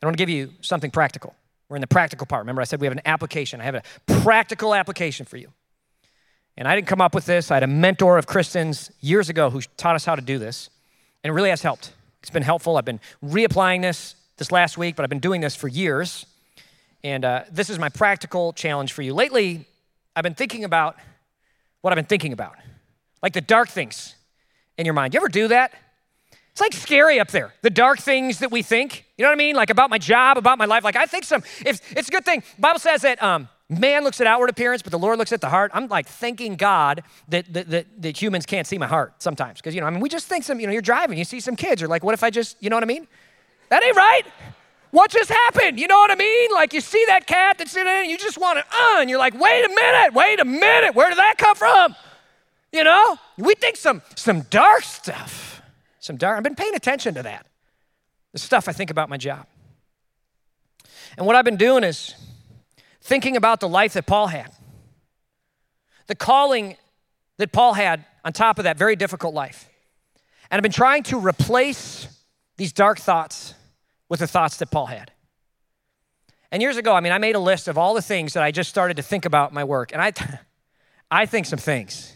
I 0.04 0.06
want 0.06 0.18
to 0.18 0.22
give 0.22 0.30
you 0.30 0.52
something 0.62 0.92
practical. 0.92 1.36
We're 1.70 1.78
in 1.78 1.82
the 1.82 1.88
practical 1.88 2.26
part. 2.26 2.42
Remember, 2.42 2.62
I 2.62 2.66
said 2.66 2.82
we 2.82 2.88
have 2.88 2.96
an 2.96 3.02
application. 3.06 3.62
I 3.62 3.64
have 3.64 3.76
a 3.76 3.84
practical 4.22 4.74
application 4.74 5.26
for 5.26 5.38
you. 5.38 5.54
And 6.58 6.68
I 6.68 6.76
didn't 6.76 6.88
come 6.88 7.00
up 7.00 7.16
with 7.16 7.26
this. 7.26 7.52
I 7.52 7.54
had 7.54 7.64
a 7.64 7.68
mentor 7.68 8.18
of 8.18 8.28
Kristen's 8.28 8.92
years 9.00 9.30
ago 9.30 9.50
who 9.50 9.62
taught 9.78 9.96
us 9.96 10.04
how 10.04 10.16
to 10.16 10.22
do 10.22 10.40
this. 10.40 10.70
And 11.24 11.30
it 11.30 11.34
really 11.34 11.52
has 11.52 11.62
helped. 11.62 11.94
It's 12.22 12.32
been 12.32 12.44
helpful. 12.44 12.76
I've 12.76 12.86
been 12.86 13.00
reapplying 13.24 13.82
this 13.82 14.16
this 14.38 14.52
last 14.52 14.78
week, 14.78 14.96
but 14.96 15.04
I've 15.04 15.10
been 15.10 15.20
doing 15.20 15.42
this 15.42 15.56
for 15.56 15.68
years. 15.68 16.26
And 17.04 17.24
uh, 17.24 17.44
this 17.52 17.70
is 17.70 17.78
my 17.78 17.90
practical 17.90 18.52
challenge 18.54 18.94
for 18.94 19.02
you. 19.02 19.14
Lately, 19.14 19.66
I've 20.16 20.24
been 20.24 20.34
thinking 20.34 20.64
about 20.64 20.98
what 21.82 21.94
I've 21.94 21.98
been 21.98 22.06
thinking 22.06 22.34
about, 22.34 22.56
like 23.22 23.34
the 23.34 23.42
dark 23.42 23.70
things 23.70 24.16
in 24.78 24.86
your 24.86 24.94
mind. 24.94 25.14
You 25.14 25.20
ever 25.20 25.30
do 25.30 25.50
that? 25.50 25.74
It's 26.60 26.76
like 26.76 26.82
scary 26.82 27.22
up 27.22 27.30
there, 27.30 27.54
the 27.62 27.70
dark 27.70 28.00
things 28.00 28.40
that 28.40 28.52
we 28.52 28.64
think. 28.64 29.06
You 29.18 29.24
know 29.24 29.30
what 29.30 29.36
I 29.36 29.38
mean? 29.38 29.56
Like 29.56 29.70
about 29.70 29.90
my 29.90 29.98
job, 29.98 30.38
about 30.38 30.58
my 30.58 30.66
life. 30.66 30.84
Like 30.84 30.98
I 30.98 31.06
think 31.06 31.24
some, 31.24 31.42
if 31.66 31.80
it's 31.96 32.10
a 32.10 32.12
good 32.12 32.26
thing. 32.26 32.44
Bible 32.58 32.80
says 32.82 33.04
that 33.04 33.24
um, 33.24 33.48
man 33.70 34.04
looks 34.04 34.20
at 34.20 34.28
outward 34.28 34.50
appearance, 34.50 34.82
but 34.82 34.92
the 34.92 35.00
Lord 35.00 35.18
looks 35.18 35.32
at 35.32 35.40
the 35.40 35.48
heart. 35.48 35.72
I'm 35.74 35.88
like 35.88 36.06
thanking 36.06 36.58
God 36.58 37.04
that, 37.30 37.54
that, 37.54 37.70
that, 37.70 38.02
that 38.02 38.22
humans 38.22 38.46
can't 38.46 38.68
see 38.68 38.78
my 38.78 38.88
heart 38.88 39.24
sometimes. 39.24 39.62
Because, 39.62 39.74
you 39.74 39.80
know, 39.80 39.88
I 39.88 39.90
mean, 39.90 40.02
we 40.02 40.10
just 40.10 40.28
think 40.28 40.44
some, 40.44 40.60
you 40.60 40.68
know, 40.68 40.74
you're 40.74 40.82
driving, 40.82 41.18
you 41.18 41.24
see 41.24 41.40
some 41.40 41.56
kids, 41.56 41.80
you're 41.80 41.90
like, 41.90 42.04
what 42.04 42.14
if 42.14 42.24
I 42.24 42.30
just, 42.30 42.58
you 42.60 42.70
know 42.70 42.76
what 42.76 42.84
I 42.84 42.88
mean? 42.88 43.08
That 43.70 43.82
ain't 43.82 43.96
right. 43.96 44.24
What 44.92 45.12
just 45.12 45.30
happened? 45.30 45.80
You 45.80 45.88
know 45.88 45.98
what 45.98 46.12
I 46.12 46.16
mean? 46.16 46.50
Like 46.54 46.74
you 46.74 46.82
see 46.82 47.06
that 47.08 47.26
cat 47.26 47.58
that's 47.58 47.78
in 47.78 47.88
and 47.88 48.10
you 48.10 48.18
just 48.18 48.38
want 48.38 48.60
to, 48.60 48.66
uh, 48.66 49.00
and 49.00 49.10
you're 49.10 49.18
like, 49.18 49.40
wait 49.40 49.64
a 49.64 49.70
minute, 49.70 50.14
wait 50.14 50.42
a 50.42 50.46
minute, 50.46 50.94
where 50.94 51.08
did 51.08 51.20
that 51.20 51.38
come 51.38 51.56
from? 51.56 51.96
You 52.74 52.84
know? 52.84 53.18
We 53.38 53.56
think 53.56 53.78
some 53.78 54.02
some 54.16 54.42
dark 54.42 54.84
stuff 54.84 55.59
some 56.00 56.18
dark. 56.18 56.38
I've 56.38 56.44
been 56.44 56.56
paying 56.56 56.76
attention 56.76 57.14
to 57.16 57.24
that. 57.24 57.46
The 58.34 58.40
stuff 58.40 58.68
I 58.68 58.74
think 58.74 58.90
about 58.90 59.10
my 59.10 59.18
job. 59.18 59.46
And 61.18 61.26
what 61.26 61.36
I've 61.36 61.46
been 61.46 61.58
doing 61.58 61.84
is 61.84 62.16
thinking 63.02 63.36
about 63.36 63.60
the 63.60 63.70
life 63.70 63.94
that 63.94 64.06
Paul 64.06 64.28
had, 64.28 64.52
the 66.08 66.16
calling 66.16 66.78
that 67.38 67.52
Paul 67.52 67.74
had 67.74 68.06
on 68.24 68.34
top 68.34 68.60
of 68.60 68.64
that 68.64 68.78
very 68.78 68.96
difficult 68.96 69.34
life. 69.34 69.70
And 70.52 70.58
I've 70.58 70.64
been 70.64 70.72
trying 70.72 71.04
to 71.04 71.20
replace 71.20 72.08
these 72.58 72.74
dark 72.74 73.00
thoughts 73.00 73.54
with 74.10 74.20
the 74.20 74.28
thoughts 74.28 74.58
that 74.58 74.72
Paul 74.72 74.88
had. 74.88 75.12
And 76.52 76.62
years 76.62 76.78
ago, 76.78 76.94
I 76.94 77.00
mean, 77.00 77.12
I 77.12 77.20
made 77.20 77.36
a 77.36 77.40
list 77.40 77.68
of 77.68 77.78
all 77.78 77.94
the 77.94 78.02
things 78.02 78.34
that 78.34 78.44
I 78.44 78.52
just 78.52 78.70
started 78.70 78.98
to 78.98 79.04
think 79.04 79.26
about 79.26 79.54
my 79.54 79.64
work. 79.64 79.92
And 79.94 80.02
I, 80.02 80.14
I 81.12 81.26
think 81.26 81.46
some 81.46 81.60
things. 81.60 82.16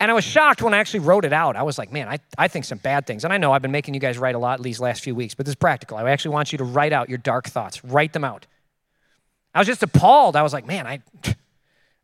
And 0.00 0.10
I 0.10 0.14
was 0.14 0.24
shocked 0.24 0.62
when 0.62 0.74
I 0.74 0.78
actually 0.78 1.00
wrote 1.00 1.24
it 1.24 1.32
out. 1.32 1.56
I 1.56 1.62
was 1.62 1.78
like, 1.78 1.92
man, 1.92 2.08
I, 2.08 2.18
I 2.36 2.48
think 2.48 2.64
some 2.64 2.78
bad 2.78 3.06
things. 3.06 3.24
And 3.24 3.32
I 3.32 3.38
know 3.38 3.52
I've 3.52 3.62
been 3.62 3.72
making 3.72 3.94
you 3.94 4.00
guys 4.00 4.18
write 4.18 4.34
a 4.34 4.38
lot 4.38 4.62
these 4.62 4.80
last 4.80 5.02
few 5.02 5.14
weeks, 5.14 5.34
but 5.34 5.46
this 5.46 5.52
is 5.52 5.56
practical. 5.56 5.96
I 5.96 6.10
actually 6.10 6.32
want 6.32 6.52
you 6.52 6.58
to 6.58 6.64
write 6.64 6.92
out 6.92 7.08
your 7.08 7.18
dark 7.18 7.48
thoughts, 7.48 7.84
write 7.84 8.12
them 8.12 8.24
out. 8.24 8.46
I 9.54 9.58
was 9.58 9.66
just 9.66 9.82
appalled. 9.82 10.36
I 10.36 10.42
was 10.42 10.52
like, 10.52 10.66
man, 10.66 10.86
I, 10.86 11.00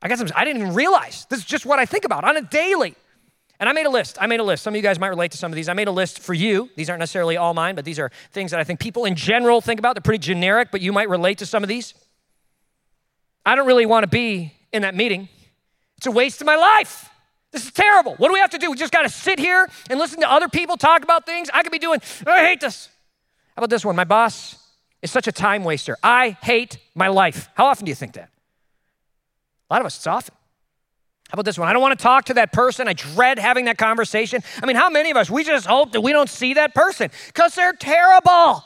I 0.00 0.08
got 0.08 0.18
some, 0.18 0.28
I 0.34 0.44
didn't 0.44 0.62
even 0.62 0.74
realize 0.74 1.26
this 1.28 1.40
is 1.40 1.44
just 1.44 1.66
what 1.66 1.78
I 1.78 1.86
think 1.86 2.04
about 2.04 2.24
on 2.24 2.36
a 2.36 2.42
daily. 2.42 2.94
And 3.60 3.68
I 3.68 3.72
made 3.72 3.86
a 3.86 3.90
list. 3.90 4.18
I 4.20 4.26
made 4.26 4.40
a 4.40 4.42
list. 4.42 4.64
Some 4.64 4.74
of 4.74 4.76
you 4.76 4.82
guys 4.82 4.98
might 4.98 5.08
relate 5.08 5.30
to 5.32 5.38
some 5.38 5.52
of 5.52 5.56
these. 5.56 5.68
I 5.68 5.72
made 5.72 5.86
a 5.86 5.92
list 5.92 6.18
for 6.18 6.34
you. 6.34 6.68
These 6.74 6.90
aren't 6.90 6.98
necessarily 6.98 7.36
all 7.36 7.54
mine, 7.54 7.76
but 7.76 7.84
these 7.84 8.00
are 8.00 8.10
things 8.32 8.50
that 8.50 8.58
I 8.58 8.64
think 8.64 8.80
people 8.80 9.04
in 9.04 9.14
general 9.14 9.60
think 9.60 9.78
about. 9.78 9.94
They're 9.94 10.02
pretty 10.02 10.18
generic, 10.18 10.70
but 10.72 10.80
you 10.80 10.92
might 10.92 11.08
relate 11.08 11.38
to 11.38 11.46
some 11.46 11.62
of 11.62 11.68
these. 11.68 11.94
I 13.46 13.54
don't 13.54 13.66
really 13.66 13.86
want 13.86 14.02
to 14.02 14.08
be 14.08 14.52
in 14.72 14.82
that 14.82 14.96
meeting. 14.96 15.28
It's 15.96 16.06
a 16.06 16.10
waste 16.10 16.40
of 16.40 16.46
my 16.46 16.56
life. 16.56 17.08
This 17.52 17.66
is 17.66 17.72
terrible. 17.72 18.14
What 18.16 18.28
do 18.28 18.32
we 18.32 18.40
have 18.40 18.50
to 18.50 18.58
do? 18.58 18.70
We 18.70 18.76
just 18.76 18.92
got 18.92 19.02
to 19.02 19.10
sit 19.10 19.38
here 19.38 19.68
and 19.90 19.98
listen 19.98 20.20
to 20.20 20.30
other 20.30 20.48
people 20.48 20.76
talk 20.76 21.02
about 21.04 21.26
things. 21.26 21.50
I 21.52 21.62
could 21.62 21.72
be 21.72 21.78
doing, 21.78 22.00
I 22.26 22.46
hate 22.46 22.60
this. 22.60 22.88
How 23.54 23.60
about 23.60 23.70
this 23.70 23.84
one? 23.84 23.94
My 23.94 24.04
boss 24.04 24.56
is 25.02 25.10
such 25.10 25.26
a 25.26 25.32
time 25.32 25.62
waster. 25.62 25.96
I 26.02 26.36
hate 26.42 26.78
my 26.94 27.08
life. 27.08 27.50
How 27.54 27.66
often 27.66 27.84
do 27.84 27.90
you 27.90 27.94
think 27.94 28.14
that? 28.14 28.30
A 29.70 29.74
lot 29.74 29.80
of 29.80 29.86
us, 29.86 29.96
it's 29.96 30.06
often. 30.06 30.34
How 31.28 31.36
about 31.36 31.44
this 31.44 31.58
one? 31.58 31.68
I 31.68 31.72
don't 31.72 31.82
want 31.82 31.98
to 31.98 32.02
talk 32.02 32.26
to 32.26 32.34
that 32.34 32.52
person. 32.52 32.88
I 32.88 32.94
dread 32.94 33.38
having 33.38 33.66
that 33.66 33.78
conversation. 33.78 34.42
I 34.62 34.66
mean, 34.66 34.76
how 34.76 34.90
many 34.90 35.10
of 35.10 35.16
us, 35.16 35.30
we 35.30 35.44
just 35.44 35.66
hope 35.66 35.92
that 35.92 36.00
we 36.00 36.12
don't 36.12 36.28
see 36.28 36.54
that 36.54 36.74
person 36.74 37.10
because 37.26 37.54
they're 37.54 37.72
terrible. 37.72 38.64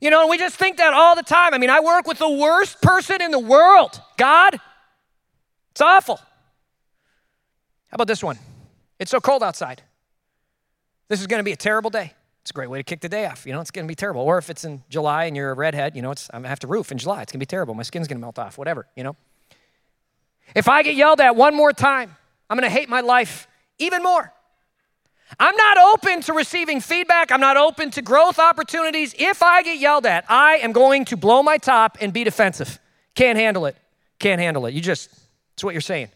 You 0.00 0.10
know, 0.10 0.22
and 0.22 0.30
we 0.30 0.36
just 0.36 0.56
think 0.56 0.78
that 0.78 0.92
all 0.92 1.14
the 1.14 1.22
time. 1.22 1.54
I 1.54 1.58
mean, 1.58 1.70
I 1.70 1.78
work 1.78 2.08
with 2.08 2.18
the 2.18 2.28
worst 2.28 2.82
person 2.82 3.22
in 3.22 3.30
the 3.30 3.38
world. 3.38 4.00
God, 4.16 4.60
it's 5.70 5.80
awful. 5.80 6.20
How 7.92 7.96
about 7.96 8.06
this 8.06 8.24
one? 8.24 8.38
It's 8.98 9.10
so 9.10 9.20
cold 9.20 9.42
outside. 9.42 9.82
This 11.08 11.20
is 11.20 11.26
going 11.26 11.40
to 11.40 11.44
be 11.44 11.52
a 11.52 11.56
terrible 11.56 11.90
day. 11.90 12.14
It's 12.40 12.50
a 12.50 12.54
great 12.54 12.70
way 12.70 12.78
to 12.78 12.82
kick 12.82 13.02
the 13.02 13.08
day 13.08 13.26
off. 13.26 13.44
You 13.44 13.52
know, 13.52 13.60
it's 13.60 13.70
going 13.70 13.86
to 13.86 13.88
be 13.88 13.94
terrible. 13.94 14.22
Or 14.22 14.38
if 14.38 14.48
it's 14.48 14.64
in 14.64 14.82
July 14.88 15.26
and 15.26 15.36
you're 15.36 15.50
a 15.50 15.54
redhead, 15.54 15.94
you 15.94 16.00
know, 16.00 16.10
it's, 16.10 16.30
I'm 16.32 16.38
going 16.38 16.44
to 16.44 16.48
have 16.48 16.60
to 16.60 16.66
roof 16.66 16.90
in 16.90 16.96
July. 16.96 17.20
It's 17.20 17.30
going 17.30 17.38
to 17.38 17.42
be 17.42 17.46
terrible. 17.46 17.74
My 17.74 17.82
skin's 17.82 18.08
going 18.08 18.16
to 18.16 18.22
melt 18.22 18.38
off, 18.38 18.56
whatever, 18.56 18.86
you 18.96 19.04
know. 19.04 19.14
If 20.56 20.68
I 20.68 20.82
get 20.82 20.94
yelled 20.94 21.20
at 21.20 21.36
one 21.36 21.54
more 21.54 21.74
time, 21.74 22.16
I'm 22.48 22.56
going 22.56 22.68
to 22.68 22.74
hate 22.74 22.88
my 22.88 23.02
life 23.02 23.46
even 23.78 24.02
more. 24.02 24.32
I'm 25.38 25.56
not 25.56 25.76
open 25.76 26.22
to 26.22 26.32
receiving 26.32 26.80
feedback. 26.80 27.30
I'm 27.30 27.40
not 27.40 27.58
open 27.58 27.90
to 27.90 28.02
growth 28.02 28.38
opportunities. 28.38 29.14
If 29.18 29.42
I 29.42 29.62
get 29.62 29.78
yelled 29.78 30.06
at, 30.06 30.24
I 30.30 30.56
am 30.56 30.72
going 30.72 31.04
to 31.06 31.16
blow 31.18 31.42
my 31.42 31.58
top 31.58 31.98
and 32.00 32.10
be 32.10 32.24
defensive. 32.24 32.78
Can't 33.14 33.38
handle 33.38 33.66
it. 33.66 33.76
Can't 34.18 34.40
handle 34.40 34.64
it. 34.64 34.72
You 34.72 34.80
just, 34.80 35.10
it's 35.52 35.62
what 35.62 35.74
you're 35.74 35.82
saying. 35.82 36.08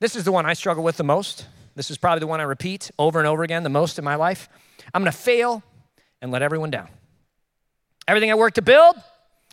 This 0.00 0.16
is 0.16 0.24
the 0.24 0.32
one 0.32 0.46
I 0.46 0.54
struggle 0.54 0.82
with 0.82 0.96
the 0.96 1.04
most. 1.04 1.46
This 1.76 1.90
is 1.90 1.98
probably 1.98 2.20
the 2.20 2.26
one 2.26 2.40
I 2.40 2.44
repeat 2.44 2.90
over 2.98 3.18
and 3.18 3.28
over 3.28 3.42
again 3.42 3.62
the 3.62 3.68
most 3.68 3.98
in 3.98 4.04
my 4.04 4.16
life. 4.16 4.48
I'm 4.92 5.04
to 5.04 5.12
fail 5.12 5.62
and 6.20 6.32
let 6.32 6.42
everyone 6.42 6.70
down. 6.70 6.88
Everything 8.08 8.30
I 8.30 8.34
work 8.34 8.54
to 8.54 8.62
build, 8.62 8.96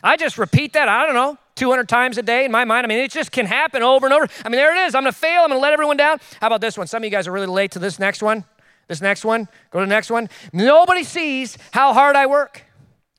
I 0.02 0.18
just 0.18 0.38
repeat 0.38 0.74
that, 0.74 0.88
I 0.88 1.06
don't 1.06 1.16
know, 1.16 1.38
200 1.56 1.90
times 1.90 2.18
a 2.18 2.24
day 2.24 2.46
in 2.46 2.52
my 2.52 2.66
mind. 2.66 2.86
I 2.86 2.88
mean, 2.88 3.00
it 3.00 3.12
just 3.12 3.32
can 3.32 3.46
happen 3.46 3.84
over 3.84 4.08
and 4.08 4.14
over. 4.14 4.28
I 4.44 4.50
mean, 4.50 4.58
there 4.58 4.76
it 4.76 4.88
is. 4.88 4.96
I'm 4.96 5.04
to 5.04 5.12
fail. 5.12 5.44
I'm 5.44 5.50
to 5.50 5.58
let 5.58 5.74
everyone 5.74 5.98
down. 5.98 6.20
How 6.40 6.48
about 6.48 6.62
this 6.62 6.78
one? 6.78 6.88
Some 6.88 7.02
of 7.02 7.06
you 7.06 7.12
guys 7.12 7.28
are 7.28 7.32
really 7.32 7.48
late 7.48 7.72
to 7.72 7.80
this 7.80 8.00
next 8.00 8.24
one. 8.24 8.46
This 8.88 9.02
next 9.02 9.26
one, 9.26 9.50
go 9.72 9.80
to 9.80 9.86
the 9.86 9.90
next 9.90 10.10
one. 10.10 10.30
Nobody 10.54 11.04
sees 11.04 11.58
how 11.72 11.94
hard 11.94 12.16
I 12.16 12.26
work. 12.26 12.64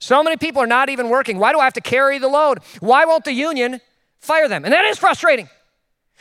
So 0.01 0.23
many 0.23 0.39
people 0.39 0.63
are 0.63 0.67
not 0.67 0.89
even 0.89 1.11
working. 1.11 1.39
Why 1.39 1.53
do 1.53 1.59
I 1.59 1.65
have 1.65 1.75
to 1.75 1.83
carry 1.83 2.19
the 2.19 2.29
load? 2.29 2.61
Why 2.81 3.05
won't 3.05 3.25
the 3.25 3.33
union 3.33 3.81
fire 4.19 4.49
them? 4.49 4.65
And 4.65 4.73
that 4.73 4.87
is 4.87 4.99
frustrating. 4.99 5.49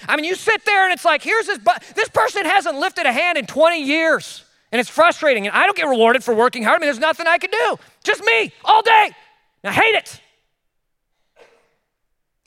I 0.08 0.16
mean, 0.16 0.26
you 0.26 0.36
sit 0.36 0.66
there 0.66 0.84
and 0.84 0.94
it's 0.94 1.06
like, 1.06 1.24
here's 1.24 1.48
this, 1.48 1.60
but 1.60 1.84
this 1.96 2.10
person 2.10 2.46
hasn't 2.46 2.78
lifted 2.78 3.06
a 3.06 3.12
hand 3.12 3.38
in 3.38 3.46
20 3.46 3.84
years. 3.84 4.44
And 4.72 4.80
it's 4.80 4.90
frustrating. 4.90 5.48
And 5.48 5.56
I 5.56 5.66
don't 5.66 5.78
get 5.78 5.88
rewarded 5.88 6.24
for 6.24 6.34
working 6.34 6.64
hard. 6.64 6.76
I 6.76 6.80
mean, 6.80 6.88
there's 6.88 7.00
nothing 7.00 7.26
I 7.26 7.38
can 7.38 7.50
do. 7.52 7.78
Just 8.04 8.24
me 8.24 8.52
all 8.66 8.82
day. 8.82 9.12
And 9.64 9.72
I 9.72 9.74
hate 9.74 9.96
it. 9.96 10.22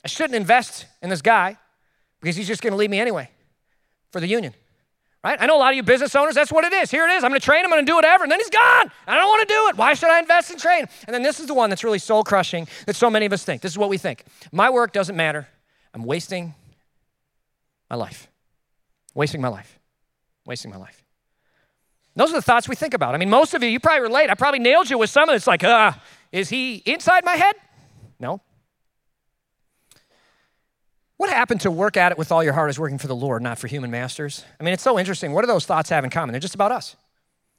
I 0.03 0.07
shouldn't 0.07 0.35
invest 0.35 0.85
in 1.01 1.09
this 1.09 1.21
guy 1.21 1.57
because 2.21 2.35
he's 2.35 2.47
just 2.47 2.61
going 2.61 2.71
to 2.71 2.77
leave 2.77 2.89
me 2.89 2.99
anyway 2.99 3.29
for 4.11 4.19
the 4.19 4.27
union. 4.27 4.53
Right? 5.23 5.37
I 5.39 5.45
know 5.45 5.57
a 5.57 5.59
lot 5.59 5.71
of 5.71 5.75
you 5.75 5.83
business 5.83 6.15
owners, 6.15 6.33
that's 6.33 6.51
what 6.51 6.63
it 6.63 6.73
is. 6.73 6.89
Here 6.89 7.07
it 7.07 7.11
is. 7.11 7.23
I'm 7.23 7.29
going 7.29 7.39
to 7.39 7.45
train 7.45 7.59
him, 7.59 7.65
I'm 7.65 7.77
going 7.77 7.85
to 7.85 7.91
do 7.91 7.95
whatever, 7.95 8.23
and 8.23 8.31
then 8.31 8.39
he's 8.39 8.49
gone. 8.49 8.91
I 9.05 9.15
don't 9.15 9.27
want 9.27 9.47
to 9.47 9.53
do 9.53 9.67
it. 9.67 9.77
Why 9.77 9.93
should 9.93 10.09
I 10.09 10.19
invest 10.19 10.49
in 10.49 10.57
train? 10.57 10.85
And 11.05 11.13
then 11.13 11.21
this 11.21 11.39
is 11.39 11.45
the 11.45 11.53
one 11.53 11.69
that's 11.69 11.83
really 11.83 11.99
soul 11.99 12.23
crushing 12.23 12.67
that 12.87 12.95
so 12.95 13.07
many 13.07 13.27
of 13.27 13.33
us 13.33 13.43
think. 13.43 13.61
This 13.61 13.71
is 13.71 13.77
what 13.77 13.89
we 13.89 13.99
think. 13.99 14.23
My 14.51 14.71
work 14.71 14.93
doesn't 14.93 15.15
matter. 15.15 15.47
I'm 15.93 16.03
wasting 16.05 16.55
my 17.91 17.97
life. 17.97 18.31
Wasting 19.13 19.41
my 19.41 19.49
life. 19.49 19.77
Wasting 20.45 20.71
my 20.71 20.77
life. 20.77 21.03
Those 22.15 22.31
are 22.31 22.35
the 22.35 22.41
thoughts 22.41 22.69
we 22.69 22.75
think 22.75 22.93
about. 22.93 23.13
I 23.13 23.17
mean, 23.17 23.29
most 23.29 23.53
of 23.53 23.61
you, 23.61 23.69
you 23.69 23.81
probably 23.81 24.01
relate. 24.01 24.29
I 24.29 24.35
probably 24.35 24.59
nailed 24.59 24.89
you 24.89 24.97
with 24.97 25.09
some 25.09 25.27
of 25.27 25.33
it. 25.33 25.35
It's 25.35 25.47
like, 25.47 25.63
uh, 25.63 25.91
is 26.31 26.47
he 26.47 26.77
inside 26.85 27.25
my 27.25 27.33
head? 27.33 27.53
No. 28.17 28.41
What 31.17 31.29
happened 31.29 31.61
to 31.61 31.71
work 31.71 31.97
at 31.97 32.13
it 32.13 32.17
with 32.17 32.31
all 32.31 32.43
your 32.43 32.53
heart 32.53 32.69
is 32.69 32.79
working 32.79 32.97
for 32.97 33.07
the 33.07 33.15
Lord, 33.15 33.41
not 33.43 33.59
for 33.59 33.67
human 33.67 33.91
masters? 33.91 34.45
I 34.59 34.63
mean, 34.63 34.73
it's 34.73 34.83
so 34.83 34.97
interesting. 34.97 35.33
What 35.33 35.41
do 35.41 35.47
those 35.47 35.65
thoughts 35.65 35.89
have 35.89 36.05
in 36.05 36.09
common? 36.09 36.31
They're 36.31 36.39
just 36.39 36.55
about 36.55 36.71
us. 36.71 36.95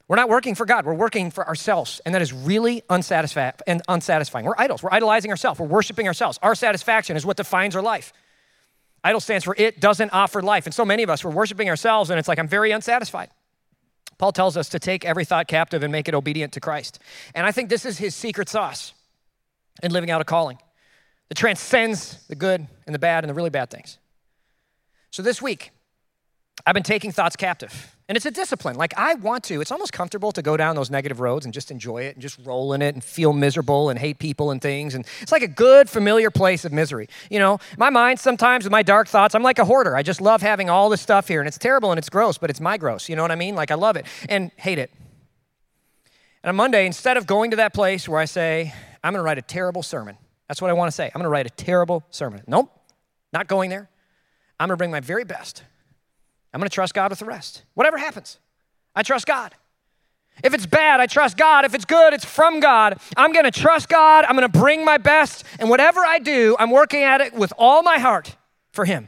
We're 0.07 0.17
not 0.17 0.29
working 0.29 0.55
for 0.55 0.65
God, 0.65 0.85
we're 0.85 0.95
working 0.95 1.31
for 1.31 1.47
ourselves. 1.47 2.01
And 2.05 2.13
that 2.13 2.21
is 2.21 2.33
really 2.33 2.81
unsatisfying 2.89 3.53
and 3.67 3.81
unsatisfying. 3.87 4.45
We're 4.45 4.55
idols. 4.57 4.83
We're 4.83 4.91
idolizing 4.91 5.31
ourselves. 5.31 5.59
We're 5.59 5.67
worshiping 5.67 6.07
ourselves. 6.07 6.39
Our 6.41 6.55
satisfaction 6.55 7.15
is 7.15 7.25
what 7.25 7.37
defines 7.37 7.75
our 7.75 7.81
life. 7.81 8.11
Idol 9.03 9.19
stands 9.19 9.43
for 9.43 9.55
it 9.57 9.79
doesn't 9.79 10.11
offer 10.11 10.41
life. 10.41 10.65
And 10.65 10.73
so 10.73 10.85
many 10.85 11.03
of 11.03 11.09
us, 11.09 11.23
we're 11.23 11.31
worshiping 11.31 11.69
ourselves, 11.69 12.09
and 12.09 12.17
it's 12.17 12.27
like, 12.27 12.39
I'm 12.39 12.47
very 12.47 12.71
unsatisfied. 12.71 13.29
Paul 14.17 14.31
tells 14.31 14.55
us 14.55 14.69
to 14.69 14.79
take 14.79 15.03
every 15.03 15.25
thought 15.25 15.47
captive 15.47 15.83
and 15.83 15.91
make 15.91 16.07
it 16.07 16.13
obedient 16.13 16.53
to 16.53 16.59
Christ. 16.59 16.99
And 17.35 17.45
I 17.45 17.51
think 17.51 17.69
this 17.69 17.85
is 17.85 17.97
his 17.97 18.15
secret 18.15 18.47
sauce 18.47 18.93
in 19.81 19.91
living 19.91 20.11
out 20.11 20.21
a 20.21 20.23
calling 20.23 20.59
that 21.29 21.35
transcends 21.35 22.25
the 22.27 22.35
good 22.35 22.65
and 22.85 22.93
the 22.93 22.99
bad 22.99 23.23
and 23.23 23.29
the 23.29 23.33
really 23.33 23.49
bad 23.49 23.69
things. 23.69 23.97
So 25.11 25.21
this 25.21 25.41
week, 25.41 25.71
I've 26.65 26.73
been 26.73 26.83
taking 26.83 27.11
thoughts 27.11 27.35
captive. 27.35 27.92
And 28.09 28.17
it's 28.17 28.25
a 28.25 28.31
discipline. 28.31 28.75
Like, 28.75 28.93
I 28.97 29.13
want 29.13 29.45
to. 29.45 29.61
It's 29.61 29.71
almost 29.71 29.93
comfortable 29.93 30.33
to 30.33 30.41
go 30.41 30.57
down 30.57 30.75
those 30.75 30.91
negative 30.91 31.21
roads 31.21 31.45
and 31.45 31.53
just 31.53 31.71
enjoy 31.71 32.03
it 32.03 32.15
and 32.15 32.21
just 32.21 32.37
roll 32.45 32.73
in 32.73 32.81
it 32.81 32.95
and 32.95 33.03
feel 33.03 33.31
miserable 33.31 33.89
and 33.89 33.97
hate 33.97 34.19
people 34.19 34.51
and 34.51 34.61
things. 34.61 34.93
And 34.93 35.05
it's 35.21 35.31
like 35.31 35.41
a 35.41 35.47
good, 35.47 35.89
familiar 35.89 36.29
place 36.29 36.65
of 36.65 36.73
misery. 36.73 37.07
You 37.29 37.39
know, 37.39 37.59
my 37.77 37.89
mind 37.89 38.19
sometimes 38.19 38.65
with 38.65 38.71
my 38.71 38.83
dark 38.83 39.07
thoughts, 39.07 39.35
I'm 39.35 39.43
like 39.43 39.57
a 39.57 39.63
hoarder. 39.65 39.95
I 39.95 40.03
just 40.03 40.19
love 40.19 40.41
having 40.41 40.69
all 40.69 40.89
this 40.89 41.01
stuff 41.01 41.29
here. 41.29 41.39
And 41.39 41.47
it's 41.47 41.57
terrible 41.57 41.91
and 41.91 41.97
it's 41.97 42.09
gross, 42.09 42.37
but 42.37 42.49
it's 42.49 42.59
my 42.59 42.77
gross. 42.77 43.07
You 43.07 43.15
know 43.15 43.21
what 43.21 43.31
I 43.31 43.35
mean? 43.35 43.55
Like, 43.55 43.71
I 43.71 43.75
love 43.75 43.95
it 43.95 44.05
and 44.27 44.51
hate 44.57 44.79
it. 44.79 44.91
And 46.43 46.49
on 46.49 46.57
Monday, 46.57 46.85
instead 46.85 47.15
of 47.15 47.25
going 47.25 47.51
to 47.51 47.57
that 47.57 47.73
place 47.73 48.09
where 48.09 48.19
I 48.19 48.25
say, 48.25 48.73
I'm 49.01 49.13
going 49.13 49.21
to 49.21 49.25
write 49.25 49.37
a 49.37 49.41
terrible 49.41 49.81
sermon, 49.81 50.17
that's 50.49 50.61
what 50.61 50.69
I 50.69 50.73
want 50.73 50.89
to 50.89 50.91
say. 50.91 51.05
I'm 51.05 51.13
going 51.13 51.23
to 51.23 51.29
write 51.29 51.45
a 51.45 51.49
terrible 51.49 52.03
sermon. 52.09 52.41
Nope, 52.47 52.69
not 53.31 53.47
going 53.47 53.69
there. 53.69 53.89
I'm 54.59 54.67
going 54.67 54.75
to 54.75 54.77
bring 54.77 54.91
my 54.91 54.99
very 54.99 55.23
best. 55.23 55.63
I'm 56.53 56.59
going 56.59 56.69
to 56.69 56.73
trust 56.73 56.93
God 56.93 57.09
with 57.09 57.19
the 57.19 57.25
rest. 57.25 57.63
Whatever 57.73 57.97
happens, 57.97 58.39
I 58.95 59.03
trust 59.03 59.25
God. 59.25 59.55
If 60.43 60.53
it's 60.53 60.65
bad, 60.65 60.99
I 60.99 61.05
trust 61.05 61.37
God. 61.37 61.63
If 61.65 61.75
it's 61.75 61.85
good, 61.85 62.13
it's 62.13 62.25
from 62.25 62.59
God. 62.59 62.99
I'm 63.15 63.33
going 63.33 63.45
to 63.45 63.51
trust 63.51 63.87
God. 63.87 64.25
I'm 64.25 64.35
going 64.35 64.49
to 64.49 64.59
bring 64.59 64.83
my 64.83 64.97
best. 64.97 65.45
And 65.59 65.69
whatever 65.69 65.99
I 66.01 66.19
do, 66.19 66.55
I'm 66.59 66.71
working 66.71 67.03
at 67.03 67.21
it 67.21 67.33
with 67.33 67.53
all 67.57 67.83
my 67.83 67.99
heart 67.99 68.35
for 68.71 68.85
Him. 68.85 69.07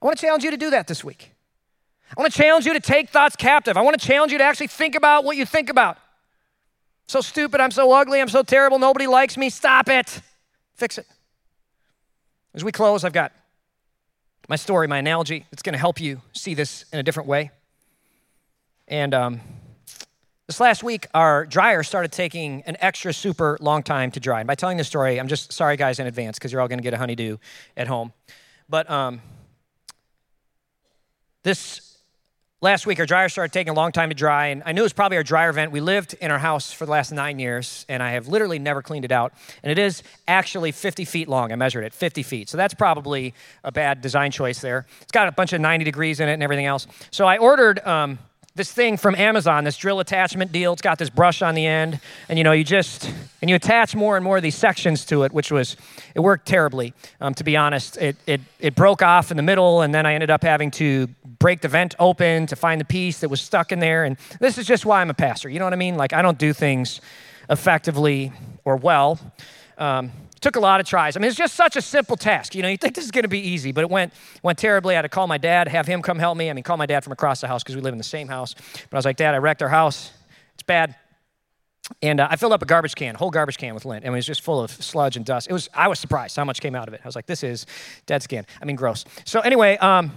I 0.00 0.06
want 0.06 0.18
to 0.18 0.26
challenge 0.26 0.44
you 0.44 0.50
to 0.50 0.56
do 0.56 0.70
that 0.70 0.86
this 0.86 1.02
week. 1.02 1.32
I 2.16 2.20
want 2.20 2.32
to 2.32 2.38
challenge 2.38 2.66
you 2.66 2.74
to 2.74 2.80
take 2.80 3.08
thoughts 3.08 3.36
captive. 3.36 3.76
I 3.76 3.82
want 3.82 3.98
to 3.98 4.06
challenge 4.06 4.32
you 4.32 4.38
to 4.38 4.44
actually 4.44 4.68
think 4.68 4.94
about 4.94 5.24
what 5.24 5.36
you 5.36 5.46
think 5.46 5.70
about. 5.70 5.98
So 7.08 7.20
stupid, 7.20 7.60
I'm 7.60 7.70
so 7.70 7.92
ugly, 7.92 8.20
I'm 8.20 8.28
so 8.28 8.42
terrible, 8.42 8.78
nobody 8.78 9.06
likes 9.06 9.36
me. 9.36 9.48
Stop 9.48 9.88
it. 9.88 10.20
Fix 10.74 10.98
it. 10.98 11.06
As 12.54 12.64
we 12.64 12.72
close, 12.72 13.04
I've 13.04 13.12
got 13.12 13.32
my 14.48 14.56
story, 14.56 14.86
my 14.86 14.98
analogy. 14.98 15.46
It's 15.52 15.62
going 15.62 15.72
to 15.72 15.78
help 15.78 16.00
you 16.00 16.20
see 16.32 16.54
this 16.54 16.84
in 16.92 16.98
a 16.98 17.02
different 17.02 17.28
way. 17.28 17.50
And 18.88 19.14
um, 19.14 19.40
this 20.46 20.60
last 20.60 20.84
week, 20.84 21.08
our 21.12 21.44
dryer 21.44 21.82
started 21.82 22.12
taking 22.12 22.62
an 22.62 22.76
extra 22.80 23.12
super 23.12 23.58
long 23.60 23.82
time 23.82 24.12
to 24.12 24.20
dry. 24.20 24.40
And 24.40 24.46
by 24.46 24.54
telling 24.54 24.76
this 24.76 24.86
story, 24.86 25.18
I'm 25.18 25.28
just 25.28 25.52
sorry, 25.52 25.76
guys, 25.76 25.98
in 25.98 26.06
advance, 26.06 26.38
because 26.38 26.52
you're 26.52 26.60
all 26.60 26.68
going 26.68 26.78
to 26.78 26.84
get 26.84 26.94
a 26.94 26.98
honeydew 26.98 27.38
at 27.76 27.88
home. 27.88 28.12
But 28.68 28.88
um, 28.88 29.20
this 31.42 31.85
last 32.66 32.84
week, 32.84 32.98
our 32.98 33.06
dryer 33.06 33.28
started 33.28 33.52
taking 33.52 33.70
a 33.70 33.74
long 33.74 33.92
time 33.92 34.08
to 34.08 34.14
dry, 34.14 34.48
and 34.48 34.60
I 34.66 34.72
knew 34.72 34.80
it 34.80 34.82
was 34.82 34.92
probably 34.92 35.16
our 35.18 35.22
dryer 35.22 35.52
vent. 35.52 35.70
We 35.70 35.80
lived 35.80 36.14
in 36.14 36.32
our 36.32 36.38
house 36.38 36.72
for 36.72 36.84
the 36.84 36.90
last 36.90 37.12
nine 37.12 37.38
years, 37.38 37.86
and 37.88 38.02
I 38.02 38.10
have 38.10 38.26
literally 38.26 38.58
never 38.58 38.82
cleaned 38.82 39.04
it 39.04 39.12
out. 39.12 39.32
And 39.62 39.70
it 39.70 39.78
is 39.78 40.02
actually 40.26 40.72
50 40.72 41.04
feet 41.04 41.28
long. 41.28 41.52
I 41.52 41.54
measured 41.54 41.84
it, 41.84 41.94
50 41.94 42.24
feet. 42.24 42.48
So 42.48 42.56
that's 42.56 42.74
probably 42.74 43.34
a 43.62 43.70
bad 43.70 44.00
design 44.00 44.32
choice 44.32 44.60
there. 44.60 44.84
It's 45.00 45.12
got 45.12 45.28
a 45.28 45.32
bunch 45.32 45.52
of 45.52 45.60
90 45.60 45.84
degrees 45.84 46.18
in 46.18 46.28
it 46.28 46.32
and 46.32 46.42
everything 46.42 46.66
else. 46.66 46.88
So 47.12 47.24
I 47.24 47.38
ordered 47.38 47.78
um, 47.86 48.18
this 48.56 48.72
thing 48.72 48.96
from 48.96 49.14
Amazon, 49.14 49.64
this 49.64 49.76
drill 49.76 50.00
attachment 50.00 50.50
deal. 50.50 50.72
It's 50.72 50.80
got 50.82 50.98
this 50.98 51.10
brush 51.10 51.42
on 51.42 51.54
the 51.54 51.66
end, 51.66 52.00
and 52.28 52.38
you 52.38 52.44
know, 52.44 52.52
you 52.52 52.64
just 52.64 53.12
and 53.42 53.50
you 53.50 53.54
attach 53.54 53.94
more 53.94 54.16
and 54.16 54.24
more 54.24 54.38
of 54.38 54.42
these 54.42 54.54
sections 54.54 55.04
to 55.06 55.24
it, 55.24 55.32
which 55.32 55.52
was 55.52 55.76
it 56.14 56.20
worked 56.20 56.46
terribly. 56.48 56.94
Um, 57.20 57.34
to 57.34 57.44
be 57.44 57.56
honest, 57.56 57.98
it, 57.98 58.16
it 58.26 58.40
it 58.58 58.74
broke 58.74 59.02
off 59.02 59.30
in 59.30 59.36
the 59.36 59.42
middle, 59.42 59.82
and 59.82 59.94
then 59.94 60.06
I 60.06 60.14
ended 60.14 60.30
up 60.30 60.42
having 60.42 60.70
to 60.72 61.06
break 61.38 61.60
the 61.60 61.68
vent 61.68 61.94
open 61.98 62.46
to 62.46 62.56
find 62.56 62.80
the 62.80 62.86
piece 62.86 63.20
that 63.20 63.28
was 63.28 63.42
stuck 63.42 63.72
in 63.72 63.78
there. 63.78 64.04
And 64.04 64.16
this 64.40 64.56
is 64.56 64.66
just 64.66 64.86
why 64.86 65.02
I'm 65.02 65.10
a 65.10 65.14
pastor. 65.14 65.50
You 65.50 65.58
know 65.58 65.66
what 65.66 65.74
I 65.74 65.76
mean? 65.76 65.96
Like 65.96 66.14
I 66.14 66.22
don't 66.22 66.38
do 66.38 66.54
things 66.54 67.02
effectively 67.50 68.32
or 68.64 68.76
well. 68.76 69.20
Um, 69.76 70.10
took 70.46 70.54
a 70.54 70.60
lot 70.60 70.78
of 70.78 70.86
tries. 70.86 71.16
I 71.16 71.20
mean, 71.20 71.28
it's 71.28 71.36
just 71.36 71.54
such 71.54 71.74
a 71.74 71.82
simple 71.82 72.16
task. 72.16 72.54
You 72.54 72.62
know, 72.62 72.68
you 72.68 72.76
think 72.76 72.94
this 72.94 73.04
is 73.04 73.10
going 73.10 73.24
to 73.24 73.28
be 73.28 73.40
easy, 73.40 73.72
but 73.72 73.80
it 73.80 73.90
went 73.90 74.12
went 74.44 74.58
terribly. 74.58 74.94
I 74.94 74.98
had 74.98 75.02
to 75.02 75.08
call 75.08 75.26
my 75.26 75.38
dad, 75.38 75.66
have 75.66 75.86
him 75.86 76.02
come 76.02 76.20
help 76.20 76.38
me. 76.38 76.48
I 76.48 76.52
mean, 76.52 76.62
call 76.62 76.76
my 76.76 76.86
dad 76.86 77.02
from 77.02 77.12
across 77.12 77.40
the 77.40 77.48
house 77.48 77.64
because 77.64 77.74
we 77.74 77.82
live 77.82 77.92
in 77.92 77.98
the 77.98 78.04
same 78.04 78.28
house. 78.28 78.54
But 78.54 78.92
I 78.92 78.96
was 78.96 79.04
like, 79.04 79.16
Dad, 79.16 79.34
I 79.34 79.38
wrecked 79.38 79.60
our 79.60 79.68
house. 79.68 80.12
It's 80.54 80.62
bad. 80.62 80.94
And 82.00 82.20
uh, 82.20 82.28
I 82.30 82.36
filled 82.36 82.52
up 82.52 82.62
a 82.62 82.66
garbage 82.66 82.94
can, 82.94 83.16
whole 83.16 83.30
garbage 83.30 83.58
can 83.58 83.74
with 83.74 83.84
lint, 83.84 84.04
and 84.04 84.12
it 84.12 84.16
was 84.16 84.26
just 84.26 84.42
full 84.42 84.60
of 84.60 84.70
sludge 84.70 85.16
and 85.16 85.24
dust. 85.24 85.48
It 85.48 85.52
was. 85.52 85.68
I 85.74 85.88
was 85.88 85.98
surprised 85.98 86.36
how 86.36 86.44
much 86.44 86.60
came 86.60 86.74
out 86.74 86.88
of 86.88 86.94
it. 86.94 87.00
I 87.02 87.08
was 87.08 87.16
like, 87.16 87.26
"This 87.26 87.42
is 87.42 87.66
dead 88.06 88.22
skin." 88.22 88.46
I 88.60 88.64
mean, 88.64 88.76
gross. 88.76 89.04
So 89.24 89.40
anyway, 89.40 89.76
um, 89.78 90.12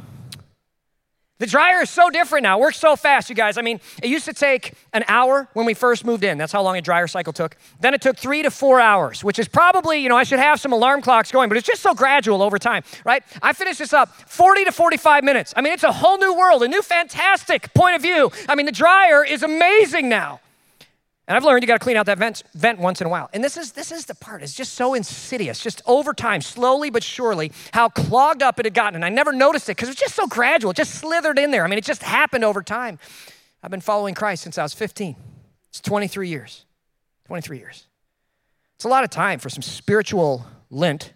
the 1.40 1.48
dryer 1.48 1.82
is 1.82 1.90
so 1.90 2.10
different 2.10 2.44
now. 2.44 2.58
It 2.58 2.62
works 2.62 2.78
so 2.78 2.96
fast, 2.96 3.30
you 3.30 3.36
guys. 3.36 3.58
I 3.58 3.62
mean, 3.62 3.80
it 4.04 4.10
used 4.10 4.26
to 4.26 4.34
take 4.34 4.74
an 4.94 5.04
hour 5.08 5.48
when 5.54 5.66
we 5.66 5.74
first 5.74 6.06
moved 6.06 6.24
in. 6.24 6.38
That's 6.38 6.52
how 6.52 6.62
long 6.62 6.78
a 6.78 6.82
dryer 6.82 7.08
cycle 7.08 7.34
took. 7.34 7.56
Then 7.80 7.94
it 7.94 8.02
took 8.02 8.18
three 8.18 8.44
to 8.44 8.52
four 8.52 8.80
hours, 8.80 9.24
which 9.24 9.40
is 9.40 9.48
probably, 9.48 10.00
you 10.00 10.10
know, 10.10 10.18
I 10.18 10.24
should 10.24 10.40
have 10.40 10.60
some 10.60 10.74
alarm 10.74 11.02
clocks 11.02 11.32
going, 11.32 11.50
but 11.50 11.58
it's 11.58 11.68
just 11.68 11.82
so 11.82 11.94
gradual 11.94 12.44
over 12.44 12.60
time, 12.60 12.84
right? 13.06 13.24
I 13.42 13.54
finished 13.54 13.80
this 13.80 13.94
up 13.94 14.10
40 14.30 14.66
to 14.66 14.72
45 14.72 15.24
minutes. 15.24 15.54
I 15.56 15.62
mean, 15.62 15.74
it's 15.74 15.84
a 15.84 15.94
whole 15.94 16.18
new 16.18 16.38
world, 16.38 16.62
a 16.62 16.68
new 16.68 16.82
fantastic 16.82 17.74
point 17.74 17.96
of 17.96 18.02
view. 18.02 18.32
I 18.48 18.56
mean, 18.56 18.66
the 18.66 18.72
dryer 18.72 19.24
is 19.24 19.42
amazing 19.42 20.10
now. 20.10 20.42
And 21.30 21.36
I've 21.36 21.44
learned 21.46 21.62
you 21.62 21.68
got 21.68 21.76
to 21.76 21.84
clean 21.84 21.96
out 21.96 22.08
that 22.08 22.18
vent, 22.18 22.42
vent 22.56 22.80
once 22.80 23.02
in 23.02 23.08
a 23.08 23.10
while. 23.10 23.30
And 23.34 23.44
this 23.44 23.56
is 23.56 23.74
this 23.74 23.92
is 23.92 24.08
the 24.08 24.16
part. 24.16 24.42
It's 24.42 24.56
just 24.56 24.74
so 24.74 24.96
insidious, 24.96 25.62
just 25.62 25.80
over 25.86 26.12
time, 26.12 26.42
slowly 26.42 26.90
but 26.90 27.04
surely, 27.04 27.52
how 27.72 27.88
clogged 27.88 28.42
up 28.42 28.60
it 28.60 28.66
had 28.66 28.74
gotten. 28.74 28.96
And 28.96 29.06
I 29.06 29.10
never 29.10 29.32
noticed 29.32 29.70
it 29.70 29.78
because 29.78 29.90
it 29.90 29.92
was 29.92 29.98
just 29.98 30.16
so 30.16 30.26
gradual. 30.26 30.72
It 30.72 30.78
just 30.78 30.96
slithered 30.96 31.38
in 31.38 31.52
there. 31.52 31.64
I 31.64 31.68
mean, 31.68 31.78
it 31.78 31.86
just 31.86 32.02
happened 32.02 32.44
over 32.44 32.64
time. 32.64 32.98
I've 33.62 33.70
been 33.70 33.80
following 33.80 34.16
Christ 34.16 34.42
since 34.42 34.58
I 34.58 34.64
was 34.64 34.74
15. 34.74 35.16
It's 35.70 35.80
23 35.82 36.30
years. 36.30 36.66
23 37.26 37.60
years. 37.60 37.86
It's 38.78 38.86
a 38.86 38.90
lot 38.90 39.04
of 39.04 39.12
time 39.12 39.38
for 39.38 39.50
some 39.50 39.62
spiritual 39.62 40.48
lint 40.72 41.14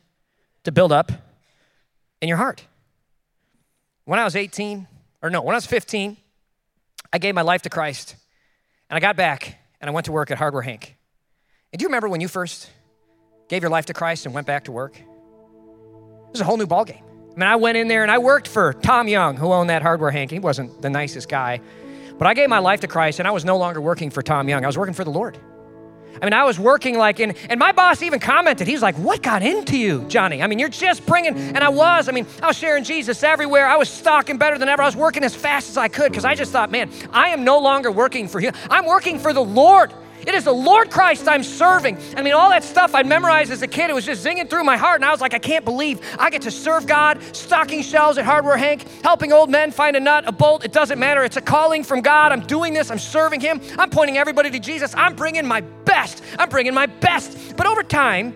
to 0.64 0.72
build 0.72 0.92
up 0.92 1.12
in 2.22 2.30
your 2.30 2.38
heart. 2.38 2.66
When 4.06 4.20
I 4.20 4.26
was 4.26 4.36
18, 4.36 4.88
or 5.24 5.32
no, 5.32 5.42
when 5.42 5.56
I 5.56 5.58
was 5.58 5.66
15, 5.66 6.18
I 7.12 7.18
gave 7.18 7.34
my 7.34 7.42
life 7.42 7.64
to 7.64 7.70
Christ. 7.72 8.16
And 8.92 8.98
I 8.98 9.00
got 9.00 9.16
back 9.16 9.58
and 9.84 9.90
I 9.90 9.94
went 9.94 10.06
to 10.06 10.14
work 10.14 10.32
at 10.32 10.38
Hardware 10.38 10.62
Hank. 10.62 10.96
And 11.74 11.78
do 11.78 11.84
you 11.84 11.90
remember 11.90 12.08
when 12.08 12.22
you 12.22 12.30
first 12.30 12.70
gave 13.50 13.62
your 13.62 13.70
life 13.70 13.88
to 13.88 13.94
Christ 13.94 14.26
and 14.26 14.34
went 14.34 14.48
back 14.48 14.64
to 14.64 14.72
work? 14.72 14.98
It 14.98 16.32
was 16.32 16.40
a 16.40 16.46
whole 16.46 16.56
new 16.56 16.66
ballgame. 16.66 17.02
I 17.02 17.36
mean, 17.36 17.50
I 17.50 17.58
went 17.58 17.78
in 17.78 17.90
there 17.90 18.02
and 18.02 18.10
I 18.10 18.20
worked 18.20 18.48
for 18.48 18.72
Tom 18.72 19.10
Young, 19.10 19.36
who 19.36 19.52
owned 19.52 19.70
that 19.70 19.82
Hardware 19.82 20.10
Hank. 20.10 20.32
He 20.32 20.40
wasn't 20.40 20.82
the 20.82 20.90
nicest 20.90 21.28
guy. 21.28 21.60
But 22.18 22.28
I 22.28 22.34
gave 22.34 22.48
my 22.48 22.60
life 22.60 22.80
to 22.80 22.88
Christ 22.88 23.20
and 23.20 23.28
I 23.28 23.32
was 23.32 23.44
no 23.44 23.58
longer 23.58 23.82
working 23.82 24.10
for 24.10 24.22
Tom 24.22 24.48
Young. 24.48 24.64
I 24.64 24.68
was 24.68 24.78
working 24.78 24.94
for 24.94 25.04
the 25.04 25.12
Lord. 25.12 25.38
I 26.22 26.26
mean, 26.26 26.34
I 26.34 26.44
was 26.44 26.60
working 26.60 26.98
like 26.98 27.20
in, 27.20 27.32
and 27.50 27.60
my 27.60 27.72
boss 27.72 28.02
even 28.02 28.20
commented, 28.20 28.68
he's 28.68 28.82
like, 28.82 28.96
What 28.96 29.22
got 29.22 29.42
into 29.42 29.78
you, 29.78 30.04
Johnny? 30.08 30.42
I 30.42 30.48
mean, 30.48 30.60
you're 30.60 30.70
just 30.70 31.06
bringing, 31.06 31.36
and 31.36 31.60
I 31.60 31.70
was. 31.70 32.08
I 32.08 32.12
mean, 32.12 32.26
I 32.42 32.48
was 32.48 32.58
sharing 32.58 32.84
Jesus 32.84 33.24
everywhere. 33.24 33.68
I 33.68 33.78
was 33.78 33.90
stalking 33.90 34.38
better 34.38 34.58
than 34.58 34.70
ever. 34.70 34.82
I 34.82 34.86
was 34.86 34.96
working 34.96 35.24
as 35.24 35.36
fast 35.36 35.70
as 35.70 35.78
I 35.78 35.88
could 35.88 36.12
because 36.12 36.26
I 36.26 36.36
just 36.36 36.52
thought, 36.52 36.72
man, 36.72 36.90
I 37.12 37.30
am 37.30 37.44
no 37.44 37.60
longer 37.60 37.92
working 37.92 38.28
for 38.28 38.40
you. 38.40 38.52
I'm 38.70 38.86
working 38.86 39.20
for 39.20 39.34
the 39.34 39.44
Lord. 39.44 39.94
It 40.26 40.34
is 40.34 40.46
the 40.46 40.54
Lord 40.54 40.90
Christ 40.90 41.28
I'm 41.28 41.44
serving. 41.44 41.98
I 42.16 42.22
mean, 42.22 42.34
all 42.34 42.50
that 42.50 42.64
stuff 42.64 42.96
I'd 42.96 43.06
memorized 43.06 43.52
as 43.52 43.62
a 43.62 43.68
kid, 43.68 43.90
it 43.90 43.94
was 43.94 44.06
just 44.06 44.26
zinging 44.26 44.50
through 44.50 44.64
my 44.64 44.78
heart. 44.78 44.96
And 44.96 45.06
I 45.06 45.12
was 45.12 45.22
like, 45.22 45.34
I 45.34 45.40
can't 45.40 45.66
believe 45.66 46.00
I 46.18 46.30
get 46.30 46.44
to 46.44 46.52
serve 46.52 46.88
God, 46.88 47.22
stocking 47.36 47.82
shelves 47.82 48.18
at 48.18 48.26
Hardware 48.26 48.58
Hank, 48.58 48.86
helping 49.04 49.34
old 49.34 49.50
men 49.50 49.72
find 49.72 49.96
a 49.96 50.00
nut, 50.00 50.24
a 50.28 50.32
bolt. 50.32 50.64
It 50.64 50.72
doesn't 50.72 51.00
matter. 51.00 51.24
It's 51.24 51.38
a 51.38 51.42
calling 51.42 51.84
from 51.84 52.02
God. 52.02 52.32
I'm 52.32 52.42
doing 52.42 52.74
this. 52.74 52.90
I'm 52.90 53.00
serving 53.00 53.42
Him. 53.42 53.60
I'm 53.78 53.90
pointing 53.90 54.18
everybody 54.18 54.50
to 54.52 54.60
Jesus. 54.60 54.94
I'm 54.96 55.16
bringing 55.16 55.46
my 55.46 55.62
best. 55.62 56.24
I'm 56.40 56.50
bringing 56.50 56.74
my 56.74 56.86
best. 56.86 57.58
But 57.58 57.68
over 57.68 57.84
time, 57.84 58.34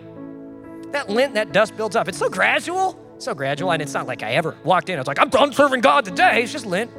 that 0.91 1.09
lint, 1.09 1.35
that 1.35 1.53
dust 1.53 1.77
builds 1.77 1.95
up. 1.95 2.07
It's 2.07 2.17
so 2.17 2.29
gradual, 2.29 2.99
so 3.17 3.33
gradual. 3.33 3.71
And 3.71 3.81
it's 3.81 3.93
not 3.93 4.07
like 4.07 4.23
I 4.23 4.33
ever 4.33 4.57
walked 4.63 4.89
in. 4.89 4.97
I 4.97 5.01
was 5.01 5.07
like, 5.07 5.19
I'm 5.19 5.29
done 5.29 5.53
serving 5.53 5.81
God 5.81 6.05
today. 6.05 6.43
It's 6.43 6.51
just 6.51 6.65
lint 6.65 6.91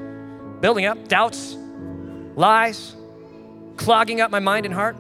building 0.61 0.87
up, 0.87 1.07
doubts, 1.07 1.57
lies 2.35 2.96
clogging 3.79 4.21
up 4.21 4.31
my 4.31 4.41
mind 4.41 4.67
and 4.67 4.75
heart. 4.75 4.97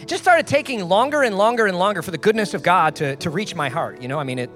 It 0.00 0.06
just 0.06 0.22
started 0.22 0.46
taking 0.46 0.88
longer 0.88 1.22
and 1.22 1.36
longer 1.36 1.66
and 1.66 1.76
longer 1.78 2.02
for 2.02 2.12
the 2.12 2.18
goodness 2.18 2.54
of 2.54 2.62
God 2.62 2.96
to, 2.96 3.16
to 3.16 3.30
reach 3.30 3.54
my 3.54 3.68
heart. 3.68 4.00
You 4.00 4.08
know, 4.08 4.18
I 4.18 4.24
mean, 4.24 4.38
it. 4.38 4.50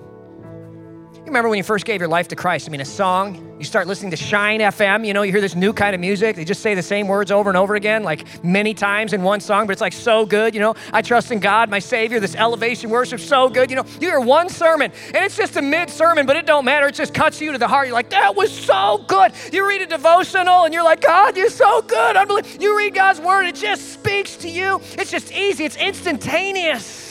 You 1.22 1.26
remember 1.26 1.48
when 1.50 1.56
you 1.56 1.62
first 1.62 1.84
gave 1.84 2.00
your 2.00 2.08
life 2.08 2.26
to 2.28 2.36
Christ? 2.36 2.68
I 2.68 2.72
mean, 2.72 2.80
a 2.80 2.84
song, 2.84 3.56
you 3.56 3.64
start 3.64 3.86
listening 3.86 4.10
to 4.10 4.16
Shine 4.16 4.58
FM, 4.58 5.06
you 5.06 5.14
know, 5.14 5.22
you 5.22 5.30
hear 5.30 5.40
this 5.40 5.54
new 5.54 5.72
kind 5.72 5.94
of 5.94 6.00
music. 6.00 6.34
They 6.34 6.44
just 6.44 6.62
say 6.62 6.74
the 6.74 6.82
same 6.82 7.06
words 7.06 7.30
over 7.30 7.48
and 7.48 7.56
over 7.56 7.76
again, 7.76 8.02
like 8.02 8.42
many 8.44 8.74
times 8.74 9.12
in 9.12 9.22
one 9.22 9.38
song, 9.38 9.68
but 9.68 9.72
it's 9.72 9.80
like 9.80 9.92
so 9.92 10.26
good, 10.26 10.52
you 10.52 10.60
know. 10.60 10.74
I 10.92 11.00
trust 11.00 11.30
in 11.30 11.38
God, 11.38 11.70
my 11.70 11.78
Savior, 11.78 12.18
this 12.18 12.34
elevation 12.34 12.90
worship, 12.90 13.20
so 13.20 13.48
good. 13.48 13.70
You 13.70 13.76
know, 13.76 13.84
you 14.00 14.08
hear 14.08 14.18
one 14.18 14.48
sermon, 14.48 14.90
and 15.14 15.24
it's 15.24 15.36
just 15.36 15.54
a 15.54 15.62
mid 15.62 15.90
sermon, 15.90 16.26
but 16.26 16.34
it 16.34 16.44
don't 16.44 16.64
matter. 16.64 16.88
It 16.88 16.96
just 16.96 17.14
cuts 17.14 17.40
you 17.40 17.52
to 17.52 17.58
the 17.58 17.68
heart. 17.68 17.86
You're 17.86 17.94
like, 17.94 18.10
that 18.10 18.34
was 18.34 18.52
so 18.52 19.04
good. 19.06 19.30
You 19.52 19.68
read 19.68 19.80
a 19.80 19.86
devotional, 19.86 20.64
and 20.64 20.74
you're 20.74 20.82
like, 20.82 21.02
God, 21.02 21.36
you're 21.36 21.50
so 21.50 21.82
good. 21.82 22.16
Unbelievable. 22.16 22.60
You 22.60 22.76
read 22.76 22.94
God's 22.94 23.20
word, 23.20 23.46
it 23.46 23.54
just 23.54 23.92
speaks 23.92 24.34
to 24.38 24.48
you. 24.48 24.80
It's 24.98 25.12
just 25.12 25.30
easy, 25.30 25.66
it's 25.66 25.76
instantaneous. 25.76 27.01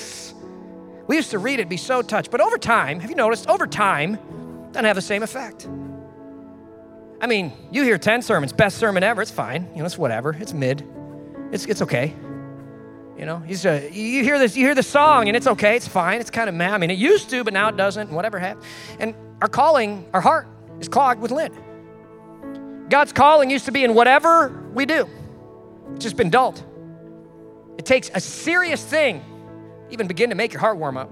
We 1.12 1.18
used 1.18 1.32
to 1.32 1.40
read 1.40 1.60
it, 1.60 1.68
be 1.68 1.76
so 1.76 2.02
touched. 2.02 2.32
But 2.32 2.40
over 2.40 2.58
time, 2.58 3.02
have 3.02 3.10
you 3.10 3.18
noticed, 3.18 3.50
over 3.50 3.68
time, 3.68 4.18
doesn't 4.72 4.86
have 4.86 4.96
the 4.96 5.02
same 5.02 5.24
effect. 5.24 5.68
I 7.20 7.28
mean, 7.28 7.52
you 7.70 7.84
hear 7.84 7.98
10 7.98 8.22
sermons, 8.22 8.54
best 8.54 8.78
sermon 8.78 9.04
ever, 9.04 9.22
it's 9.22 9.30
fine. 9.30 9.68
You 9.74 9.80
know, 9.80 9.86
it's 9.86 9.98
whatever. 9.98 10.34
It's 10.40 10.54
mid. 10.54 10.88
It's, 11.52 11.66
it's 11.66 11.82
okay. 11.82 12.14
You 13.18 13.26
know, 13.26 13.40
he's 13.40 13.66
a, 13.66 13.92
you 13.92 14.24
hear 14.24 14.40
this, 14.40 14.56
you 14.56 14.66
hear 14.66 14.74
the 14.74 14.84
song, 14.84 15.28
and 15.28 15.36
it's 15.36 15.48
okay, 15.48 15.76
it's 15.76 15.86
fine, 15.86 16.22
it's 16.22 16.30
kind 16.30 16.48
of 16.48 16.56
meh. 16.56 16.72
I 16.72 16.78
mean, 16.78 16.92
it 16.92 16.98
used 16.98 17.30
to, 17.32 17.44
but 17.44 17.52
now 17.52 17.68
it 17.68 17.76
doesn't, 17.76 18.08
and 18.08 18.16
whatever 18.16 18.40
happened. 18.40 18.66
And 18.98 19.14
our 19.42 19.50
calling, 19.50 20.10
our 20.14 20.22
heart 20.22 20.48
is 20.80 20.88
clogged 20.88 21.22
with 21.22 21.32
lint. 21.32 21.54
God's 22.90 23.12
calling 23.12 23.50
used 23.50 23.66
to 23.66 23.74
be 23.74 23.84
in 23.84 23.96
whatever 23.96 24.48
we 24.74 24.86
do. 24.86 25.10
It's 25.94 26.06
just 26.06 26.16
been 26.16 26.30
dulled. 26.30 26.64
It 27.78 27.86
takes 27.86 28.10
a 28.14 28.22
serious 28.22 28.82
thing 28.82 29.26
even 29.92 30.08
begin 30.08 30.30
to 30.30 30.36
make 30.36 30.54
your 30.54 30.60
heart 30.60 30.78
warm 30.78 30.98
up. 30.98 31.10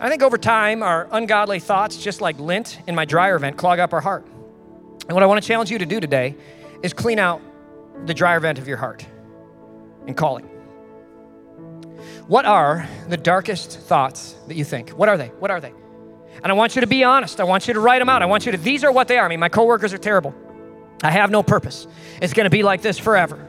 I 0.00 0.08
think 0.08 0.22
over 0.22 0.36
time, 0.36 0.82
our 0.82 1.08
ungodly 1.12 1.60
thoughts, 1.60 1.96
just 1.96 2.20
like 2.20 2.38
lint 2.40 2.80
in 2.86 2.94
my 2.94 3.04
dryer 3.04 3.38
vent, 3.38 3.56
clog 3.56 3.78
up 3.78 3.92
our 3.92 4.00
heart. 4.00 4.26
And 4.26 5.12
what 5.12 5.22
I 5.22 5.26
want 5.26 5.42
to 5.42 5.46
challenge 5.46 5.70
you 5.70 5.78
to 5.78 5.86
do 5.86 6.00
today 6.00 6.36
is 6.82 6.92
clean 6.92 7.18
out 7.18 7.40
the 8.06 8.14
dryer 8.14 8.40
vent 8.40 8.58
of 8.58 8.66
your 8.66 8.78
heart 8.78 9.06
and 10.06 10.16
calling. 10.16 10.44
What 12.26 12.44
are 12.44 12.88
the 13.08 13.16
darkest 13.16 13.78
thoughts 13.78 14.34
that 14.48 14.54
you 14.54 14.64
think? 14.64 14.90
What 14.90 15.08
are 15.08 15.16
they? 15.16 15.28
What 15.28 15.50
are 15.50 15.60
they? 15.60 15.72
And 16.42 16.46
I 16.46 16.54
want 16.54 16.74
you 16.74 16.80
to 16.80 16.86
be 16.86 17.04
honest. 17.04 17.40
I 17.40 17.44
want 17.44 17.68
you 17.68 17.74
to 17.74 17.80
write 17.80 17.98
them 17.98 18.08
out. 18.08 18.22
I 18.22 18.26
want 18.26 18.46
you 18.46 18.52
to, 18.52 18.58
these 18.58 18.84
are 18.84 18.92
what 18.92 19.06
they 19.06 19.18
are. 19.18 19.26
I 19.26 19.28
mean, 19.28 19.40
my 19.40 19.48
coworkers 19.48 19.92
are 19.92 19.98
terrible. 19.98 20.34
I 21.02 21.10
have 21.10 21.30
no 21.30 21.42
purpose. 21.42 21.86
It's 22.20 22.32
going 22.32 22.44
to 22.44 22.50
be 22.50 22.62
like 22.62 22.82
this 22.82 22.98
forever. 22.98 23.48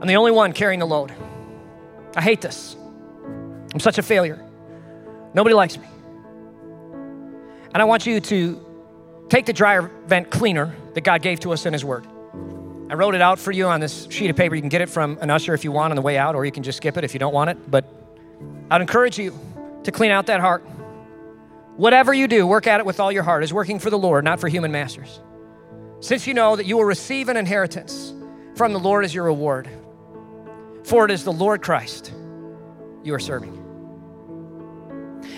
I'm 0.00 0.08
the 0.08 0.16
only 0.16 0.32
one 0.32 0.52
carrying 0.52 0.80
the 0.80 0.86
load. 0.86 1.12
I 2.16 2.22
hate 2.22 2.40
this. 2.40 2.76
I'm 3.72 3.80
such 3.80 3.98
a 3.98 4.02
failure. 4.02 4.42
Nobody 5.34 5.54
likes 5.54 5.76
me. 5.76 5.86
And 7.72 7.82
I 7.82 7.84
want 7.84 8.06
you 8.06 8.20
to 8.20 8.66
take 9.28 9.46
the 9.46 9.52
dryer 9.52 9.90
vent 10.06 10.30
cleaner 10.30 10.74
that 10.94 11.02
God 11.02 11.22
gave 11.22 11.40
to 11.40 11.52
us 11.52 11.66
in 11.66 11.72
His 11.72 11.84
Word. 11.84 12.06
I 12.90 12.94
wrote 12.94 13.14
it 13.14 13.20
out 13.20 13.38
for 13.38 13.52
you 13.52 13.66
on 13.66 13.80
this 13.80 14.06
sheet 14.10 14.30
of 14.30 14.36
paper. 14.36 14.54
You 14.54 14.62
can 14.62 14.70
get 14.70 14.80
it 14.80 14.88
from 14.88 15.18
an 15.20 15.30
usher 15.30 15.52
if 15.52 15.64
you 15.64 15.72
want 15.72 15.92
on 15.92 15.96
the 15.96 16.02
way 16.02 16.16
out, 16.16 16.34
or 16.34 16.46
you 16.46 16.52
can 16.52 16.62
just 16.62 16.78
skip 16.78 16.96
it 16.96 17.04
if 17.04 17.12
you 17.12 17.20
don't 17.20 17.34
want 17.34 17.50
it. 17.50 17.70
But 17.70 17.84
I'd 18.70 18.80
encourage 18.80 19.18
you 19.18 19.38
to 19.84 19.92
clean 19.92 20.10
out 20.10 20.26
that 20.26 20.40
heart. 20.40 20.62
Whatever 21.76 22.14
you 22.14 22.26
do, 22.26 22.46
work 22.46 22.66
at 22.66 22.80
it 22.80 22.86
with 22.86 22.98
all 22.98 23.12
your 23.12 23.22
heart, 23.22 23.44
is 23.44 23.52
working 23.52 23.78
for 23.78 23.90
the 23.90 23.98
Lord, 23.98 24.24
not 24.24 24.40
for 24.40 24.48
human 24.48 24.72
masters. 24.72 25.20
Since 26.00 26.26
you 26.26 26.32
know 26.32 26.56
that 26.56 26.64
you 26.64 26.76
will 26.76 26.84
receive 26.84 27.28
an 27.28 27.36
inheritance 27.36 28.14
from 28.56 28.72
the 28.72 28.80
Lord 28.80 29.04
as 29.04 29.14
your 29.14 29.24
reward, 29.24 29.68
for 30.84 31.04
it 31.04 31.10
is 31.10 31.24
the 31.24 31.32
Lord 31.32 31.62
Christ 31.62 32.12
you 33.08 33.14
are 33.14 33.18
serving. 33.18 33.64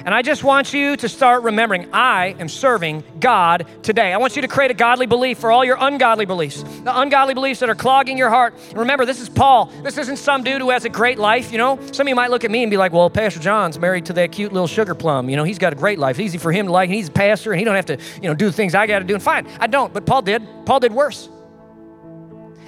And 0.04 0.14
I 0.14 0.22
just 0.22 0.44
want 0.44 0.72
you 0.72 0.96
to 0.96 1.08
start 1.08 1.42
remembering 1.42 1.88
I 1.92 2.34
am 2.38 2.48
serving 2.48 3.04
God 3.18 3.66
today. 3.82 4.12
I 4.12 4.16
want 4.16 4.36
you 4.36 4.42
to 4.42 4.48
create 4.48 4.70
a 4.70 4.74
godly 4.74 5.06
belief 5.06 5.38
for 5.38 5.52
all 5.52 5.64
your 5.64 5.76
ungodly 5.78 6.24
beliefs, 6.24 6.62
the 6.62 6.98
ungodly 6.98 7.34
beliefs 7.34 7.60
that 7.60 7.68
are 7.68 7.74
clogging 7.74 8.16
your 8.16 8.30
heart. 8.30 8.54
Remember, 8.74 9.04
this 9.04 9.20
is 9.20 9.28
Paul. 9.28 9.66
This 9.82 9.98
isn't 9.98 10.16
some 10.16 10.42
dude 10.42 10.60
who 10.60 10.70
has 10.70 10.84
a 10.84 10.88
great 10.88 11.18
life, 11.18 11.52
you 11.52 11.58
know? 11.58 11.78
Some 11.92 12.06
of 12.06 12.08
you 12.08 12.14
might 12.14 12.30
look 12.30 12.44
at 12.44 12.50
me 12.50 12.62
and 12.62 12.70
be 12.70 12.76
like, 12.76 12.92
well, 12.92 13.10
Pastor 13.10 13.40
John's 13.40 13.78
married 13.78 14.06
to 14.06 14.12
that 14.14 14.32
cute 14.32 14.52
little 14.52 14.68
sugar 14.68 14.94
plum. 14.94 15.28
You 15.28 15.36
know, 15.36 15.44
he's 15.44 15.58
got 15.58 15.72
a 15.72 15.76
great 15.76 15.98
life. 15.98 16.18
Easy 16.18 16.38
for 16.38 16.52
him 16.52 16.66
to 16.66 16.72
like, 16.72 16.88
he's 16.88 17.08
a 17.08 17.12
pastor 17.12 17.52
and 17.52 17.58
he 17.58 17.64
don't 17.64 17.76
have 17.76 17.86
to, 17.86 17.98
you 18.22 18.28
know, 18.28 18.34
do 18.34 18.46
the 18.46 18.52
things 18.52 18.74
I 18.74 18.86
got 18.86 19.00
to 19.00 19.04
do. 19.04 19.14
And 19.14 19.22
fine, 19.22 19.46
I 19.58 19.66
don't, 19.66 19.92
but 19.92 20.06
Paul 20.06 20.22
did. 20.22 20.42
Paul 20.64 20.80
did 20.80 20.92
worse. 20.92 21.28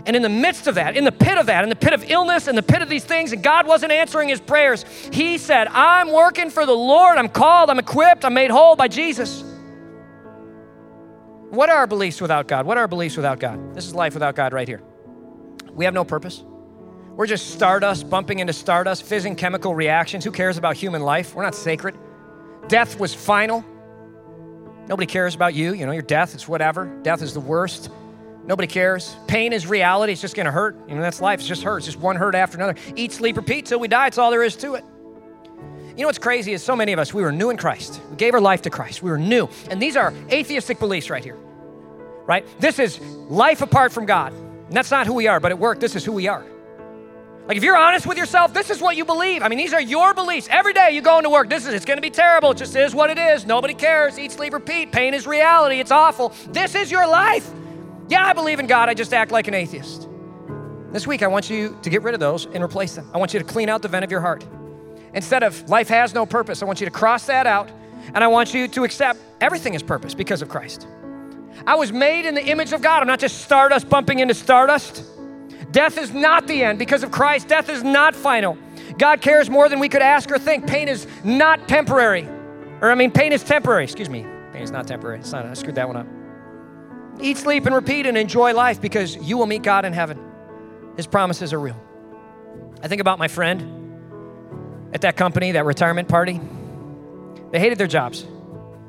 And 0.05 0.17
in 0.17 0.23
the 0.23 0.29
midst 0.29 0.67
of 0.67 0.75
that, 0.75 0.97
in 0.97 1.05
the 1.05 1.13
pit 1.13 1.39
of 1.39 1.47
that, 1.47 1.63
in 1.63 1.71
the 1.71 1.77
pit 1.77 1.93
of 1.93 2.11
illness, 2.11 2.49
in 2.49 2.57
the 2.57 2.63
pit 2.63 2.83
of 2.83 2.89
these 2.89 3.05
things, 3.05 3.33
and 3.33 3.43
God 3.43 3.67
wasn't 3.67 3.93
answering 3.93 4.29
his 4.29 4.41
prayers, 4.41 4.85
he 5.13 5.39
said, 5.39 5.69
I'm 5.69 6.11
working 6.11 6.51
for 6.51 6.67
the 6.67 6.73
Lord. 6.73 7.19
I'm 7.19 7.29
called, 7.29 7.71
I'm 7.71 7.79
equipped, 7.79 8.25
I'm 8.25 8.35
made 8.35 8.51
whole 8.51 8.75
by 8.75 8.89
Jesus. 8.89 9.45
What 11.51 11.69
are 11.69 11.77
our 11.77 11.87
beliefs 11.87 12.21
without 12.21 12.49
God? 12.49 12.67
What 12.67 12.79
are 12.79 12.81
our 12.81 12.89
beliefs 12.89 13.17
without 13.17 13.39
God? 13.39 13.75
This 13.75 13.87
is 13.87 13.95
life 13.95 14.15
without 14.15 14.35
God 14.35 14.53
right 14.53 14.67
here. 14.67 14.83
We 15.71 15.85
have 15.85 15.95
no 15.95 16.05
purpose. 16.05 16.43
We're 17.15 17.27
just 17.27 17.51
stardust 17.51 18.09
bumping 18.09 18.39
into 18.39 18.55
stardust, 18.55 19.03
fizzing 19.03 19.37
chemical 19.37 19.75
reactions. 19.75 20.25
Who 20.25 20.33
cares 20.33 20.57
about 20.57 20.77
human 20.77 21.03
life? 21.03 21.35
We're 21.35 21.43
not 21.43 21.55
sacred. 21.55 21.95
Death 22.69 22.99
was 22.99 23.15
final. 23.15 23.65
Nobody 24.89 25.07
cares 25.07 25.35
about 25.35 25.55
you. 25.55 25.75
You 25.75 25.87
know, 25.87 25.93
your 25.93 26.03
death, 26.03 26.35
it's 26.35 26.49
whatever. 26.49 26.87
Death 27.03 27.23
is 27.23 27.35
the 27.35 27.41
worst. 27.41 27.91
Nobody 28.45 28.67
cares. 28.67 29.17
Pain 29.29 29.53
is 29.53 29.67
reality. 29.67 30.13
It's 30.13 30.21
just 30.21 30.35
going 30.35 30.47
to 30.47 30.53
hurt. 30.53 30.77
You 30.89 30.97
know, 30.97 31.01
that's 31.01 31.21
life. 31.21 31.39
It's 31.39 31.49
just 31.49 31.63
hurt. 31.63 31.79
It's 31.79 31.87
just 31.87 31.99
one 31.99 32.17
hurt 32.17 32.35
after 32.35 32.57
another. 32.57 32.75
Eat, 32.97 33.13
sleep, 33.13 33.37
repeat 33.37 33.67
till 33.67 33.79
we 33.79 33.89
die. 33.89 34.09
It's 34.09 34.19
all 34.19 34.31
there 34.31 34.43
is 34.43 34.57
to 34.57 34.75
it. 34.75 34.85
You 35.97 36.03
know 36.03 36.07
what's 36.07 36.19
crazy 36.19 36.53
is 36.53 36.63
so 36.63 36.75
many 36.75 36.93
of 36.93 36.99
us, 36.99 37.13
we 37.13 37.23
were 37.23 37.33
new 37.33 37.51
in 37.51 37.59
Christ. 37.59 38.01
We 38.11 38.17
gave 38.17 38.33
our 38.33 38.41
life 38.41 38.63
to 38.63 38.71
Christ. 38.71 39.03
We 39.03 39.11
were 39.11 39.19
new. 39.19 39.49
And 39.71 39.81
these 39.81 39.95
are 39.95 40.13
atheistic 40.31 40.79
beliefs 40.79 41.11
right 41.11 41.23
here, 41.23 41.37
right? 42.25 42.47
This 42.61 42.79
is 42.79 42.99
life 43.01 43.61
apart 43.61 43.93
from 43.93 44.07
God. 44.07 44.33
And 44.33 44.73
that's 44.73 44.91
not 44.91 45.07
who 45.07 45.13
we 45.13 45.27
are, 45.27 45.39
but 45.39 45.53
at 45.53 45.59
work, 45.59 45.81
this 45.81 45.95
is 45.95 46.03
who 46.03 46.13
we 46.13 46.29
are. 46.29 46.47
Like 47.47 47.59
if 47.59 47.63
you're 47.63 47.77
honest 47.77 48.07
with 48.07 48.17
yourself, 48.17 48.55
this 48.55 48.71
is 48.71 48.81
what 48.81 48.97
you 48.97 49.05
believe. 49.05 49.43
I 49.43 49.49
mean, 49.49 49.59
these 49.59 49.75
are 49.75 49.81
your 49.83 50.15
beliefs. 50.15 50.49
Every 50.51 50.73
day 50.73 50.93
you 50.93 51.03
go 51.03 51.19
into 51.19 51.29
work, 51.29 51.51
this 51.51 51.67
is 51.67 51.75
it's 51.75 51.85
gonna 51.85 52.01
be 52.01 52.09
terrible. 52.09 52.53
It 52.53 52.57
just 52.57 52.75
is 52.75 52.95
what 52.95 53.11
it 53.11 53.19
is. 53.19 53.45
Nobody 53.45 53.75
cares. 53.75 54.19
Eat, 54.19 54.33
sleep, 54.33 54.55
repeat. 54.55 54.93
Pain 54.93 55.13
is 55.13 55.27
reality. 55.27 55.79
It's 55.79 55.91
awful. 55.91 56.33
This 56.49 56.75
is 56.75 56.91
your 56.91 57.07
life. 57.07 57.53
Yeah, 58.13 58.27
I 58.27 58.35
believe 58.35 58.61
in 58.61 58.67
God, 58.67 58.91
I 58.91 58.95
just 58.95 59.15
act 59.15 59.33
like 59.33 59.49
an 59.49 59.55
atheist. 59.55 60.07
This 60.93 61.07
week, 61.07 61.23
I 61.23 61.29
want 61.29 61.49
you 61.49 61.79
to 61.81 61.89
get 61.89 62.03
rid 62.03 62.13
of 62.13 62.21
those 62.21 62.45
and 62.45 62.63
replace 62.63 62.95
them. 62.95 63.11
I 63.15 63.17
want 63.17 63.33
you 63.33 63.41
to 63.41 63.45
clean 63.47 63.71
out 63.71 63.81
the 63.81 63.89
vent 63.89 64.05
of 64.05 64.11
your 64.11 64.21
heart. 64.21 64.45
Instead 65.15 65.43
of 65.43 65.67
life 65.71 65.89
has 65.89 66.13
no 66.13 66.27
purpose, 66.27 66.61
I 66.61 66.67
want 66.67 66.79
you 66.79 66.85
to 66.85 66.91
cross 66.91 67.25
that 67.25 67.47
out 67.47 67.71
and 68.13 68.23
I 68.23 68.27
want 68.27 68.53
you 68.53 68.69
to 68.69 68.85
accept 68.85 69.19
everything 69.41 69.73
is 69.73 69.83
purpose 69.83 70.13
because 70.13 70.43
of 70.43 70.51
Christ. 70.51 70.87
I 71.67 71.75
was 71.75 71.91
made 71.91 72.27
in 72.27 72.35
the 72.35 72.45
image 72.45 72.75
of 72.75 72.83
God. 72.83 73.01
I'm 73.01 73.07
not 73.07 73.19
just 73.19 73.41
stardust 73.41 73.89
bumping 73.89 74.19
into 74.19 74.35
stardust. 74.35 75.05
Death 75.71 75.97
is 75.97 76.13
not 76.13 76.47
the 76.47 76.63
end 76.63 76.79
because 76.79 77.03
of 77.03 77.11
Christ. 77.11 77.49
Death 77.49 77.71
is 77.71 77.83
not 77.83 78.15
final. 78.15 78.59
God 78.99 79.23
cares 79.23 79.49
more 79.49 79.71
than 79.71 79.81
we 79.81 79.89
could 79.89 80.03
ask 80.03 80.31
or 80.31 80.39
think. 80.39 80.67
Pain 80.67 80.87
is 80.87 81.07
not 81.25 81.67
temporary. 81.67 82.29
Or, 82.83 82.91
I 82.91 82.95
mean, 82.95 83.11
pain 83.11 83.33
is 83.33 83.43
temporary. 83.43 83.85
Excuse 83.85 84.11
me. 84.11 84.27
Pain 84.53 84.61
is 84.61 84.71
not 84.71 84.87
temporary. 84.87 85.21
It's 85.21 85.33
not, 85.33 85.47
I 85.47 85.55
screwed 85.55 85.77
that 85.77 85.89
one 85.89 85.97
up. 85.97 86.07
Eat, 87.21 87.37
sleep, 87.37 87.67
and 87.67 87.75
repeat 87.75 88.07
and 88.07 88.17
enjoy 88.17 88.55
life 88.55 88.81
because 88.81 89.17
you 89.17 89.37
will 89.37 89.47
meet 89.47 89.63
God 89.63 89.85
in 89.85 89.93
heaven. 89.93 90.19
His 90.97 91.07
promises 91.07 91.53
are 91.53 91.61
real. 91.61 91.81
I 92.83 92.89
think 92.89 93.01
about 93.01 93.19
my 93.19 93.29
friend 93.29 93.81
at 94.93 95.03
that 95.03 95.17
company, 95.17 95.53
that 95.53 95.65
retirement 95.65 96.09
party. 96.09 96.41
They 97.51 97.61
hated 97.61 97.79
their 97.79 97.87
jobs. 97.87 98.27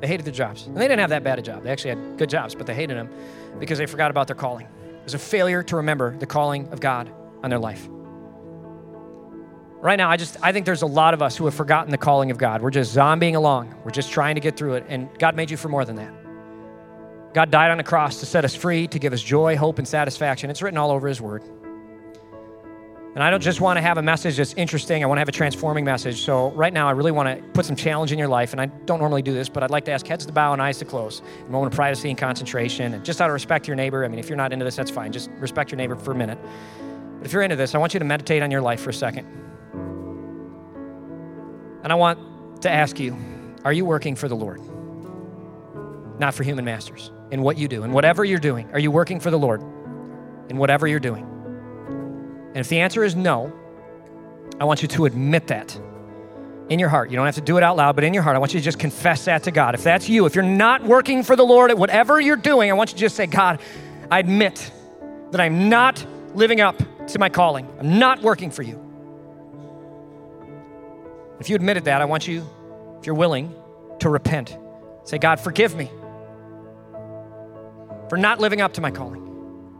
They 0.00 0.06
hated 0.06 0.26
their 0.26 0.32
jobs. 0.32 0.66
And 0.66 0.76
they 0.76 0.88
didn't 0.88 1.00
have 1.00 1.10
that 1.10 1.22
bad 1.22 1.38
a 1.38 1.42
job. 1.42 1.62
They 1.62 1.70
actually 1.70 1.90
had 1.90 2.18
good 2.18 2.28
jobs, 2.30 2.54
but 2.54 2.66
they 2.66 2.74
hated 2.74 2.96
them 2.96 3.08
because 3.58 3.78
they 3.78 3.86
forgot 3.86 4.10
about 4.10 4.26
their 4.26 4.36
calling. 4.36 4.66
It 4.66 5.04
was 5.04 5.14
a 5.14 5.18
failure 5.18 5.62
to 5.64 5.76
remember 5.76 6.16
the 6.16 6.26
calling 6.26 6.68
of 6.72 6.80
God 6.80 7.10
on 7.42 7.50
their 7.50 7.58
life. 7.58 7.88
right 9.80 9.96
now, 9.96 10.08
I 10.10 10.16
just 10.16 10.38
I 10.42 10.50
think 10.52 10.64
there's 10.64 10.82
a 10.82 10.86
lot 10.86 11.12
of 11.12 11.20
us 11.20 11.36
who 11.36 11.44
have 11.44 11.54
forgotten 11.54 11.90
the 11.90 11.98
calling 11.98 12.30
of 12.30 12.38
God. 12.38 12.62
We're 12.62 12.70
just 12.70 12.96
zombieing 12.96 13.34
along. 13.34 13.74
We're 13.84 13.90
just 13.90 14.10
trying 14.10 14.34
to 14.36 14.40
get 14.40 14.56
through 14.56 14.74
it, 14.74 14.86
and 14.88 15.08
God 15.18 15.36
made 15.36 15.50
you 15.50 15.58
for 15.58 15.68
more 15.68 15.84
than 15.84 15.96
that. 15.96 16.23
God 17.34 17.50
died 17.50 17.72
on 17.72 17.78
the 17.78 17.84
cross 17.84 18.20
to 18.20 18.26
set 18.26 18.44
us 18.44 18.54
free, 18.54 18.86
to 18.86 18.98
give 18.98 19.12
us 19.12 19.20
joy, 19.20 19.56
hope, 19.56 19.78
and 19.78 19.86
satisfaction. 19.86 20.50
It's 20.50 20.62
written 20.62 20.78
all 20.78 20.92
over 20.92 21.08
His 21.08 21.20
Word. 21.20 21.42
And 23.14 23.22
I 23.22 23.30
don't 23.30 23.42
just 23.42 23.60
want 23.60 23.76
to 23.76 23.80
have 23.80 23.96
a 23.96 24.02
message 24.02 24.36
that's 24.38 24.54
interesting, 24.54 25.04
I 25.04 25.06
want 25.06 25.18
to 25.18 25.20
have 25.20 25.28
a 25.28 25.32
transforming 25.32 25.84
message. 25.84 26.22
So, 26.22 26.50
right 26.52 26.72
now, 26.72 26.88
I 26.88 26.92
really 26.92 27.12
want 27.12 27.28
to 27.28 27.44
put 27.50 27.64
some 27.64 27.76
challenge 27.76 28.10
in 28.10 28.18
your 28.18 28.28
life. 28.28 28.52
And 28.52 28.60
I 28.60 28.66
don't 28.66 28.98
normally 28.98 29.22
do 29.22 29.32
this, 29.32 29.48
but 29.48 29.62
I'd 29.62 29.70
like 29.70 29.84
to 29.84 29.92
ask 29.92 30.06
heads 30.06 30.26
to 30.26 30.32
bow 30.32 30.52
and 30.52 30.60
eyes 30.60 30.78
to 30.78 30.84
close. 30.84 31.22
A 31.46 31.50
moment 31.50 31.72
of 31.72 31.76
privacy 31.76 32.08
and 32.08 32.18
concentration. 32.18 32.94
And 32.94 33.04
just 33.04 33.20
out 33.20 33.30
of 33.30 33.34
respect 33.34 33.64
to 33.64 33.68
your 33.68 33.76
neighbor, 33.76 34.04
I 34.04 34.08
mean, 34.08 34.18
if 34.18 34.28
you're 34.28 34.36
not 34.36 34.52
into 34.52 34.64
this, 34.64 34.74
that's 34.74 34.90
fine. 34.90 35.12
Just 35.12 35.30
respect 35.38 35.70
your 35.70 35.76
neighbor 35.76 35.94
for 35.94 36.10
a 36.10 36.16
minute. 36.16 36.38
But 37.18 37.26
if 37.26 37.32
you're 37.32 37.42
into 37.42 37.56
this, 37.56 37.74
I 37.74 37.78
want 37.78 37.94
you 37.94 38.00
to 38.00 38.04
meditate 38.04 38.42
on 38.42 38.50
your 38.50 38.62
life 38.62 38.80
for 38.80 38.90
a 38.90 38.94
second. 38.94 39.26
And 41.84 41.92
I 41.92 41.94
want 41.94 42.62
to 42.62 42.70
ask 42.70 42.98
you 42.98 43.16
are 43.64 43.72
you 43.72 43.84
working 43.84 44.16
for 44.16 44.28
the 44.28 44.36
Lord? 44.36 44.60
Not 46.18 46.34
for 46.34 46.42
human 46.42 46.64
masters. 46.64 47.10
In 47.34 47.42
what 47.42 47.58
you 47.58 47.66
do, 47.66 47.82
in 47.82 47.90
whatever 47.90 48.24
you're 48.24 48.38
doing, 48.38 48.70
are 48.70 48.78
you 48.78 48.92
working 48.92 49.18
for 49.18 49.28
the 49.28 49.38
Lord? 49.38 49.60
In 50.50 50.56
whatever 50.56 50.86
you're 50.86 51.00
doing. 51.00 51.24
And 52.54 52.58
if 52.58 52.68
the 52.68 52.78
answer 52.78 53.02
is 53.02 53.16
no, 53.16 53.52
I 54.60 54.64
want 54.66 54.82
you 54.82 54.88
to 54.88 55.06
admit 55.06 55.48
that 55.48 55.76
in 56.68 56.78
your 56.78 56.88
heart. 56.88 57.10
You 57.10 57.16
don't 57.16 57.26
have 57.26 57.34
to 57.34 57.40
do 57.40 57.56
it 57.56 57.64
out 57.64 57.76
loud, 57.76 57.96
but 57.96 58.04
in 58.04 58.14
your 58.14 58.22
heart, 58.22 58.36
I 58.36 58.38
want 58.38 58.54
you 58.54 58.60
to 58.60 58.64
just 58.64 58.78
confess 58.78 59.24
that 59.24 59.42
to 59.42 59.50
God. 59.50 59.74
If 59.74 59.82
that's 59.82 60.08
you, 60.08 60.26
if 60.26 60.36
you're 60.36 60.44
not 60.44 60.84
working 60.84 61.24
for 61.24 61.34
the 61.34 61.42
Lord 61.42 61.72
at 61.72 61.76
whatever 61.76 62.20
you're 62.20 62.36
doing, 62.36 62.70
I 62.70 62.74
want 62.74 62.90
you 62.90 62.98
to 62.98 63.00
just 63.00 63.16
say, 63.16 63.26
God, 63.26 63.60
I 64.12 64.20
admit 64.20 64.70
that 65.32 65.40
I'm 65.40 65.68
not 65.68 66.06
living 66.36 66.60
up 66.60 66.80
to 67.08 67.18
my 67.18 67.30
calling. 67.30 67.68
I'm 67.80 67.98
not 67.98 68.22
working 68.22 68.52
for 68.52 68.62
you. 68.62 68.80
If 71.40 71.50
you 71.50 71.56
admitted 71.56 71.86
that, 71.86 72.00
I 72.00 72.04
want 72.04 72.28
you, 72.28 72.48
if 73.00 73.06
you're 73.06 73.16
willing, 73.16 73.52
to 73.98 74.08
repent. 74.08 74.56
Say, 75.02 75.18
God, 75.18 75.40
forgive 75.40 75.74
me 75.74 75.90
for 78.08 78.16
not 78.16 78.40
living 78.40 78.60
up 78.60 78.74
to 78.74 78.80
my 78.80 78.90
calling 78.90 79.24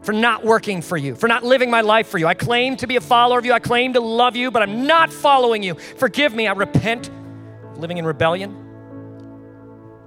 for 0.05 0.13
not 0.13 0.45
working 0.45 0.83
for 0.83 0.97
you, 0.97 1.15
for 1.15 1.27
not 1.27 1.43
living 1.43 1.71
my 1.71 1.81
life 1.81 2.07
for 2.07 2.19
you. 2.19 2.27
I 2.27 2.35
claim 2.35 2.77
to 2.77 2.87
be 2.87 2.95
a 2.95 3.01
follower 3.01 3.39
of 3.39 3.45
you. 3.45 3.53
I 3.53 3.59
claim 3.59 3.93
to 3.93 3.99
love 3.99 4.35
you, 4.35 4.51
but 4.51 4.61
I'm 4.61 4.85
not 4.85 5.11
following 5.11 5.63
you. 5.63 5.73
Forgive 5.73 6.33
me. 6.33 6.47
I 6.47 6.53
repent 6.53 7.09
living 7.75 7.97
in 7.97 8.05
rebellion, 8.05 8.55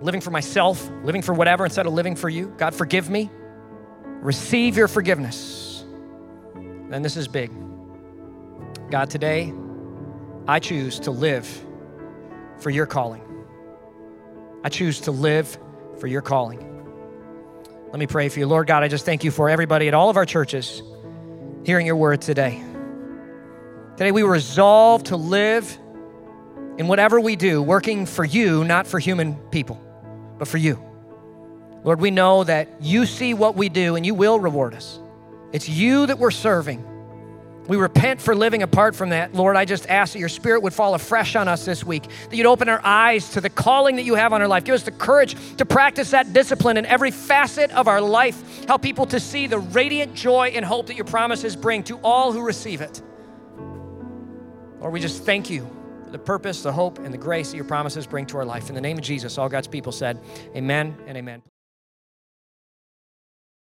living 0.00 0.20
for 0.20 0.30
myself, 0.30 0.88
living 1.02 1.20
for 1.20 1.34
whatever 1.34 1.64
instead 1.64 1.86
of 1.86 1.92
living 1.92 2.14
for 2.14 2.28
you. 2.28 2.54
God, 2.56 2.74
forgive 2.74 3.10
me. 3.10 3.28
Receive 4.04 4.76
your 4.76 4.88
forgiveness. 4.88 5.84
And 6.54 7.04
this 7.04 7.16
is 7.16 7.26
big. 7.26 7.50
God, 8.90 9.10
today, 9.10 9.52
I 10.46 10.60
choose 10.60 11.00
to 11.00 11.10
live 11.10 11.46
for 12.58 12.70
your 12.70 12.86
calling. 12.86 13.22
I 14.62 14.68
choose 14.68 15.00
to 15.00 15.10
live 15.10 15.58
for 15.98 16.06
your 16.06 16.22
calling. 16.22 16.67
Let 17.90 17.98
me 17.98 18.06
pray 18.06 18.28
for 18.28 18.38
you. 18.38 18.46
Lord 18.46 18.66
God, 18.66 18.82
I 18.82 18.88
just 18.88 19.06
thank 19.06 19.24
you 19.24 19.30
for 19.30 19.48
everybody 19.48 19.88
at 19.88 19.94
all 19.94 20.10
of 20.10 20.18
our 20.18 20.26
churches 20.26 20.82
hearing 21.64 21.86
your 21.86 21.96
word 21.96 22.20
today. 22.20 22.62
Today 23.96 24.12
we 24.12 24.22
resolve 24.22 25.04
to 25.04 25.16
live 25.16 25.78
in 26.76 26.86
whatever 26.86 27.18
we 27.18 27.34
do, 27.34 27.62
working 27.62 28.04
for 28.04 28.26
you, 28.26 28.62
not 28.62 28.86
for 28.86 28.98
human 28.98 29.36
people, 29.50 29.82
but 30.38 30.48
for 30.48 30.58
you. 30.58 30.82
Lord, 31.82 31.98
we 31.98 32.10
know 32.10 32.44
that 32.44 32.68
you 32.80 33.06
see 33.06 33.32
what 33.32 33.56
we 33.56 33.70
do 33.70 33.96
and 33.96 34.04
you 34.04 34.14
will 34.14 34.38
reward 34.38 34.74
us. 34.74 35.00
It's 35.52 35.66
you 35.66 36.04
that 36.06 36.18
we're 36.18 36.30
serving. 36.30 36.84
We 37.68 37.76
repent 37.76 38.22
for 38.22 38.34
living 38.34 38.62
apart 38.62 38.96
from 38.96 39.10
that. 39.10 39.34
Lord, 39.34 39.54
I 39.54 39.66
just 39.66 39.86
ask 39.88 40.14
that 40.14 40.18
your 40.18 40.30
spirit 40.30 40.62
would 40.62 40.72
fall 40.72 40.94
afresh 40.94 41.36
on 41.36 41.48
us 41.48 41.66
this 41.66 41.84
week, 41.84 42.04
that 42.30 42.34
you'd 42.34 42.46
open 42.46 42.70
our 42.70 42.80
eyes 42.82 43.28
to 43.32 43.42
the 43.42 43.50
calling 43.50 43.96
that 43.96 44.04
you 44.04 44.14
have 44.14 44.32
on 44.32 44.40
our 44.40 44.48
life. 44.48 44.64
Give 44.64 44.74
us 44.74 44.84
the 44.84 44.90
courage 44.90 45.36
to 45.58 45.66
practice 45.66 46.12
that 46.12 46.32
discipline 46.32 46.78
in 46.78 46.86
every 46.86 47.10
facet 47.10 47.70
of 47.72 47.86
our 47.86 48.00
life. 48.00 48.64
Help 48.64 48.80
people 48.80 49.04
to 49.06 49.20
see 49.20 49.46
the 49.46 49.58
radiant 49.58 50.14
joy 50.14 50.52
and 50.54 50.64
hope 50.64 50.86
that 50.86 50.96
your 50.96 51.04
promises 51.04 51.54
bring 51.54 51.82
to 51.84 51.98
all 52.02 52.32
who 52.32 52.40
receive 52.40 52.80
it. 52.80 53.02
Lord, 54.80 54.94
we 54.94 55.00
just 55.00 55.24
thank 55.24 55.50
you 55.50 55.68
for 56.04 56.10
the 56.10 56.18
purpose, 56.18 56.62
the 56.62 56.72
hope, 56.72 56.98
and 56.98 57.12
the 57.12 57.18
grace 57.18 57.50
that 57.50 57.56
your 57.56 57.66
promises 57.66 58.06
bring 58.06 58.24
to 58.26 58.38
our 58.38 58.46
life. 58.46 58.70
In 58.70 58.74
the 58.74 58.80
name 58.80 58.96
of 58.96 59.04
Jesus, 59.04 59.36
all 59.36 59.50
God's 59.50 59.68
people 59.68 59.92
said, 59.92 60.18
Amen 60.56 60.96
and 61.06 61.18
amen. 61.18 61.42